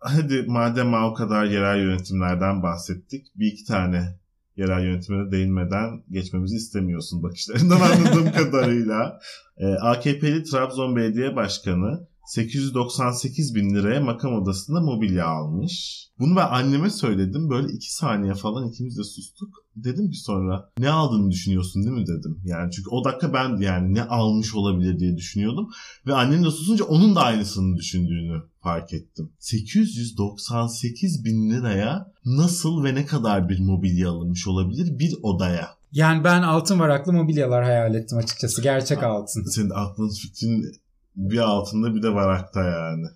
Hadi 0.00 0.44
madem 0.46 0.94
o 0.94 1.14
kadar 1.14 1.44
yerel 1.44 1.78
yönetimlerden 1.78 2.62
bahsettik. 2.62 3.26
Bir 3.36 3.46
iki 3.46 3.64
tane 3.64 4.18
yerel 4.56 4.84
yönetimine 4.84 5.32
değinmeden 5.32 6.02
geçmemizi 6.10 6.56
istemiyorsun 6.56 7.22
bakışlarından 7.22 7.80
anladığım 7.80 8.32
kadarıyla. 8.36 9.20
Ee, 9.56 9.66
AKP'li 9.66 10.44
Trabzon 10.44 10.96
Belediye 10.96 11.36
Başkanı 11.36 12.08
898 12.26 13.54
bin 13.54 13.74
liraya 13.74 14.00
makam 14.00 14.34
odasında 14.34 14.80
mobilya 14.80 15.26
almış. 15.26 16.04
Bunu 16.18 16.36
ben 16.36 16.46
anneme 16.46 16.90
söyledim. 16.90 17.50
Böyle 17.50 17.72
iki 17.72 17.94
saniye 17.94 18.34
falan 18.34 18.68
ikimiz 18.68 18.98
de 18.98 19.04
sustuk. 19.04 19.64
Dedim 19.76 20.10
ki 20.10 20.18
sonra 20.18 20.70
ne 20.78 20.90
aldığını 20.90 21.30
düşünüyorsun 21.30 21.82
değil 21.82 21.96
mi 21.96 22.06
dedim. 22.06 22.40
Yani 22.44 22.70
çünkü 22.72 22.90
o 22.90 23.04
dakika 23.04 23.32
ben 23.32 23.56
yani 23.56 23.94
ne 23.94 24.02
almış 24.02 24.54
olabilir 24.54 24.98
diye 24.98 25.16
düşünüyordum. 25.16 25.68
Ve 26.06 26.14
annem 26.14 26.44
de 26.44 26.50
susunca 26.50 26.84
onun 26.84 27.16
da 27.16 27.20
aynısını 27.20 27.76
düşündüğünü 27.76 28.42
fark 28.62 28.92
ettim. 28.92 29.30
898 29.38 31.24
bin 31.24 31.50
liraya 31.50 32.12
nasıl 32.24 32.84
ve 32.84 32.94
ne 32.94 33.06
kadar 33.06 33.48
bir 33.48 33.60
mobilya 33.60 34.10
alınmış 34.10 34.46
olabilir 34.46 34.98
bir 34.98 35.14
odaya? 35.22 35.68
Yani 35.92 36.24
ben 36.24 36.42
altın 36.42 36.78
varaklı 36.78 37.12
mobilyalar 37.12 37.64
hayal 37.64 37.94
ettim 37.94 38.18
açıkçası. 38.18 38.62
Gerçek 38.62 39.02
altın. 39.02 39.44
Senin 39.44 39.70
aklın 39.70 40.10
fikrin 40.10 40.66
bir 41.16 41.38
altında 41.38 41.94
bir 41.94 42.02
de 42.02 42.14
varakta 42.14 42.64
yani. 42.64 43.06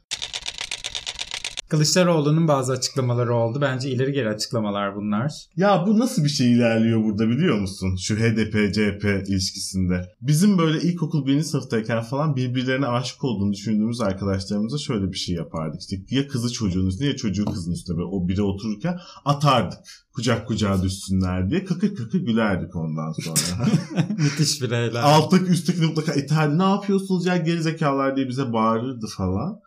Kılıçdaroğlu'nun 1.68 2.48
bazı 2.48 2.72
açıklamaları 2.72 3.34
oldu. 3.34 3.58
Bence 3.60 3.90
ileri 3.90 4.12
geri 4.12 4.28
açıklamalar 4.28 4.96
bunlar. 4.96 5.32
Ya 5.56 5.84
bu 5.86 5.98
nasıl 5.98 6.24
bir 6.24 6.28
şey 6.28 6.52
ilerliyor 6.52 7.04
burada 7.04 7.28
biliyor 7.28 7.58
musun? 7.58 7.96
Şu 7.96 8.14
HDP-CHP 8.14 9.28
ilişkisinde. 9.28 10.08
Bizim 10.20 10.58
böyle 10.58 10.82
ilkokul 10.82 11.26
birinci 11.26 11.44
sınıftayken 11.44 12.02
falan 12.02 12.36
birbirlerine 12.36 12.86
aşık 12.86 13.24
olduğunu 13.24 13.52
düşündüğümüz 13.52 14.00
arkadaşlarımıza 14.00 14.78
şöyle 14.78 15.12
bir 15.12 15.16
şey 15.16 15.34
yapardık. 15.34 15.80
İşte 15.80 15.96
ya 16.10 16.28
kızı 16.28 16.52
çocuğun 16.52 16.86
üstüne 16.86 17.08
ya 17.08 17.16
çocuğu 17.16 17.44
kızın 17.44 17.72
üstüne 17.72 17.96
böyle 17.96 18.08
o 18.08 18.28
biri 18.28 18.42
otururken 18.42 18.98
atardık. 19.24 19.78
Kucak 20.12 20.48
kucağa 20.48 20.82
düşsünler 20.82 21.50
diye 21.50 21.64
kakır 21.64 21.94
kakır 21.94 22.20
gülerdik 22.20 22.76
ondan 22.76 23.12
sonra. 23.12 23.68
Müthiş 24.18 24.62
bireyler. 24.62 25.02
Alttaki 25.02 25.44
üsttekini 25.44 25.86
mutlaka 25.86 26.14
iterdi. 26.14 26.58
Ne 26.58 26.62
yapıyorsunuz 26.62 27.26
ya 27.26 27.36
gerizekalılar 27.36 28.16
diye 28.16 28.28
bize 28.28 28.52
bağırırdı 28.52 29.06
falan. 29.16 29.60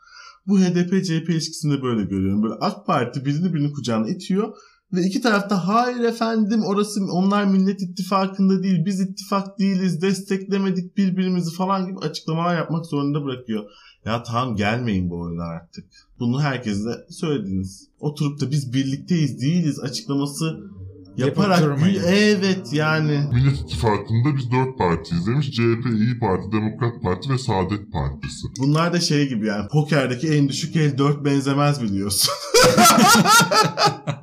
Bu 0.48 0.60
HDP-CHP 0.60 1.32
ilişkisinde 1.32 1.82
böyle 1.82 2.04
görüyorum. 2.04 2.44
Böyle 2.44 2.54
AK 2.54 2.86
Parti 2.86 3.26
birini 3.26 3.54
birini 3.54 3.72
kucağına 3.72 4.10
itiyor. 4.10 4.54
Ve 4.94 5.02
iki 5.02 5.22
tarafta 5.22 5.68
hayır 5.68 6.00
efendim 6.00 6.64
orası 6.66 7.06
onlar 7.12 7.46
Millet 7.46 7.82
İttifakı'nda 7.82 8.64
değil 8.64 8.86
biz 8.86 9.00
ittifak 9.02 9.60
değiliz 9.60 10.02
desteklemedik 10.02 10.98
birbirimizi 10.98 11.56
falan 11.56 11.88
gibi 11.88 12.00
açıklamalar 12.00 12.56
yapmak 12.56 12.86
zorunda 12.86 13.24
bırakıyor. 13.24 13.64
Ya 14.06 14.24
tamam 14.24 14.56
gelmeyin 14.56 15.10
bu 15.10 15.20
oyuna 15.20 15.44
artık. 15.44 15.86
Bunu 16.20 16.42
herkese 16.42 16.89
söylediniz. 17.10 17.88
Oturup 18.00 18.42
da 18.42 18.52
biz 18.52 18.74
birlikteyiz 18.74 19.42
değiliz 19.42 19.80
açıklaması 19.80 20.60
yaparak 21.18 21.62
durmayın. 21.62 22.03
evet 22.07 22.74
yani 22.74 23.24
Millet 23.34 23.59
İttifakı'nda 23.59 24.36
biz 24.38 24.51
dört 24.51 24.78
partiyiz 24.78 25.28
demiş. 25.28 25.51
CHP, 25.51 25.86
İyi 25.86 26.20
Parti, 26.20 26.51
Demokrat 26.51 27.03
Parti 27.03 27.30
ve 27.30 27.38
Saadet 27.38 27.91
Partisi. 27.93 28.47
bunlar 28.59 28.93
da 28.93 28.99
şey 28.99 29.30
gibi 29.30 29.47
yani 29.47 29.68
pokerdeki 29.72 30.28
en 30.28 30.49
düşük 30.49 30.76
el 30.76 30.97
4 30.97 31.26
benzemez 31.26 31.84
biliyorsun. 31.84 32.34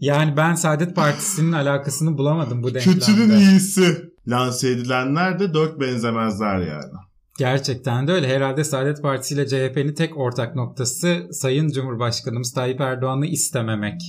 Yani 0.00 0.36
ben 0.36 0.54
Saadet 0.54 0.96
Partisi'nin 0.96 1.52
alakasını 1.52 2.18
bulamadım 2.18 2.62
bu 2.62 2.74
denklemde. 2.74 2.98
Kötünün 2.98 3.38
iyisi. 3.38 4.10
Lanse 4.28 4.68
edilenler 4.70 5.38
de 5.38 5.54
4 5.54 5.80
benzemezler 5.80 6.58
yani. 6.58 6.92
Gerçekten 7.38 8.06
de 8.08 8.12
öyle. 8.12 8.28
Herhalde 8.28 8.64
Saadet 8.64 9.02
Partisi 9.02 9.34
ile 9.34 9.46
CHP'nin 9.46 9.94
tek 9.94 10.16
ortak 10.16 10.56
noktası 10.56 11.28
Sayın 11.32 11.68
Cumhurbaşkanımız 11.68 12.52
Tayyip 12.52 12.80
Erdoğan'ı 12.80 13.26
istememek. 13.26 14.00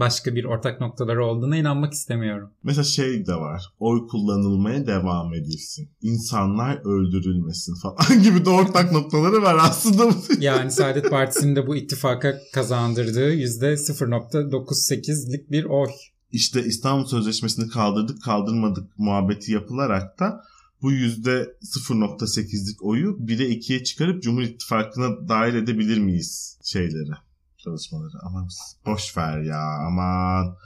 Başka 0.00 0.34
bir 0.34 0.44
ortak 0.44 0.80
noktaları 0.80 1.24
olduğuna 1.24 1.56
inanmak 1.56 1.92
istemiyorum. 1.92 2.50
Mesela 2.62 2.84
şey 2.84 3.26
de 3.26 3.34
var. 3.34 3.62
Oy 3.78 4.06
kullanılmaya 4.06 4.86
devam 4.86 5.34
edilsin. 5.34 5.90
İnsanlar 6.02 6.80
öldürülmesin 6.84 7.74
falan 7.82 8.22
gibi 8.22 8.44
de 8.44 8.50
ortak 8.50 8.92
noktaları 8.92 9.42
var 9.42 9.56
aslında. 9.60 10.08
Yani 10.40 10.70
Saadet 10.70 11.10
Partisi'nin 11.10 11.56
de 11.56 11.66
bu 11.66 11.76
ittifaka 11.76 12.38
kazandırdığı 12.54 13.34
%0.98'lik 13.34 15.50
bir 15.50 15.64
oy. 15.64 15.88
işte 16.32 16.64
İstanbul 16.64 17.06
Sözleşmesi'ni 17.06 17.68
kaldırdık 17.68 18.22
kaldırmadık 18.22 18.98
muhabbeti 18.98 19.52
yapılarak 19.52 20.20
da 20.20 20.40
bu 20.82 20.92
yüzde 20.92 21.46
0.8'lik 21.62 22.84
oyu 22.84 23.18
1'e 23.26 23.48
2'ye 23.48 23.84
çıkarıp 23.84 24.22
Cumhur 24.22 24.42
İttifakı'na 24.42 25.28
dahil 25.28 25.54
edebilir 25.54 25.98
miyiz 25.98 26.58
şeyleri, 26.64 27.10
çalışmaları. 27.58 28.18
Ama 28.22 28.48
boş 28.86 29.16
ver 29.16 29.40
ya 29.40 29.62
aman. 29.86 30.56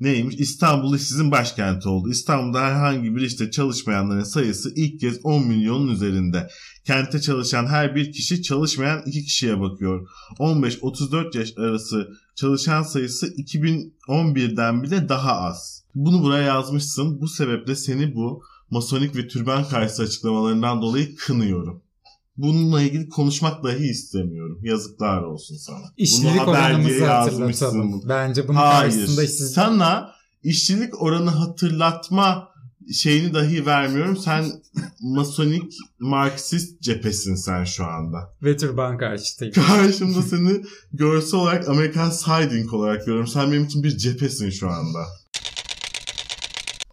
Neymiş? 0.00 0.36
İstanbul 0.38 0.96
işsizin 0.96 1.30
başkenti 1.30 1.88
oldu. 1.88 2.10
İstanbul'da 2.10 2.60
herhangi 2.60 3.16
bir 3.16 3.20
işte 3.20 3.50
çalışmayanların 3.50 4.22
sayısı 4.22 4.72
ilk 4.76 5.00
kez 5.00 5.20
10 5.24 5.46
milyonun 5.46 5.88
üzerinde. 5.88 6.48
Kente 6.84 7.20
çalışan 7.20 7.66
her 7.66 7.94
bir 7.94 8.12
kişi 8.12 8.42
çalışmayan 8.42 9.02
iki 9.06 9.24
kişiye 9.24 9.60
bakıyor. 9.60 10.08
15-34 10.38 11.38
yaş 11.38 11.58
arası 11.58 12.08
çalışan 12.34 12.82
sayısı 12.82 13.26
2011'den 13.26 14.82
bile 14.82 15.08
daha 15.08 15.32
az. 15.32 15.84
Bunu 15.94 16.22
buraya 16.22 16.42
yazmışsın. 16.42 17.20
Bu 17.20 17.28
sebeple 17.28 17.76
seni 17.76 18.14
bu 18.14 18.42
masonik 18.70 19.16
ve 19.16 19.28
türban 19.28 19.68
karşısı 19.68 20.02
açıklamalarından 20.02 20.82
dolayı 20.82 21.16
kınıyorum. 21.16 21.82
Bununla 22.36 22.82
ilgili 22.82 23.08
konuşmak 23.08 23.64
dahi 23.64 23.84
istemiyorum. 23.84 24.60
Yazıklar 24.62 25.22
olsun 25.22 25.56
sana. 25.56 25.92
İşçilik 25.96 26.40
Bunu 26.40 26.50
oranımızı 26.50 27.06
hatırlatalım. 27.06 28.02
Bence 28.08 28.48
bunun 28.48 28.56
Hayır. 28.56 28.92
karşısında 28.92 29.24
işsiz... 29.24 29.52
Sana 29.52 30.10
işçilik 30.42 31.02
oranı 31.02 31.30
hatırlatma 31.30 32.48
şeyini 32.92 33.34
dahi 33.34 33.66
vermiyorum. 33.66 34.16
Sen 34.16 34.44
masonik 35.00 35.72
marksist 35.98 36.82
cephesin 36.82 37.34
sen 37.34 37.64
şu 37.64 37.84
anda. 37.84 38.18
ve 38.42 38.56
türban 38.56 38.98
karşıtıyım. 38.98 39.54
Karşımda 39.54 40.22
seni 40.22 40.62
görsel 40.92 41.40
olarak 41.40 41.68
Amerikan 41.68 42.10
Siding 42.10 42.74
olarak 42.74 43.06
görüyorum. 43.06 43.26
Sen 43.26 43.52
benim 43.52 43.64
için 43.64 43.82
bir 43.82 43.96
cephesin 43.96 44.50
şu 44.50 44.68
anda. 44.68 45.06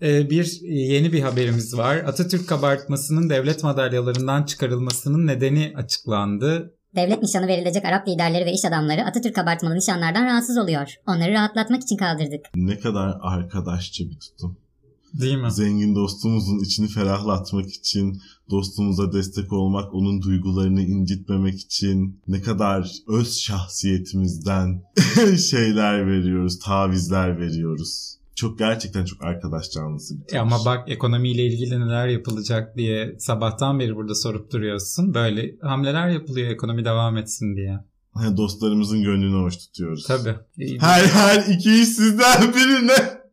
Ee, 0.04 0.30
bir 0.30 0.62
yeni 0.64 1.14
bir 1.14 1.22
haberimiz 1.22 1.78
var. 1.78 1.96
Atatürk 1.98 2.48
kabartmasının 2.50 3.30
devlet 3.30 3.64
madalyalarından 3.64 4.44
çıkarılmasının 4.44 5.28
nedeni 5.28 5.74
açıklandı. 5.76 6.74
Devlet 6.96 7.22
nişanı 7.22 7.48
verilecek 7.48 7.86
Arap 7.86 8.08
liderleri 8.08 8.46
ve 8.46 8.52
iş 8.52 8.66
adamları 8.66 9.06
Atatürk 9.06 9.38
abartmalı 9.38 9.76
nişanlardan 9.76 10.26
rahatsız 10.26 10.58
oluyor. 10.58 10.96
Onları 11.08 11.32
rahatlatmak 11.32 11.82
için 11.84 11.98
kaldırdık. 11.98 12.46
Ne 12.56 12.80
kadar 12.80 13.18
arkadaşça 13.22 14.04
bir 14.04 14.20
tutum. 14.20 14.58
Değil 15.14 15.38
mi? 15.38 15.52
Zengin 15.52 15.96
dostumuzun 15.96 16.60
içini 16.60 16.88
ferahlatmak 16.88 17.70
için, 17.70 18.22
dostumuza 18.50 19.14
destek 19.14 19.54
olmak, 19.54 19.94
onun 19.94 20.22
duygularını 20.22 20.82
incitmemek 20.82 21.60
için 21.60 22.22
ne 22.28 22.42
kadar 22.42 22.92
öz 23.08 23.40
şahsiyetimizden 23.40 24.82
şeyler 25.50 26.08
veriyoruz, 26.08 26.60
tavizler 26.60 27.40
veriyoruz. 27.40 28.23
Çok 28.36 28.60
gerçekten 28.60 29.06
çok 29.06 29.24
arkadaş 29.24 29.72
canlısı 29.72 30.16
bir 30.20 30.36
E 30.36 30.40
ama 30.40 30.66
bak 30.66 30.90
ekonomiyle 30.90 31.46
ilgili 31.46 31.80
neler 31.80 32.08
yapılacak 32.08 32.78
diye 32.78 33.16
sabahtan 33.20 33.80
beri 33.80 33.96
burada 33.96 34.16
sorup 34.16 34.52
duruyorsun. 34.52 35.14
Böyle 35.14 35.56
hamleler 35.62 36.10
yapılıyor 36.10 36.52
ekonomi 36.52 36.86
devam 36.86 37.18
etsin 37.18 37.56
diye. 37.56 37.80
Hani 38.14 38.38
dostlarımızın 38.38 39.04
gönlünü 39.04 39.44
hoş 39.44 39.58
tutuyoruz. 39.58 40.06
Tabii. 40.08 40.36
İyi. 40.58 40.80
Her 40.80 41.04
her 41.04 41.54
iki 41.54 41.82
işsizden 41.82 42.54
birine 42.56 43.24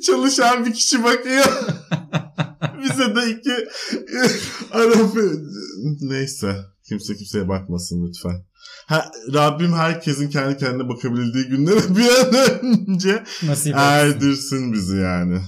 çalışan 0.06 0.66
bir 0.66 0.72
kişi 0.72 1.04
bakıyor. 1.04 1.44
Bize 2.82 3.14
de 3.16 3.30
iki 3.30 3.50
Arap 4.72 5.14
neyse 6.00 6.56
kimse 6.88 7.16
kimseye 7.16 7.48
bakmasın 7.48 8.06
lütfen. 8.06 8.44
Ha, 8.86 9.10
Rabbim 9.34 9.72
herkesin 9.72 10.30
kendi 10.30 10.56
kendine 10.56 10.88
bakabildiği 10.88 11.44
günlere 11.44 11.76
bir 11.96 12.08
an 12.20 12.34
önce 12.62 13.24
Nasip 13.42 13.74
erdirsin 13.76 14.72
bizi 14.72 14.96
yani. 14.96 15.38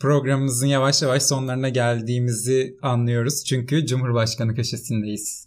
Programımızın 0.00 0.66
yavaş 0.66 1.02
yavaş 1.02 1.22
sonlarına 1.22 1.68
geldiğimizi 1.68 2.76
anlıyoruz. 2.82 3.44
Çünkü 3.44 3.86
Cumhurbaşkanı 3.86 4.54
köşesindeyiz. 4.54 5.46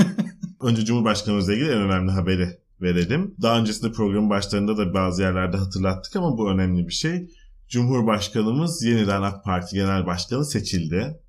Önce 0.62 0.84
Cumhurbaşkanımızla 0.84 1.54
ilgili 1.54 1.68
en 1.68 1.82
önemli 1.82 2.10
haberi 2.10 2.58
verelim. 2.82 3.34
Daha 3.42 3.58
öncesinde 3.58 3.92
programın 3.92 4.30
başlarında 4.30 4.76
da 4.76 4.94
bazı 4.94 5.22
yerlerde 5.22 5.56
hatırlattık 5.56 6.16
ama 6.16 6.38
bu 6.38 6.50
önemli 6.50 6.88
bir 6.88 6.92
şey. 6.92 7.28
Cumhurbaşkanımız 7.68 8.82
yeniden 8.82 9.22
AK 9.22 9.44
Parti 9.44 9.76
Genel 9.76 10.06
Başkanı 10.06 10.44
seçildi. 10.44 11.20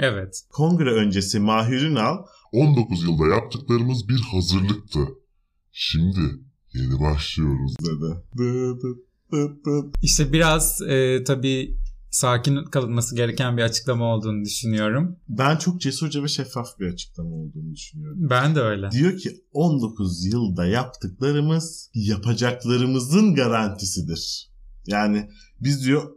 Evet. 0.00 0.42
Kongre 0.50 0.90
öncesi 0.92 1.40
Mahir 1.40 1.82
Ünal 1.82 2.16
19 2.52 3.02
yılda 3.02 3.26
yaptıklarımız 3.34 4.08
bir 4.08 4.20
hazırlıktı. 4.20 5.00
Şimdi 5.72 6.20
yeni 6.74 7.00
başlıyoruz. 7.00 7.74
dedi. 7.80 8.22
Dı 8.38 8.80
dı 8.80 8.96
dı 9.32 9.64
dı. 9.64 9.90
İşte 10.02 10.32
biraz 10.32 10.82
e, 10.82 11.24
tabii 11.24 11.76
sakin 12.10 12.64
kalınması 12.64 13.16
gereken 13.16 13.56
bir 13.56 13.62
açıklama 13.62 14.14
olduğunu 14.14 14.44
düşünüyorum. 14.44 15.16
Ben 15.28 15.56
çok 15.56 15.80
cesurca 15.80 16.22
ve 16.22 16.28
şeffaf 16.28 16.78
bir 16.78 16.92
açıklama 16.92 17.34
olduğunu 17.34 17.74
düşünüyorum. 17.74 18.18
Ben 18.30 18.54
de 18.54 18.60
öyle. 18.60 18.90
Diyor 18.90 19.18
ki 19.18 19.30
19 19.52 20.26
yılda 20.26 20.66
yaptıklarımız 20.66 21.90
yapacaklarımızın 21.94 23.34
garantisidir. 23.34 24.48
Yani 24.86 25.28
biz 25.60 25.86
diyor 25.86 26.10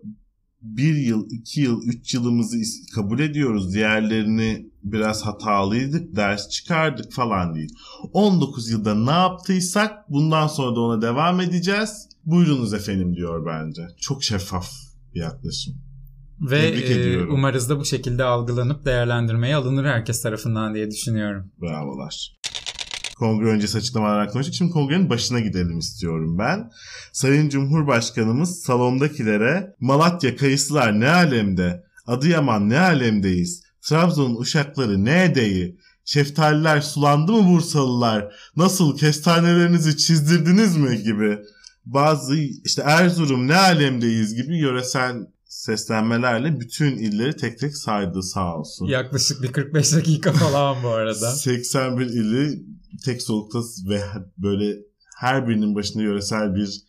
bir 0.66 0.95
yıl, 0.95 1.30
iki 1.30 1.61
yıl, 1.61 1.84
üç 1.84 2.13
yılımızı 2.13 2.57
kabul 2.95 3.20
ediyoruz. 3.20 3.74
Diğerlerini 3.74 4.70
biraz 4.84 5.26
hatalıydık, 5.26 6.16
ders 6.16 6.49
çıkardık 6.49 7.13
falan 7.13 7.55
değil. 7.55 7.74
19 8.13 8.70
yılda 8.70 8.95
ne 8.95 9.11
yaptıysak 9.11 10.11
bundan 10.11 10.47
sonra 10.47 10.76
da 10.76 10.80
ona 10.80 11.01
devam 11.01 11.41
edeceğiz. 11.41 12.09
Buyurunuz 12.26 12.74
efendim 12.74 13.16
diyor 13.16 13.45
bence. 13.45 13.88
Çok 13.99 14.24
şeffaf 14.24 14.68
bir 15.13 15.20
yaklaşım. 15.20 15.76
Ve 16.41 16.59
e, 16.59 17.24
umarız 17.24 17.70
da 17.70 17.80
bu 17.80 17.86
şekilde 17.86 18.24
algılanıp 18.24 18.86
değerlendirmeye 18.86 19.55
alınır 19.55 19.86
herkes 19.86 20.22
tarafından 20.22 20.76
diye 20.76 20.91
düşünüyorum. 20.91 21.51
Bravolar. 21.61 22.36
Kongre 23.16 23.45
öncesi 23.45 23.78
açıklamalar 23.78 24.32
konuştuk. 24.32 24.55
Şimdi 24.55 24.72
kongrenin 24.72 25.09
başına 25.09 25.39
gidelim 25.39 25.80
istiyorum 25.80 26.38
ben. 26.38 26.72
Sayın 27.11 27.49
Cumhurbaşkanımız 27.49 28.59
salondakilere 28.59 29.76
Malatya 29.80 30.36
kayısılar 30.36 30.99
ne 30.99 31.09
alemde, 31.09 31.84
Adıyaman 32.07 32.70
ne 32.70 32.80
alemdeyiz, 32.80 33.63
Trabzon'un 33.82 34.36
uşakları 34.36 35.05
ne 35.05 35.24
edeyi, 35.24 35.78
şeftaliler 36.05 36.82
sulandı 36.82 37.32
mı 37.32 37.53
Bursalılar, 37.53 38.36
nasıl 38.55 38.97
kestanelerinizi 38.97 39.97
çizdirdiniz 39.97 40.78
mi 40.78 41.03
gibi 41.03 41.39
bazı 41.86 42.36
işte 42.66 42.82
Erzurum 42.86 43.47
ne 43.47 43.55
alemdeyiz 43.55 44.36
gibi 44.36 44.57
yöresel 44.57 45.16
seslenmelerle 45.45 46.59
bütün 46.59 46.97
illeri 46.97 47.36
tek 47.38 47.59
tek 47.59 47.78
saydı 47.78 48.24
sağ 48.24 48.57
olsun. 48.57 48.86
Yaklaşık 48.86 49.43
bir 49.43 49.51
45 49.51 49.93
dakika 49.93 50.32
falan 50.34 50.84
bu 50.84 50.89
arada. 50.89 51.32
81 51.32 52.05
ili 52.05 52.63
tek 53.06 53.22
solukta 53.22 53.60
ve 53.89 54.02
böyle 54.38 54.78
her 55.18 55.48
birinin 55.48 55.76
başında 55.76 56.04
yöresel 56.04 56.56
bir 56.56 56.82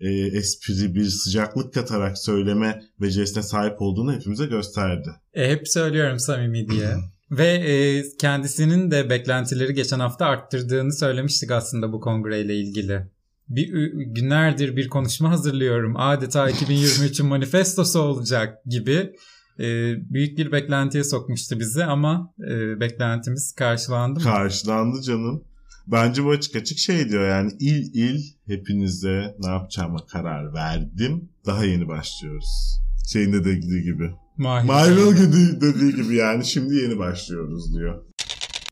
e, 0.00 0.08
espri, 0.10 0.94
bir 0.94 1.04
sıcaklık 1.04 1.74
katarak 1.74 2.18
söyleme 2.18 2.82
becerisine 3.00 3.42
sahip 3.42 3.82
olduğunu 3.82 4.12
hepimize 4.12 4.46
gösterdi. 4.46 5.08
E, 5.34 5.50
hep 5.50 5.68
söylüyorum 5.68 6.18
samimi 6.18 6.68
diye. 6.68 6.96
Ve 7.30 7.46
e, 7.46 8.02
kendisinin 8.18 8.90
de 8.90 9.10
beklentileri 9.10 9.74
geçen 9.74 10.00
hafta 10.00 10.26
arttırdığını 10.26 10.92
söylemiştik 10.92 11.50
aslında 11.50 11.92
bu 11.92 12.00
kongreyle 12.00 12.56
ilgili. 12.56 13.06
Bir 13.48 13.92
günlerdir 13.92 14.76
bir 14.76 14.88
konuşma 14.88 15.30
hazırlıyorum. 15.30 15.96
Adeta 15.96 16.50
2023'ün 16.50 17.28
manifestosu 17.28 18.00
olacak 18.00 18.64
gibi 18.66 19.12
e, 19.58 19.94
büyük 20.12 20.38
bir 20.38 20.52
beklentiye 20.52 21.04
sokmuştu 21.04 21.60
bizi 21.60 21.84
ama 21.84 22.34
e, 22.50 22.80
beklentimiz 22.80 23.52
karşılandı 23.52 24.20
mı? 24.20 24.24
Karşılandı 24.24 25.02
canım. 25.02 25.44
Bence 25.86 26.24
bu 26.24 26.30
açık 26.30 26.56
açık 26.56 26.78
şey 26.78 27.08
diyor 27.08 27.28
yani 27.28 27.52
il 27.60 27.94
il 27.94 28.24
hepinize 28.46 29.36
ne 29.38 29.50
yapacağıma 29.50 30.06
karar 30.06 30.54
verdim. 30.54 31.28
Daha 31.46 31.64
yeni 31.64 31.88
başlıyoruz. 31.88 32.80
Şeyinde 33.12 33.44
dediği 33.44 33.82
gibi. 33.82 34.10
Mahir. 34.36 34.66
Mayrol 34.66 35.16
dediği, 35.16 35.60
dediği 35.60 35.94
gibi 35.94 36.14
yani 36.16 36.44
şimdi 36.44 36.74
yeni 36.74 36.98
başlıyoruz 36.98 37.74
diyor. 37.74 38.04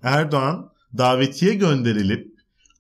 Erdoğan 0.03 0.71
davetiye 0.99 1.55
gönderilip 1.55 2.33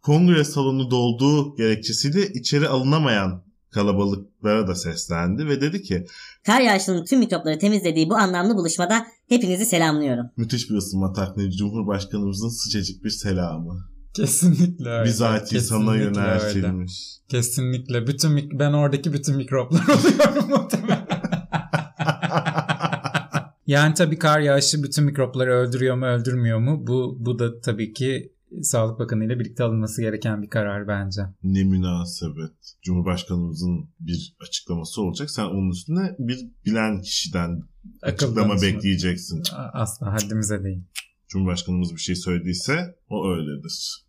kongre 0.02 0.44
salonu 0.44 0.90
dolduğu 0.90 1.56
gerekçesiyle 1.56 2.26
içeri 2.26 2.68
alınamayan 2.68 3.42
kalabalıklara 3.70 4.68
da 4.68 4.74
seslendi 4.74 5.46
ve 5.46 5.60
dedi 5.60 5.82
ki 5.82 6.06
Kar 6.46 6.60
yağışının 6.60 7.04
tüm 7.04 7.18
mikropları 7.18 7.58
temizlediği 7.58 8.10
bu 8.10 8.14
anlamlı 8.16 8.56
buluşmada 8.56 9.06
hepinizi 9.28 9.66
selamlıyorum. 9.66 10.26
müthiş 10.36 10.70
bir 10.70 10.74
ısınma 10.74 11.12
taklidi 11.12 11.56
Cumhurbaşkanımızın 11.56 12.48
sıcacık 12.48 13.04
bir 13.04 13.10
selamı. 13.10 13.91
Kesinlikle 14.14 14.88
öyle. 14.90 15.04
Bizatihi 15.04 15.60
sana 15.60 15.92
Kesinlikle 15.92 16.20
öyle. 16.20 16.30
yöneltilmiş. 16.30 17.18
Kesinlikle. 17.28 18.06
Bütün 18.06 18.58
ben 18.58 18.72
oradaki 18.72 19.12
bütün 19.12 19.36
mikroplar 19.36 19.80
oluyorum 19.88 20.48
muhtemelen. 20.50 21.06
yani 23.66 23.94
tabii 23.94 24.18
kar 24.18 24.40
yağışı 24.40 24.82
bütün 24.82 25.04
mikropları 25.04 25.50
öldürüyor 25.52 25.96
mu 25.96 26.06
öldürmüyor 26.06 26.58
mu? 26.58 26.86
Bu 26.86 27.16
bu 27.20 27.38
da 27.38 27.60
tabii 27.60 27.92
ki 27.92 28.32
Sağlık 28.62 28.98
Bakanı 28.98 29.24
ile 29.24 29.38
birlikte 29.40 29.64
alınması 29.64 30.02
gereken 30.02 30.42
bir 30.42 30.48
karar 30.48 30.88
bence. 30.88 31.22
Ne 31.42 31.64
münasebet. 31.64 32.52
Cumhurbaşkanımızın 32.82 33.90
bir 34.00 34.36
açıklaması 34.48 35.02
olacak. 35.02 35.30
Sen 35.30 35.44
onun 35.44 35.70
üstüne 35.70 36.16
bir 36.18 36.38
bilen 36.66 37.02
kişiden 37.02 37.62
açıklama 38.02 38.62
bekleyeceksin. 38.62 39.42
Asla 39.72 40.12
haddimize 40.12 40.64
değil. 40.64 40.84
Cumhurbaşkanımız 41.28 41.92
bir 41.92 42.00
şey 42.00 42.16
söylediyse 42.16 42.94
o 43.08 43.28
öyledir. 43.30 44.01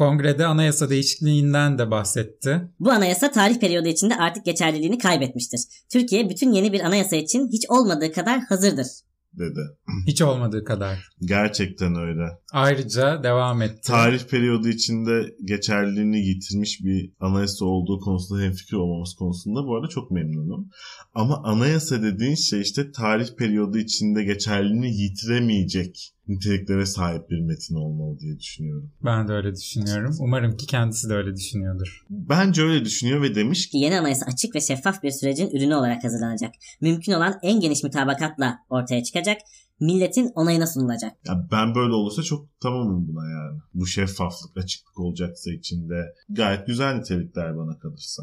Kongrede 0.00 0.46
anayasa 0.46 0.90
değişikliğinden 0.90 1.78
de 1.78 1.90
bahsetti. 1.90 2.60
Bu 2.80 2.90
anayasa 2.90 3.30
tarih 3.30 3.60
periyodu 3.60 3.88
içinde 3.88 4.16
artık 4.16 4.44
geçerliliğini 4.44 4.98
kaybetmiştir. 4.98 5.60
Türkiye 5.92 6.30
bütün 6.30 6.52
yeni 6.52 6.72
bir 6.72 6.80
anayasa 6.80 7.16
için 7.16 7.48
hiç 7.52 7.66
olmadığı 7.68 8.12
kadar 8.12 8.40
hazırdır. 8.40 8.86
dedi. 9.32 9.60
Hiç 10.06 10.22
olmadığı 10.22 10.64
kadar. 10.64 11.08
Gerçekten 11.20 11.94
öyle. 11.94 12.22
Ayrıca 12.52 13.22
devam 13.22 13.62
etti. 13.62 13.80
Tarih 13.84 14.24
periyodu 14.24 14.68
içinde 14.68 15.34
geçerliliğini 15.44 16.18
yitirmiş 16.18 16.80
bir 16.84 17.12
anayasa 17.20 17.64
olduğu 17.64 18.00
konusunda 18.00 18.42
hemfikir 18.42 18.76
olmamız 18.76 19.14
konusunda 19.14 19.66
bu 19.66 19.76
arada 19.76 19.88
çok 19.88 20.10
memnunum. 20.10 20.70
Ama 21.14 21.42
anayasa 21.44 22.02
dediğin 22.02 22.34
şey 22.34 22.60
işte 22.60 22.92
tarih 22.92 23.28
periyodu 23.38 23.78
içinde 23.78 24.24
geçerliliğini 24.24 24.96
yitiremeyecek 25.02 26.14
niteliklere 26.30 26.86
sahip 26.86 27.30
bir 27.30 27.40
metin 27.40 27.74
olmalı 27.74 28.18
diye 28.18 28.38
düşünüyorum. 28.38 28.90
Ben 29.04 29.28
de 29.28 29.32
öyle 29.32 29.54
düşünüyorum. 29.54 30.16
Umarım 30.20 30.56
ki 30.56 30.66
kendisi 30.66 31.08
de 31.08 31.14
öyle 31.14 31.36
düşünüyordur. 31.36 32.04
Bence 32.10 32.62
öyle 32.62 32.84
düşünüyor 32.84 33.22
ve 33.22 33.34
demiş 33.34 33.68
ki 33.68 33.78
yeni 33.78 33.98
anayasa 33.98 34.26
açık 34.26 34.54
ve 34.54 34.60
şeffaf 34.60 35.02
bir 35.02 35.10
sürecin 35.10 35.50
ürünü 35.50 35.74
olarak 35.74 36.04
hazırlanacak. 36.04 36.54
Mümkün 36.80 37.12
olan 37.12 37.38
en 37.42 37.60
geniş 37.60 37.82
mutabakatla 37.82 38.58
ortaya 38.70 39.02
çıkacak. 39.02 39.38
Milletin 39.80 40.30
onayına 40.34 40.66
sunulacak. 40.66 41.12
ya 41.26 41.48
ben 41.52 41.74
böyle 41.74 41.92
olursa 41.92 42.22
çok 42.22 42.60
tamamım 42.60 43.08
buna 43.08 43.30
yani. 43.30 43.58
Bu 43.74 43.86
şeffaflık, 43.86 44.56
açıklık 44.56 44.98
olacaksa 44.98 45.50
içinde 45.52 46.14
gayet 46.28 46.66
güzel 46.66 46.94
nitelikler 46.94 47.56
bana 47.56 47.78
kalırsa. 47.78 48.22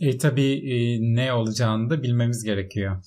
E 0.00 0.18
tabii 0.18 0.52
e, 0.52 0.98
ne 1.14 1.32
olacağını 1.32 1.90
da 1.90 2.02
bilmemiz 2.02 2.44
gerekiyor. 2.44 3.02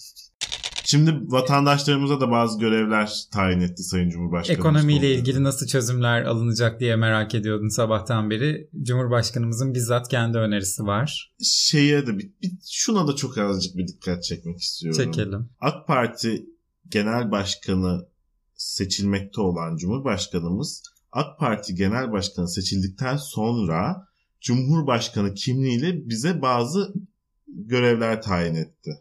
Şimdi 0.95 1.31
vatandaşlarımıza 1.31 2.21
da 2.21 2.31
bazı 2.31 2.59
görevler 2.59 3.23
tayin 3.33 3.59
etti 3.59 3.83
Sayın 3.83 4.09
Cumhurbaşkanı. 4.09 4.57
Ekonomiyle 4.57 5.13
ilgili 5.15 5.43
nasıl 5.43 5.67
çözümler 5.67 6.23
alınacak 6.23 6.79
diye 6.79 6.95
merak 6.95 7.35
ediyordun 7.35 7.69
sabahtan 7.69 8.29
beri. 8.29 8.69
Cumhurbaşkanımızın 8.81 9.73
bizzat 9.73 10.07
kendi 10.09 10.37
önerisi 10.37 10.83
var. 10.83 11.33
Şeye 11.43 12.07
de 12.07 12.17
bir, 12.17 12.31
bir- 12.41 12.51
şuna 12.71 13.07
da 13.07 13.15
çok 13.15 13.37
azıcık 13.37 13.77
bir 13.77 13.87
dikkat 13.87 14.23
çekmek 14.23 14.59
istiyorum. 14.59 15.03
Çekelim. 15.03 15.49
AK 15.61 15.87
Parti 15.87 16.45
Genel 16.89 17.31
Başkanı 17.31 18.05
seçilmekte 18.53 19.41
olan 19.41 19.77
Cumhurbaşkanımız 19.77 20.83
AK 21.11 21.39
Parti 21.39 21.75
Genel 21.75 22.11
Başkanı 22.11 22.49
seçildikten 22.49 23.17
sonra 23.17 24.07
Cumhurbaşkanı 24.41 25.33
kimliğiyle 25.33 26.09
bize 26.09 26.41
bazı 26.41 26.93
görevler 27.47 28.21
tayin 28.21 28.55
etti. 28.55 28.91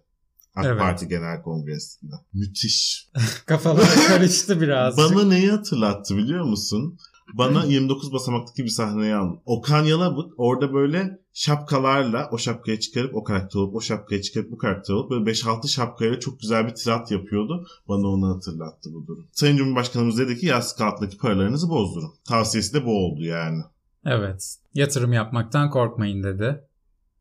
AK 0.55 0.65
Evet. 0.65 0.81
Parti 0.81 1.09
Genel 1.09 1.43
Kongresi'nde. 1.43 2.15
Müthiş. 2.33 3.09
Kafalar 3.47 3.89
karıştı 4.09 4.61
biraz. 4.61 4.97
Bana 4.97 5.25
neyi 5.25 5.51
hatırlattı 5.51 6.17
biliyor 6.17 6.45
musun? 6.45 6.99
Bana 7.33 7.65
29 7.65 8.13
basamaktaki 8.13 8.65
bir 8.65 8.69
sahneyi 8.69 9.15
aldı. 9.15 9.41
Okan 9.45 9.85
Yalabık 9.85 10.33
orada 10.37 10.75
böyle 10.75 11.19
şapkalarla 11.33 12.29
o 12.33 12.39
şapkayı 12.39 12.81
çıkarıp 12.81 13.15
o 13.15 13.25
karakter 13.25 13.61
olup 13.61 13.75
o 13.75 13.81
şapkayı 13.81 14.23
çıkarıp 14.23 14.51
bu 14.51 14.59
karakter 14.59 14.95
olup 14.95 15.11
böyle 15.11 15.31
5-6 15.31 15.69
şapkayla 15.69 16.21
çok 16.21 16.41
güzel 16.41 16.67
bir 16.67 16.75
tirat 16.75 17.11
yapıyordu. 17.11 17.67
Bana 17.89 18.09
onu 18.09 18.35
hatırlattı 18.35 18.91
bu 18.95 19.07
durum. 19.07 19.27
Sayın 19.33 19.57
Cumhurbaşkanımız 19.57 20.19
dedi 20.19 20.39
ki 20.39 20.47
yastık 20.47 20.81
altındaki 20.81 21.19
paralarınızı 21.19 21.69
bozdurun. 21.69 22.13
Tavsiyesi 22.29 22.75
de 22.75 22.87
bu 22.87 22.91
oldu 22.91 23.25
yani. 23.25 23.63
Evet. 24.07 24.57
Yatırım 24.75 25.13
yapmaktan 25.13 25.71
korkmayın 25.71 26.23
dedi. 26.23 26.65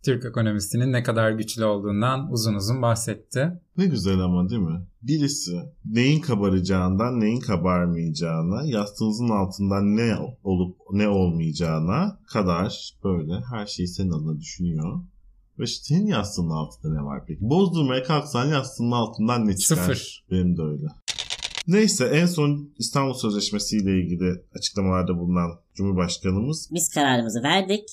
Türk 0.05 0.25
ekonomisinin 0.25 0.91
ne 0.93 1.03
kadar 1.03 1.31
güçlü 1.31 1.65
olduğundan 1.65 2.31
uzun 2.31 2.53
uzun 2.53 2.81
bahsetti. 2.81 3.51
Ne 3.77 3.85
güzel 3.85 4.19
ama 4.19 4.49
değil 4.49 4.61
mi? 4.61 4.87
Birisi 5.01 5.59
neyin 5.85 6.21
kabaracağından 6.21 7.19
neyin 7.19 7.39
kabarmayacağına, 7.39 8.65
yastığınızın 8.65 9.29
altından 9.29 9.97
ne 9.97 10.15
olup 10.43 10.77
ne 10.91 11.07
olmayacağına 11.07 12.19
kadar 12.27 12.93
böyle 13.03 13.33
her 13.51 13.65
şeyi 13.65 13.87
senin 13.87 14.11
adına 14.11 14.39
düşünüyor. 14.39 15.01
Ve 15.59 15.63
işte 15.63 15.83
senin 15.83 16.07
yastığının 16.07 16.49
altında 16.49 16.93
ne 16.93 17.05
var 17.05 17.23
peki? 17.27 17.41
Bozdurmaya 17.41 18.03
kalksan 18.03 18.45
yastığının 18.45 18.91
altından 18.91 19.47
ne 19.47 19.55
çıkar? 19.55 19.75
Sıfır. 19.75 20.25
Benim 20.31 20.57
de 20.57 20.61
öyle. 20.61 20.85
Neyse 21.67 22.05
en 22.05 22.25
son 22.25 22.73
İstanbul 22.77 23.13
Sözleşmesi 23.13 23.77
ile 23.77 24.01
ilgili 24.01 24.43
açıklamalarda 24.55 25.17
bulunan 25.19 25.51
Cumhurbaşkanımız 25.73 26.69
Biz 26.73 26.89
kararımızı 26.89 27.43
verdik, 27.43 27.83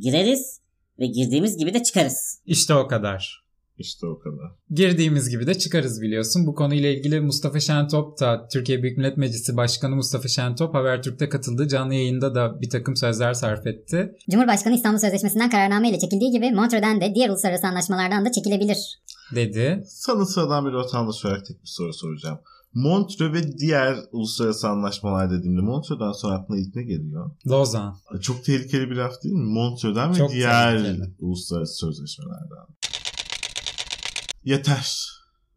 gireriz 0.00 0.59
ve 1.00 1.06
girdiğimiz 1.06 1.56
gibi 1.56 1.74
de 1.74 1.82
çıkarız. 1.82 2.40
İşte 2.46 2.74
o 2.74 2.88
kadar. 2.88 3.44
işte 3.78 4.06
o 4.06 4.18
kadar. 4.18 4.50
Girdiğimiz 4.70 5.28
gibi 5.28 5.46
de 5.46 5.54
çıkarız 5.54 6.02
biliyorsun. 6.02 6.46
Bu 6.46 6.54
konuyla 6.54 6.88
ilgili 6.90 7.20
Mustafa 7.20 7.60
Şentop 7.60 8.20
da 8.20 8.48
Türkiye 8.52 8.82
Büyük 8.82 8.98
Millet 8.98 9.16
Meclisi 9.16 9.56
Başkanı 9.56 9.96
Mustafa 9.96 10.28
Şentop 10.28 10.74
Habertürk'te 10.74 11.28
katıldığı 11.28 11.68
canlı 11.68 11.94
yayında 11.94 12.34
da 12.34 12.60
bir 12.60 12.70
takım 12.70 12.96
sözler 12.96 13.34
sarf 13.34 13.66
etti. 13.66 14.12
Cumhurbaşkanı 14.30 14.74
İstanbul 14.74 14.98
Sözleşmesi'nden 14.98 15.50
kararname 15.50 15.90
ile 15.90 15.98
çekildiği 15.98 16.30
gibi 16.30 16.50
Montreux'den 16.50 17.00
de 17.00 17.12
diğer 17.14 17.28
uluslararası 17.28 17.66
anlaşmalardan 17.66 18.24
da 18.24 18.32
çekilebilir. 18.32 19.00
Dedi. 19.34 19.82
Sana 19.86 20.26
sıradan 20.26 20.66
bir 20.66 20.72
vatandaş 20.72 21.24
olarak 21.24 21.46
tek 21.46 21.62
bir 21.62 21.68
soru 21.68 21.92
soracağım. 21.92 22.38
Montreux 22.74 23.32
ve 23.32 23.58
diğer 23.58 23.96
uluslararası 24.12 24.68
anlaşmalar 24.68 25.30
dediğimde 25.30 25.60
Montreux'dan 25.60 26.12
sonra 26.12 26.34
aklına 26.34 26.58
ilk 26.58 26.74
ne 26.74 26.82
geliyor? 26.82 27.30
Lozan. 27.46 27.96
Çok 28.22 28.44
tehlikeli 28.44 28.90
bir 28.90 28.96
laf 28.96 29.22
değil 29.24 29.34
mi? 29.34 29.52
Montreux'dan 29.52 30.10
ve 30.10 30.14
Çok 30.14 30.30
diğer 30.30 30.78
tehlikeli. 30.82 31.14
uluslararası 31.18 31.74
sözleşmelerden. 31.74 32.66
Yeter. 34.44 35.06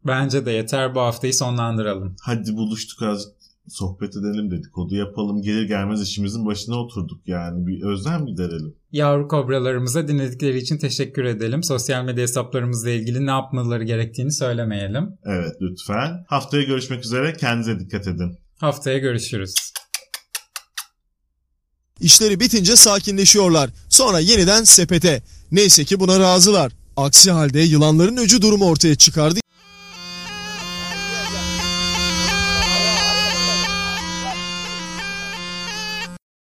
Bence 0.08 0.46
de 0.46 0.52
yeter 0.52 0.96
bu 0.96 1.00
haftayı 1.00 1.34
sonlandıralım. 1.34 2.16
Hadi 2.22 2.58
buluştuk 2.58 3.02
azıcık 3.02 3.34
sohbet 3.70 4.18
edelim 4.18 4.52
dedikodu 4.52 4.96
yapalım. 4.96 5.42
Gelir 5.42 5.64
gelmez 5.64 6.02
işimizin 6.02 6.46
başına 6.46 6.76
oturduk 6.76 7.28
yani. 7.28 7.68
Bir 7.68 7.84
özlem 7.84 8.26
giderelim. 8.26 8.76
Yavru 8.92 9.28
kobralarımıza 9.28 10.08
dinledikleri 10.08 10.58
için 10.58 10.78
teşekkür 10.78 11.24
edelim. 11.24 11.64
Sosyal 11.64 12.04
medya 12.06 12.24
hesaplarımızla 12.24 12.90
ilgili 12.90 13.26
ne 13.26 13.32
yapmaları 13.32 13.84
gerektiğini 13.84 14.32
söylemeyelim. 14.32 15.10
Evet 15.26 15.56
lütfen. 15.62 16.26
Haftaya 16.28 16.64
görüşmek 16.64 17.06
üzere. 17.06 17.34
Kendinize 17.34 17.80
dikkat 17.80 18.08
edin. 18.08 18.38
Haftaya 18.58 18.98
görüşürüz. 18.98 19.56
İşleri 22.02 22.40
bitince 22.40 22.76
sakinleşiyorlar. 22.76 23.70
Sonra 23.90 24.20
yeniden 24.20 24.64
sepete. 24.64 25.22
Neyse 25.52 25.86
ki 25.86 26.00
buna 26.00 26.20
razılar. 26.20 26.72
Aksi 26.98 27.32
halde 27.32 27.60
yılanların 27.60 28.18
öcü 28.18 28.42
durumu 28.42 28.66
ortaya 28.66 28.96
çıkardı. 28.96 29.40